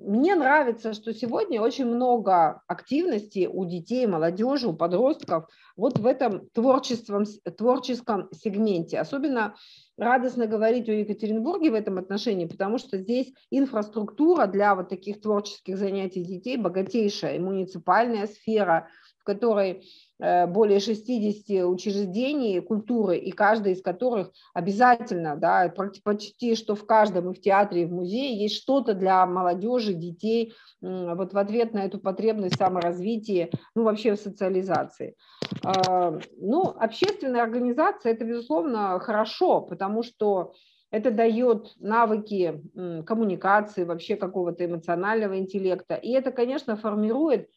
Мне 0.00 0.34
нравится, 0.34 0.92
что 0.92 1.12
сегодня 1.14 1.60
очень 1.60 1.86
много 1.86 2.62
активности 2.66 3.48
у 3.50 3.64
детей, 3.64 4.06
молодежи, 4.06 4.68
у 4.68 4.72
подростков 4.72 5.48
вот 5.76 5.98
в 5.98 6.06
этом 6.06 6.48
творческом, 6.50 7.24
творческом 7.56 8.28
сегменте. 8.32 8.98
Особенно 8.98 9.54
радостно 9.96 10.46
говорить 10.46 10.88
о 10.88 10.92
Екатеринбурге 10.92 11.70
в 11.70 11.74
этом 11.74 11.98
отношении, 11.98 12.46
потому 12.46 12.78
что 12.78 12.98
здесь 12.98 13.32
инфраструктура 13.50 14.46
для 14.46 14.74
вот 14.74 14.88
таких 14.88 15.20
творческих 15.20 15.78
занятий 15.78 16.24
детей 16.24 16.56
богатейшая, 16.56 17.36
и 17.36 17.40
муниципальная 17.40 18.26
сфера, 18.26 18.88
которой 19.26 19.82
Э, 20.18 20.46
более 20.46 20.80
60 20.80 21.66
учреждений 21.66 22.60
культуры, 22.60 23.18
и 23.18 23.30
каждый 23.32 23.72
из 23.72 23.82
которых 23.82 24.30
обязательно, 24.54 25.36
да, 25.36 25.70
почти 26.04 26.54
что 26.54 26.74
в 26.74 26.86
каждом 26.86 27.30
и 27.30 27.34
в 27.34 27.40
театре, 27.40 27.82
и 27.82 27.84
в 27.84 27.92
музее 27.92 28.34
есть 28.34 28.56
что-то 28.56 28.94
для 28.94 29.26
молодежи, 29.26 29.92
детей, 29.92 30.54
вот 30.80 31.34
в 31.34 31.38
ответ 31.38 31.74
на 31.74 31.84
эту 31.84 31.98
потребность 31.98 32.56
саморазвития, 32.56 33.50
ну 33.74 33.82
вообще 33.82 34.14
в 34.14 34.18
социализации. 34.18 35.16
А, 35.62 36.18
ну, 36.38 36.74
общественная 36.78 37.42
организация– 37.42 38.12
это, 38.14 38.24
безусловно, 38.24 38.98
хорошо, 39.00 39.60
потому 39.60 40.02
что 40.02 40.54
это 40.90 41.10
дает 41.10 41.74
навыки 41.78 42.62
коммуникации, 43.04 43.84
вообще 43.84 44.16
какого-то 44.16 44.64
эмоционального 44.64 45.36
интеллекта, 45.38 45.94
и 45.96 46.12
это, 46.12 46.30
конечно, 46.30 46.76
формирует 46.76 47.50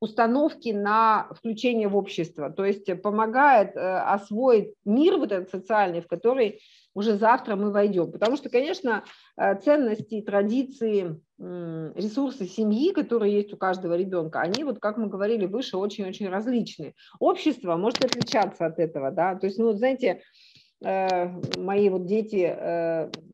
установки 0.00 0.70
на 0.70 1.28
включение 1.32 1.88
в 1.88 1.96
общество, 1.96 2.50
то 2.50 2.64
есть 2.64 2.90
помогает 3.02 3.76
э, 3.76 3.80
освоить 3.80 4.74
мир 4.84 5.18
вот 5.18 5.30
этот 5.30 5.50
социальный, 5.50 6.00
в 6.00 6.08
который 6.08 6.60
уже 6.94 7.16
завтра 7.16 7.54
мы 7.54 7.70
войдем. 7.70 8.10
Потому 8.10 8.36
что, 8.36 8.48
конечно, 8.48 9.04
э, 9.36 9.60
ценности, 9.60 10.22
традиции, 10.22 11.20
ресурсы 11.38 12.44
семьи, 12.44 12.92
которые 12.92 13.32
есть 13.32 13.52
у 13.54 13.56
каждого 13.56 13.94
ребенка, 13.94 14.40
они, 14.40 14.62
вот 14.62 14.78
как 14.78 14.98
мы 14.98 15.06
говорили 15.06 15.46
выше, 15.46 15.78
очень-очень 15.78 16.28
различны. 16.28 16.94
Общество 17.18 17.76
может 17.76 18.04
отличаться 18.04 18.66
от 18.66 18.78
этого, 18.78 19.10
да, 19.10 19.36
то 19.36 19.46
есть, 19.46 19.58
ну, 19.58 19.72
знаете, 19.72 20.20
Э, 20.82 21.28
мои 21.58 21.90
вот 21.90 22.06
дети, 22.06 22.56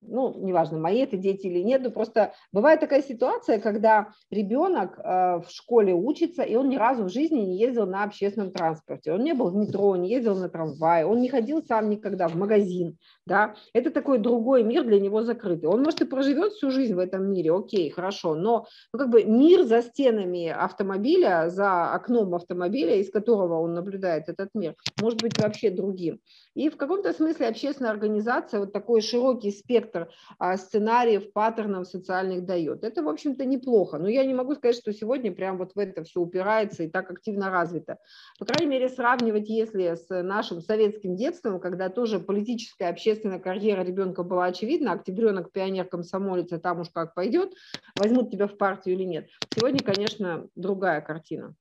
ну, 0.09 0.35
неважно, 0.39 0.79
мои 0.79 0.99
это 1.01 1.17
дети 1.17 1.47
или 1.47 1.61
нет, 1.61 1.83
но 1.83 1.91
просто 1.91 2.33
бывает 2.53 2.81
такая 2.81 3.03
ситуация, 3.03 3.59
когда 3.59 4.09
ребенок 4.31 4.99
э, 4.99 5.41
в 5.41 5.47
школе 5.49 5.95
учится, 5.95 6.43
и 6.43 6.55
он 6.57 6.69
ни 6.69 6.77
разу 6.77 7.05
в 7.05 7.13
жизни 7.13 7.41
не 7.41 7.59
ездил 7.59 7.87
на 7.87 8.05
общественном 8.05 8.51
транспорте, 8.51 9.13
он 9.13 9.23
не 9.23 9.35
был 9.35 9.51
в 9.51 9.57
метро, 9.57 9.97
не 9.97 10.11
ездил 10.11 10.37
на 10.37 10.49
трамвае, 10.49 11.07
он 11.07 11.21
не 11.21 11.29
ходил 11.29 11.63
сам 11.63 11.91
никогда 11.91 12.29
в 12.29 12.37
магазин, 12.37 12.97
да, 13.27 13.55
это 13.73 13.91
такой 13.91 14.19
другой 14.19 14.63
мир 14.63 14.85
для 14.85 15.01
него 15.01 15.23
закрытый. 15.23 15.69
Он, 15.69 15.83
может, 15.83 16.01
и 16.03 16.05
проживет 16.05 16.53
всю 16.53 16.71
жизнь 16.71 16.95
в 16.95 16.99
этом 16.99 17.31
мире, 17.31 17.53
окей, 17.53 17.91
хорошо, 17.91 18.35
но 18.35 18.67
ну, 18.93 18.99
как 18.99 19.11
бы 19.11 19.25
мир 19.25 19.65
за 19.65 19.83
стенами 19.83 20.49
автомобиля, 20.49 21.49
за 21.49 21.93
окном 21.93 22.35
автомобиля, 22.35 22.97
из 22.97 23.11
которого 23.11 23.61
он 23.61 23.75
наблюдает 23.75 24.29
этот 24.29 24.51
мир, 24.55 24.75
может 25.01 25.21
быть 25.21 25.39
вообще 25.39 25.71
другим. 25.71 26.21
И 26.55 26.71
в 26.71 26.77
каком-то 26.77 27.13
смысле 27.13 27.49
общественная 27.49 27.91
организация 27.91 28.61
вот 28.61 28.73
такой 28.73 29.01
широкий 29.01 29.51
спектр 29.51 29.96
а, 30.39 30.57
сценариев, 30.57 31.33
паттернов 31.33 31.87
социальных 31.87 32.45
дает. 32.45 32.85
Это, 32.85 33.03
в 33.03 33.09
общем-то, 33.09 33.45
неплохо. 33.45 33.99
Но 33.99 34.09
я 34.09 34.25
не 34.25 34.35
могу 34.35 34.55
сказать, 34.55 34.77
что 34.77 34.93
сегодня 34.93 35.33
прям 35.33 35.59
вот 35.59 35.75
в 35.75 35.79
это 35.79 36.05
все 36.05 36.21
упирается 36.21 36.83
и 36.83 36.89
так 36.89 37.11
активно 37.11 37.51
развито. 37.51 37.99
По 38.39 38.45
крайней 38.45 38.67
мере, 38.67 38.89
сравнивать, 38.89 39.49
если 39.49 39.95
с 39.95 40.09
нашим 40.23 40.61
советским 40.61 41.17
детством, 41.17 41.61
когда 41.61 41.89
тоже 41.89 42.21
политическая 42.21 42.89
общественная 42.89 43.39
карьера 43.39 43.83
ребенка 43.83 44.23
была 44.23 44.47
очевидна, 44.47 44.93
октябренок, 44.93 45.53
пионер, 45.53 45.87
комсомолец, 45.87 46.53
а 46.53 46.59
там 46.59 46.81
уж 46.81 46.91
как 46.91 47.15
пойдет, 47.15 47.53
возьмут 47.95 48.31
тебя 48.31 48.47
в 48.47 48.57
партию 48.57 48.97
или 48.97 49.05
нет. 49.05 49.29
Сегодня, 49.55 49.81
конечно, 49.83 50.49
другая 50.55 51.01
картина. 51.01 51.55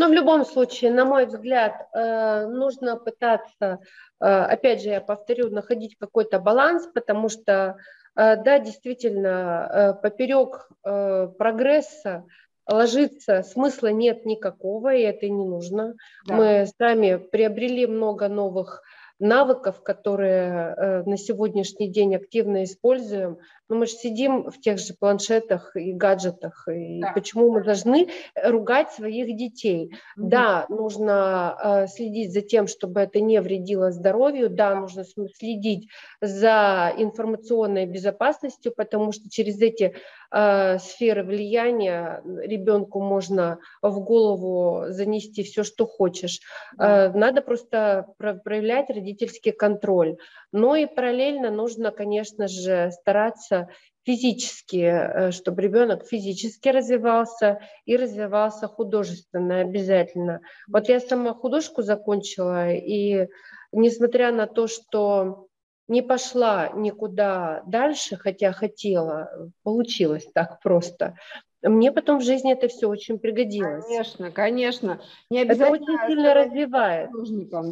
Но 0.00 0.08
в 0.08 0.12
любом 0.14 0.46
случае, 0.46 0.92
на 0.92 1.04
мой 1.04 1.26
взгляд, 1.26 1.74
э, 1.92 2.46
нужно 2.46 2.96
пытаться, 2.96 3.80
э, 4.18 4.24
опять 4.24 4.82
же, 4.82 4.88
я 4.88 5.02
повторю, 5.02 5.50
находить 5.50 5.98
какой-то 5.98 6.38
баланс, 6.38 6.88
потому 6.94 7.28
что, 7.28 7.76
э, 8.16 8.36
да, 8.42 8.58
действительно, 8.60 9.98
поперек 10.02 10.70
прогресса 10.82 12.24
ложиться 12.66 13.42
смысла 13.42 13.88
нет 13.88 14.24
никакого, 14.24 14.94
и 14.94 15.02
это 15.02 15.28
не 15.28 15.44
нужно. 15.44 15.96
Да. 16.26 16.34
Мы 16.34 16.66
сами 16.78 17.16
приобрели 17.16 17.86
много 17.86 18.28
новых 18.28 18.82
навыков, 19.18 19.82
которые 19.82 21.02
на 21.04 21.18
сегодняшний 21.18 21.88
день 21.88 22.16
активно 22.16 22.64
используем, 22.64 23.36
но 23.70 23.76
ну, 23.76 23.80
мы 23.80 23.86
же 23.86 23.92
сидим 23.92 24.50
в 24.50 24.60
тех 24.60 24.80
же 24.80 24.94
планшетах 24.94 25.76
и 25.76 25.92
гаджетах. 25.92 26.66
И 26.66 27.00
да. 27.00 27.12
почему 27.12 27.52
мы 27.52 27.62
должны 27.62 28.08
ругать 28.42 28.90
своих 28.90 29.36
детей? 29.36 29.92
Mm-hmm. 29.92 30.24
Да, 30.24 30.66
нужно 30.68 31.56
э, 31.62 31.86
следить 31.86 32.32
за 32.32 32.40
тем, 32.40 32.66
чтобы 32.66 33.00
это 33.00 33.20
не 33.20 33.40
вредило 33.40 33.92
здоровью. 33.92 34.50
Да, 34.50 34.74
нужно 34.74 35.04
следить 35.04 35.88
за 36.20 36.92
информационной 36.98 37.86
безопасностью, 37.86 38.72
потому 38.76 39.12
что 39.12 39.30
через 39.30 39.60
эти 39.60 39.94
э, 40.32 40.78
сферы 40.80 41.22
влияния 41.22 42.22
ребенку 42.24 43.00
можно 43.00 43.60
в 43.82 44.00
голову 44.00 44.86
занести 44.88 45.44
все, 45.44 45.62
что 45.62 45.86
хочешь. 45.86 46.40
Э, 46.76 47.10
надо 47.12 47.40
просто 47.40 48.06
проявлять 48.18 48.90
родительский 48.90 49.52
контроль. 49.52 50.16
Но 50.50 50.74
и 50.74 50.86
параллельно 50.86 51.52
нужно, 51.52 51.92
конечно 51.92 52.48
же, 52.48 52.90
стараться 52.90 53.59
физически, 54.04 54.76
э, 54.76 55.30
чтобы 55.32 55.62
ребенок 55.62 56.04
физически 56.06 56.68
развивался 56.68 57.60
и 57.84 57.96
развивался 57.96 58.66
художественно 58.66 59.60
обязательно. 59.60 60.40
Вот 60.68 60.88
я 60.88 61.00
сама 61.00 61.34
художку 61.34 61.82
закончила, 61.82 62.70
и 62.72 63.28
несмотря 63.72 64.32
на 64.32 64.46
то, 64.46 64.66
что 64.66 65.48
не 65.88 66.02
пошла 66.02 66.70
никуда 66.70 67.62
дальше, 67.66 68.16
хотя 68.16 68.52
хотела, 68.52 69.50
получилось 69.64 70.26
так 70.32 70.60
просто. 70.62 71.16
Мне 71.62 71.92
потом 71.92 72.18
в 72.18 72.22
жизни 72.22 72.52
это 72.52 72.68
все 72.68 72.88
очень 72.88 73.18
пригодилось. 73.18 73.84
Конечно, 73.84 74.30
конечно. 74.30 75.00
Не 75.30 75.40
обязательно 75.40 75.76
это 75.76 75.92
очень 75.92 76.06
сильно 76.06 76.34
развивает. 76.34 77.10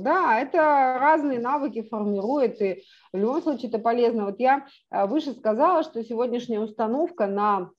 Да, 0.03 0.41
это 0.41 0.99
разные 1.01 1.39
навыки 1.39 1.83
формирует, 1.83 2.61
и 2.61 2.83
в 3.13 3.17
любом 3.17 3.41
случае 3.43 3.69
это 3.69 3.79
полезно. 3.79 4.27
Вот 4.27 4.39
я 4.41 4.67
э, 4.91 5.07
выше 5.07 5.33
сказала, 5.33 5.83
что 5.83 6.05
сегодняшняя 6.05 6.61
установка 6.61 7.27
на 7.27 7.71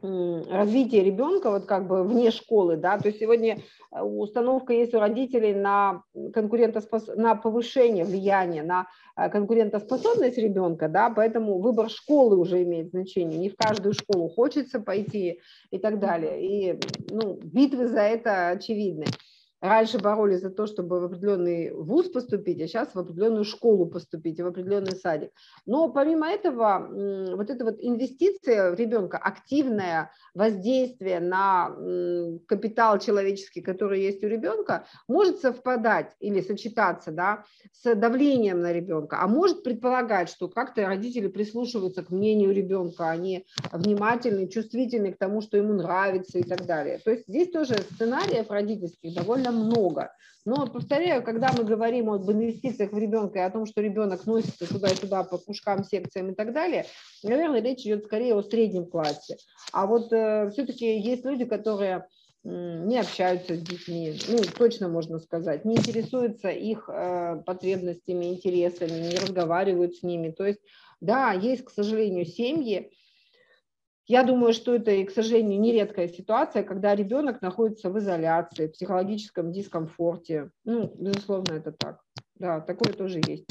развитие 0.00 1.02
ребенка 1.02 1.50
вот 1.50 1.66
как 1.66 1.88
бы 1.88 2.04
вне 2.04 2.30
школы, 2.30 2.76
да, 2.76 2.98
то 2.98 3.08
есть 3.08 3.18
сегодня 3.18 3.58
э, 3.90 4.00
установка 4.00 4.72
есть 4.72 4.94
у 4.94 5.00
родителей 5.00 5.54
на 5.54 6.02
конкурентоспос... 6.32 7.08
на 7.16 7.34
повышение 7.34 8.04
влияния, 8.04 8.62
на 8.62 8.86
э, 9.16 9.28
конкурентоспособность 9.28 10.38
ребенка, 10.38 10.88
да, 10.88 11.10
поэтому 11.10 11.58
выбор 11.58 11.90
школы 11.90 12.36
уже 12.36 12.62
имеет 12.62 12.90
значение, 12.90 13.38
не 13.38 13.48
в 13.48 13.56
каждую 13.56 13.92
школу 13.92 14.28
хочется 14.28 14.78
пойти 14.78 15.40
и 15.70 15.78
так 15.78 15.98
далее, 15.98 16.46
и, 16.46 16.80
ну, 17.10 17.36
битвы 17.42 17.88
за 17.88 18.02
это 18.02 18.50
очевидны 18.50 19.06
раньше 19.60 19.98
боролись 19.98 20.40
за 20.40 20.50
то, 20.50 20.66
чтобы 20.66 21.00
в 21.00 21.04
определенный 21.04 21.72
вуз 21.72 22.08
поступить, 22.08 22.60
а 22.60 22.66
сейчас 22.66 22.94
в 22.94 22.98
определенную 22.98 23.44
школу 23.44 23.86
поступить, 23.86 24.40
в 24.40 24.46
определенный 24.46 24.92
садик. 24.92 25.30
Но 25.66 25.88
помимо 25.90 26.28
этого, 26.28 26.88
вот 27.36 27.50
эта 27.50 27.64
вот 27.64 27.76
инвестиция 27.80 28.72
в 28.72 28.74
ребенка, 28.74 29.18
активное 29.18 30.10
воздействие 30.34 31.20
на 31.20 31.74
капитал 32.46 32.98
человеческий, 32.98 33.60
который 33.60 34.02
есть 34.02 34.22
у 34.22 34.28
ребенка, 34.28 34.84
может 35.08 35.40
совпадать 35.40 36.14
или 36.20 36.40
сочетаться 36.40 37.10
да, 37.10 37.44
с 37.72 37.94
давлением 37.94 38.60
на 38.60 38.72
ребенка, 38.72 39.18
а 39.20 39.26
может 39.26 39.62
предполагать, 39.62 40.28
что 40.28 40.48
как-то 40.48 40.86
родители 40.86 41.28
прислушиваются 41.28 42.02
к 42.04 42.10
мнению 42.10 42.52
ребенка, 42.52 43.10
они 43.10 43.46
внимательны, 43.72 44.48
чувствительны 44.48 45.12
к 45.12 45.18
тому, 45.18 45.40
что 45.40 45.56
ему 45.56 45.72
нравится 45.72 46.38
и 46.38 46.42
так 46.42 46.66
далее. 46.66 47.00
То 47.04 47.10
есть 47.10 47.24
здесь 47.26 47.50
тоже 47.50 47.74
сценариев 47.74 48.50
родительских 48.50 49.14
довольно 49.14 49.47
довольно 49.48 49.66
много. 49.66 50.12
Но, 50.44 50.66
повторяю, 50.66 51.22
когда 51.22 51.50
мы 51.56 51.64
говорим 51.64 52.10
об 52.10 52.30
инвестициях 52.30 52.92
в 52.92 52.98
ребенка 52.98 53.40
и 53.40 53.42
о 53.42 53.50
том, 53.50 53.66
что 53.66 53.82
ребенок 53.82 54.24
носится 54.26 54.66
туда 54.66 54.88
и 54.88 54.94
туда 54.94 55.22
по 55.22 55.36
кружкам, 55.36 55.84
секциям 55.84 56.30
и 56.30 56.34
так 56.34 56.54
далее, 56.54 56.86
наверное, 57.22 57.60
речь 57.60 57.84
идет 57.84 58.04
скорее 58.04 58.34
о 58.34 58.42
среднем 58.42 58.86
классе. 58.86 59.36
А 59.72 59.86
вот 59.86 60.12
э, 60.12 60.50
все-таки 60.50 60.98
есть 60.98 61.24
люди, 61.24 61.44
которые 61.44 62.06
не 62.44 62.98
общаются 62.98 63.56
с 63.56 63.60
детьми, 63.60 64.14
ну, 64.28 64.38
точно 64.56 64.88
можно 64.88 65.18
сказать, 65.18 65.66
не 65.66 65.76
интересуются 65.76 66.48
их 66.48 66.88
э, 66.88 67.42
потребностями, 67.44 68.26
интересами, 68.26 69.10
не 69.10 69.16
разговаривают 69.16 69.96
с 69.96 70.02
ними. 70.02 70.30
То 70.30 70.46
есть, 70.46 70.60
да, 71.00 71.32
есть, 71.32 71.64
к 71.64 71.70
сожалению, 71.70 72.24
семьи, 72.24 72.90
я 74.08 74.22
думаю, 74.22 74.54
что 74.54 74.74
это, 74.74 75.04
к 75.04 75.10
сожалению, 75.10 75.60
нередкая 75.60 76.08
ситуация, 76.08 76.62
когда 76.62 76.94
ребенок 76.94 77.42
находится 77.42 77.90
в 77.90 77.98
изоляции, 77.98 78.66
в 78.66 78.72
психологическом 78.72 79.52
дискомфорте. 79.52 80.50
Ну, 80.64 80.90
безусловно, 80.96 81.52
это 81.52 81.72
так. 81.72 82.00
Да, 82.36 82.60
такое 82.60 82.94
тоже 82.94 83.20
есть. 83.26 83.46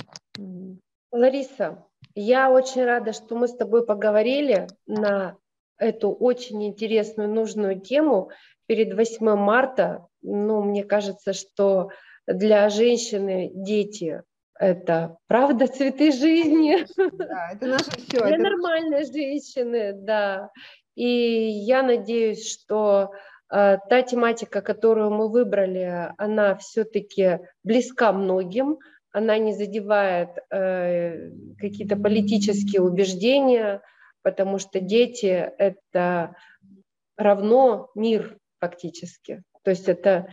Лариса, 1.11 1.85
я 2.15 2.51
очень 2.51 2.83
рада, 2.83 3.13
что 3.13 3.35
мы 3.35 3.47
с 3.47 3.55
тобой 3.55 3.85
поговорили 3.85 4.67
на 4.87 5.37
эту 5.77 6.11
очень 6.11 6.65
интересную, 6.65 7.29
нужную 7.29 7.79
тему 7.79 8.31
перед 8.65 8.95
8 8.95 9.35
марта. 9.35 10.07
Ну, 10.23 10.63
мне 10.63 10.83
кажется, 10.83 11.33
что 11.33 11.91
для 12.25 12.69
женщины 12.69 13.51
дети 13.53 14.23
это 14.59 15.17
правда 15.27 15.67
цветы 15.67 16.11
жизни. 16.11 16.85
Да, 17.17 17.49
это 17.53 17.67
наше 17.67 17.91
все. 17.91 18.19
Для 18.19 18.35
это... 18.35 18.43
нормальной 18.43 19.05
женщины, 19.05 19.93
да. 19.93 20.51
И 20.95 21.05
я 21.05 21.83
надеюсь, 21.83 22.49
что 22.49 23.11
э, 23.51 23.77
та 23.89 24.01
тематика, 24.01 24.61
которую 24.61 25.11
мы 25.11 25.29
выбрали, 25.29 26.11
она 26.17 26.55
все-таки 26.55 27.39
близка 27.63 28.11
многим, 28.11 28.79
она 29.11 29.37
не 29.37 29.53
задевает 29.53 30.29
э, 30.51 31.29
какие-то 31.59 31.95
политические 31.95 32.81
убеждения, 32.81 33.81
потому 34.21 34.59
что 34.59 34.79
дети 34.79 35.51
это 35.57 36.35
равно 37.15 37.89
мир 37.95 38.37
фактически. 38.59 39.43
То 39.63 39.71
есть 39.71 39.89
это 39.89 40.27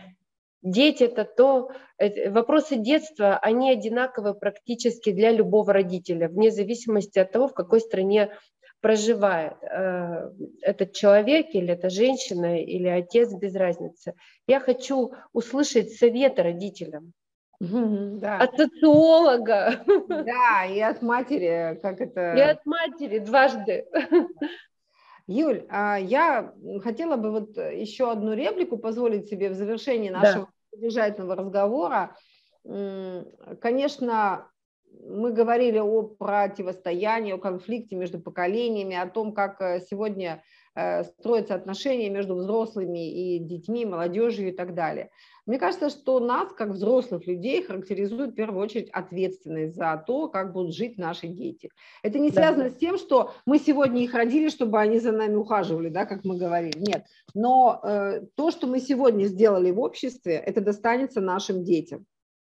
Дети– 0.65 1.03
это 1.05 1.25
то, 1.25 1.69
вопросы 2.29 2.77
детства, 2.77 3.37
они 3.37 3.69
одинаковы 3.69 4.33
практически 4.33 5.11
для 5.11 5.31
любого 5.31 5.71
родителя, 5.71 6.27
вне 6.27 6.49
зависимости 6.49 7.19
от 7.19 7.31
того, 7.31 7.47
в 7.47 7.53
какой 7.53 7.79
стране 7.79 8.31
проживает 8.81 9.53
э, 9.61 10.31
этот 10.61 10.93
человек 10.93 11.53
или 11.53 11.71
эта 11.71 11.91
женщина 11.91 12.59
или 12.59 12.87
отец, 12.87 13.31
без 13.33 13.55
разницы. 13.55 14.15
Я 14.47 14.59
хочу 14.59 15.13
услышать 15.33 15.91
советы 15.91 16.41
родителям. 16.41 17.13
Да. 17.59 18.39
От 18.39 18.57
социолога. 18.57 19.83
Да, 20.07 20.65
и 20.65 20.79
от 20.79 21.03
матери, 21.03 21.79
как 21.79 22.01
это... 22.01 22.33
И 22.33 22.41
от 22.41 22.65
матери 22.65 23.19
дважды. 23.19 23.85
Юль, 25.27 25.65
а 25.69 25.97
я 25.97 26.53
хотела 26.83 27.17
бы 27.17 27.31
вот 27.31 27.57
еще 27.57 28.11
одну 28.11 28.33
реплику 28.33 28.77
позволить 28.77 29.29
себе 29.29 29.49
в 29.49 29.53
завершении 29.53 30.09
нашего 30.09 30.49
содержательного 30.75 31.35
разговора. 31.35 32.15
Конечно, 32.63 34.49
мы 35.03 35.31
говорили 35.31 35.79
о 35.79 36.03
противостоянии, 36.03 37.33
о 37.33 37.37
конфликте 37.37 37.95
между 37.95 38.19
поколениями, 38.19 38.95
о 38.95 39.07
том, 39.07 39.33
как 39.33 39.61
э, 39.61 39.81
сегодня 39.89 40.43
э, 40.73 41.03
строятся 41.03 41.55
отношения 41.55 42.09
между 42.09 42.35
взрослыми 42.35 43.35
и 43.35 43.39
детьми, 43.39 43.85
молодежью 43.85 44.49
и 44.49 44.51
так 44.51 44.73
далее. 44.73 45.11
Мне 45.45 45.59
кажется, 45.59 45.89
что 45.89 46.19
нас, 46.19 46.51
как 46.53 46.69
взрослых 46.69 47.27
людей, 47.27 47.61
характеризует 47.61 48.31
в 48.31 48.35
первую 48.35 48.63
очередь 48.63 48.89
ответственность 48.89 49.75
за 49.75 50.03
то, 50.05 50.27
как 50.27 50.53
будут 50.53 50.73
жить 50.73 50.97
наши 50.97 51.27
дети. 51.27 51.69
Это 52.01 52.17
не 52.17 52.31
связано 52.31 52.65
да. 52.65 52.69
с 52.71 52.75
тем, 52.75 52.97
что 52.97 53.33
мы 53.45 53.59
сегодня 53.59 54.03
их 54.03 54.13
родили, 54.15 54.49
чтобы 54.49 54.79
они 54.79 54.99
за 54.99 55.11
нами 55.11 55.35
ухаживали, 55.35 55.89
да, 55.89 56.05
как 56.05 56.25
мы 56.25 56.37
говорили. 56.37 56.79
Нет. 56.79 57.05
Но 57.35 57.79
э, 57.83 58.21
то, 58.35 58.49
что 58.49 58.65
мы 58.65 58.79
сегодня 58.79 59.25
сделали 59.25 59.69
в 59.69 59.79
обществе, 59.79 60.33
это 60.33 60.61
достанется 60.61 61.21
нашим 61.21 61.63
детям. 61.63 62.05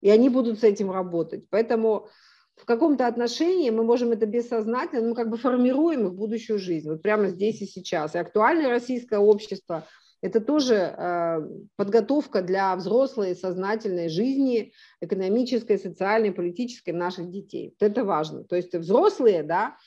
И 0.01 0.09
они 0.11 0.29
будут 0.29 0.59
с 0.59 0.63
этим 0.63 0.91
работать. 0.91 1.45
Поэтому 1.49 2.09
в 2.55 2.65
каком-то 2.65 3.07
отношении 3.07 3.71
мы 3.71 3.83
можем 3.83 4.11
это 4.11 4.27
бессознательно, 4.27 5.09
мы 5.09 5.15
как 5.15 5.31
бы 5.31 5.37
формируем 5.37 6.05
их 6.05 6.13
будущую 6.13 6.59
жизнь, 6.59 6.89
вот 6.89 7.01
прямо 7.01 7.27
здесь 7.29 7.61
и 7.61 7.65
сейчас. 7.65 8.13
И 8.13 8.19
актуальное 8.19 8.69
российское 8.69 9.17
общество– 9.17 9.87
это 10.25 10.41
тоже 10.41 10.73
э, 10.75 11.47
подготовка 11.75 12.41
для 12.41 12.75
взрослой 12.75 13.35
сознательной 13.35 14.09
жизни, 14.09 14.73
экономической, 14.99 15.77
социальной, 15.77 16.31
политической 16.31 16.89
наших 16.89 17.29
детей. 17.29 17.75
Вот 17.79 17.91
это 17.91 18.03
важно. 18.03 18.43
То 18.43 18.55
есть 18.55 18.73
взрослые, 18.73 19.43
да, 19.43 19.77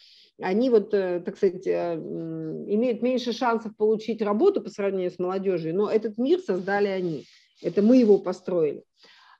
они 0.40 0.70
вот, 0.70 0.94
э, 0.94 1.20
так 1.24 1.36
сказать, 1.36 1.66
э, 1.66 1.94
имеют 1.97 3.02
меньше 3.02 3.32
шансов 3.32 3.77
получить 3.77 4.23
работу 4.23 4.60
по 4.60 4.70
сравнению 4.70 5.10
с 5.10 5.19
молодежью, 5.19 5.74
но 5.74 5.90
этот 5.90 6.19
мир 6.19 6.39
создали 6.39 6.86
они. 6.86 7.24
Это 7.60 7.82
мы 7.82 7.97
его 7.97 8.19
построили. 8.19 8.85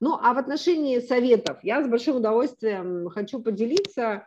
Ну, 0.00 0.18
а 0.20 0.34
в 0.34 0.38
отношении 0.38 0.98
советов 0.98 1.58
я 1.62 1.84
с 1.84 1.88
большим 1.88 2.16
удовольствием 2.16 3.08
хочу 3.10 3.40
поделиться 3.40 4.26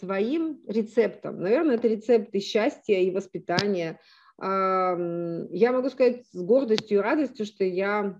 своим 0.00 0.58
рецептом. 0.66 1.42
Наверное, 1.42 1.74
это 1.74 1.88
рецепт 1.88 2.34
и 2.34 2.40
счастья, 2.40 2.94
и 2.94 3.10
воспитания– 3.10 4.00
я 4.40 5.72
могу 5.72 5.90
сказать 5.90 6.26
с 6.32 6.40
гордостью 6.40 6.98
и 6.98 7.02
радостью, 7.02 7.44
что 7.44 7.64
я 7.64 8.18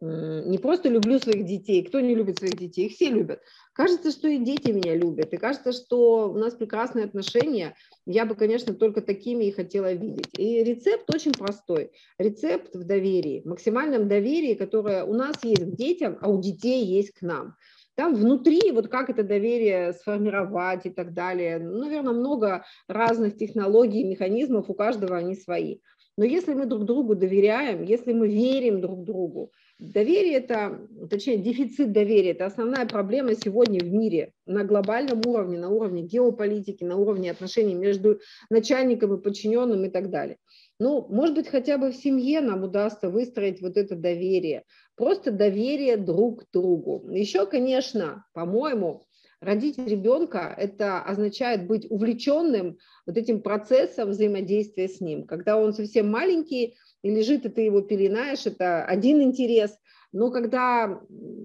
не 0.00 0.58
просто 0.58 0.88
люблю 0.88 1.18
своих 1.18 1.44
детей, 1.44 1.84
кто 1.84 2.00
не 2.00 2.14
любит 2.14 2.38
своих 2.38 2.56
детей, 2.56 2.86
их 2.86 2.92
все 2.92 3.10
любят. 3.10 3.40
Кажется, 3.72 4.12
что 4.12 4.28
и 4.28 4.38
дети 4.38 4.70
меня 4.70 4.94
любят, 4.96 5.32
и 5.32 5.36
кажется, 5.36 5.72
что 5.72 6.30
у 6.30 6.36
нас 6.36 6.54
прекрасные 6.54 7.04
отношения. 7.04 7.74
Я 8.06 8.24
бы, 8.24 8.36
конечно, 8.36 8.74
только 8.74 9.00
такими 9.00 9.44
и 9.44 9.52
хотела 9.52 9.92
видеть. 9.92 10.30
И 10.36 10.62
рецепт 10.62 11.12
очень 11.12 11.32
простой. 11.32 11.90
Рецепт 12.18 12.74
в 12.74 12.84
доверии, 12.84 13.42
максимальном 13.44 14.08
доверии, 14.08 14.54
которое 14.54 15.04
у 15.04 15.14
нас 15.14 15.42
есть 15.42 15.64
к 15.64 15.76
детям, 15.76 16.18
а 16.20 16.28
у 16.28 16.40
детей 16.40 16.84
есть 16.84 17.12
к 17.12 17.22
нам. 17.22 17.56
Там 17.98 18.14
внутри, 18.14 18.70
вот 18.70 18.86
как 18.86 19.10
это 19.10 19.24
доверие 19.24 19.92
сформировать 19.92 20.86
и 20.86 20.90
так 20.90 21.14
далее, 21.14 21.58
ну, 21.58 21.80
наверное, 21.80 22.12
много 22.12 22.64
разных 22.86 23.36
технологий, 23.36 24.04
механизмов, 24.04 24.70
у 24.70 24.74
каждого 24.74 25.16
они 25.16 25.34
свои. 25.34 25.80
Но 26.16 26.24
если 26.24 26.54
мы 26.54 26.66
друг 26.66 26.84
другу 26.84 27.16
доверяем, 27.16 27.82
если 27.82 28.12
мы 28.12 28.28
верим 28.28 28.80
друг 28.80 29.02
другу, 29.02 29.50
доверие 29.80 30.34
это, 30.34 30.80
точнее, 31.10 31.38
дефицит 31.38 31.90
доверия, 31.90 32.30
это 32.30 32.46
основная 32.46 32.86
проблема 32.86 33.34
сегодня 33.34 33.80
в 33.80 33.92
мире 33.92 34.32
на 34.46 34.62
глобальном 34.62 35.20
уровне, 35.26 35.58
на 35.58 35.68
уровне 35.68 36.02
геополитики, 36.02 36.84
на 36.84 36.96
уровне 36.98 37.32
отношений 37.32 37.74
между 37.74 38.20
начальником 38.48 39.14
и 39.14 39.20
подчиненным 39.20 39.84
и 39.84 39.88
так 39.88 40.10
далее. 40.10 40.38
Ну, 40.78 41.06
может 41.08 41.34
быть, 41.34 41.48
хотя 41.48 41.76
бы 41.76 41.90
в 41.90 41.96
семье 41.96 42.40
нам 42.40 42.62
удастся 42.62 43.10
выстроить 43.10 43.60
вот 43.60 43.76
это 43.76 43.96
доверие, 43.96 44.64
просто 44.96 45.32
доверие 45.32 45.96
друг 45.96 46.44
к 46.44 46.52
другу. 46.52 47.08
Еще, 47.10 47.46
конечно, 47.46 48.24
по-моему, 48.32 49.02
Родить 49.40 49.78
ребенка– 49.78 50.52
это 50.58 51.00
означает 51.00 51.68
быть 51.68 51.88
увлеченным 51.88 52.76
вот 53.06 53.16
этим 53.16 53.40
процессом 53.40 54.10
взаимодействия 54.10 54.88
с 54.88 55.00
ним. 55.00 55.26
Когда 55.26 55.56
он 55.56 55.72
совсем 55.72 56.10
маленький 56.10 56.74
и 57.02 57.10
лежит, 57.10 57.46
и 57.46 57.48
ты 57.48 57.60
его 57.60 57.80
пеленаешь, 57.80 58.46
это 58.46 58.84
один 58.84 59.22
интерес. 59.22 59.78
Но 60.10 60.32
когда 60.32 61.00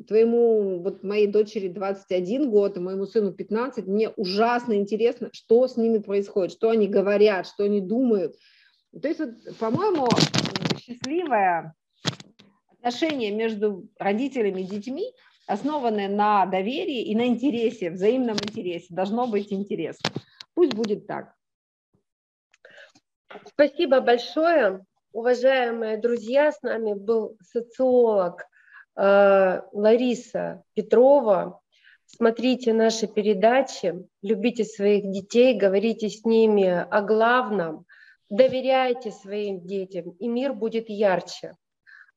твоему, 0.07 0.81
вот 0.81 1.03
моей 1.03 1.27
дочери 1.27 1.67
21 1.67 2.49
год, 2.49 2.77
и 2.77 2.79
моему 2.79 3.05
сыну 3.05 3.31
15, 3.31 3.85
мне 3.85 4.09
ужасно 4.09 4.73
интересно, 4.73 5.29
что 5.31 5.67
с 5.67 5.77
ними 5.77 5.99
происходит, 5.99 6.53
что 6.53 6.69
они 6.71 6.87
говорят, 6.87 7.45
что 7.45 7.65
они 7.65 7.79
думают. 7.79 8.35
То 9.01 9.07
есть, 9.07 9.19
вот, 9.19 9.57
по-моему, 9.57 10.07
счастливое 10.77 11.73
отношение 12.71 13.31
между 13.31 13.87
родителями 13.97 14.61
и 14.61 14.65
детьми– 14.65 15.13
основанное 15.47 16.07
на 16.07 16.45
доверии 16.45 17.03
и 17.03 17.15
на 17.15 17.27
интересе, 17.27 17.91
взаимном 17.91 18.37
интересе. 18.37 18.87
Должно 18.89 19.27
быть 19.27 19.51
интересно. 19.51 20.09
Пусть 20.53 20.73
будет 20.73 21.07
так. 21.07 21.33
Спасибо 23.47 23.99
большое. 23.99 24.85
Уважаемые 25.11 25.97
друзья, 25.97 26.51
с 26.51 26.61
нами 26.61 26.93
был 26.93 27.37
социолог 27.41 28.45
э, 28.95 29.61
Лариса 29.71 30.63
Петрова. 30.73 31.59
Смотрите 32.05 32.73
наши 32.73 33.07
передачи, 33.07 33.95
любите 34.21 34.65
своих 34.65 35.09
детей, 35.11 35.57
говорите 35.57 36.09
с 36.09 36.25
ними 36.25 36.67
о 36.67 37.01
главном, 37.01 37.85
доверяйте 38.33 39.11
своим 39.11 39.61
детям, 39.61 40.11
и 40.19 40.27
мир 40.27 40.53
будет 40.53 40.89
ярче. 40.89 41.53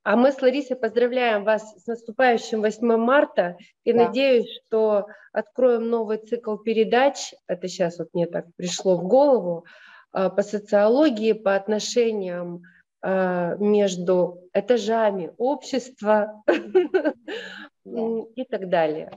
А 0.02 0.16
мы 0.16 0.32
с 0.32 0.40
Ларисой 0.40 0.76
поздравляем 0.76 1.44
вас 1.44 1.74
с 1.82 1.86
наступающим 1.86 2.62
8 2.62 2.96
марта 2.96 3.56
и 3.84 3.92
да. 3.92 4.06
надеюсь, 4.06 4.48
что 4.64 5.06
откроем 5.32 5.90
новый 5.90 6.18
цикл 6.18 6.56
передач. 6.56 7.34
Это 7.48 7.68
сейчас 7.68 7.98
вот 7.98 8.08
мне 8.14 8.26
так 8.26 8.46
пришло 8.56 8.96
в 8.96 9.02
голову 9.06 9.66
а, 10.12 10.30
по 10.30 10.42
социологии, 10.42 11.32
по 11.32 11.54
отношениям 11.54 12.62
а, 13.02 13.56
между 13.56 14.48
этажами 14.54 15.32
общества 15.36 16.42
и 17.84 18.44
так 18.44 18.68
далее. 18.68 19.10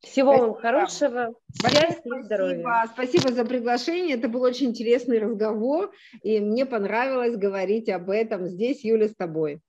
Всего 0.00 0.32
Спасибо. 0.32 0.52
вам 0.52 0.60
хорошего, 0.60 1.34
счастья 1.60 2.18
и 2.18 2.22
здоровья. 2.22 2.86
Спасибо 2.92 3.32
за 3.32 3.44
приглашение. 3.44 4.16
Это 4.16 4.28
был 4.28 4.42
очень 4.42 4.68
интересный 4.68 5.18
разговор, 5.18 5.92
и 6.22 6.38
мне 6.38 6.66
понравилось 6.66 7.36
говорить 7.36 7.88
об 7.88 8.08
этом 8.10 8.46
здесь, 8.46 8.84
Юля, 8.84 9.08
с 9.08 9.14
тобой. 9.14 9.60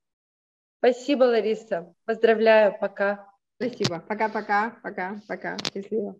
Спасибо, 0.78 1.24
Лариса. 1.24 1.94
Поздравляю. 2.06 2.76
Пока. 2.80 3.28
Спасибо. 3.56 4.04
Пока-пока. 4.08 4.78
Пока-пока. 4.84 5.58
Счастливо. 5.74 6.16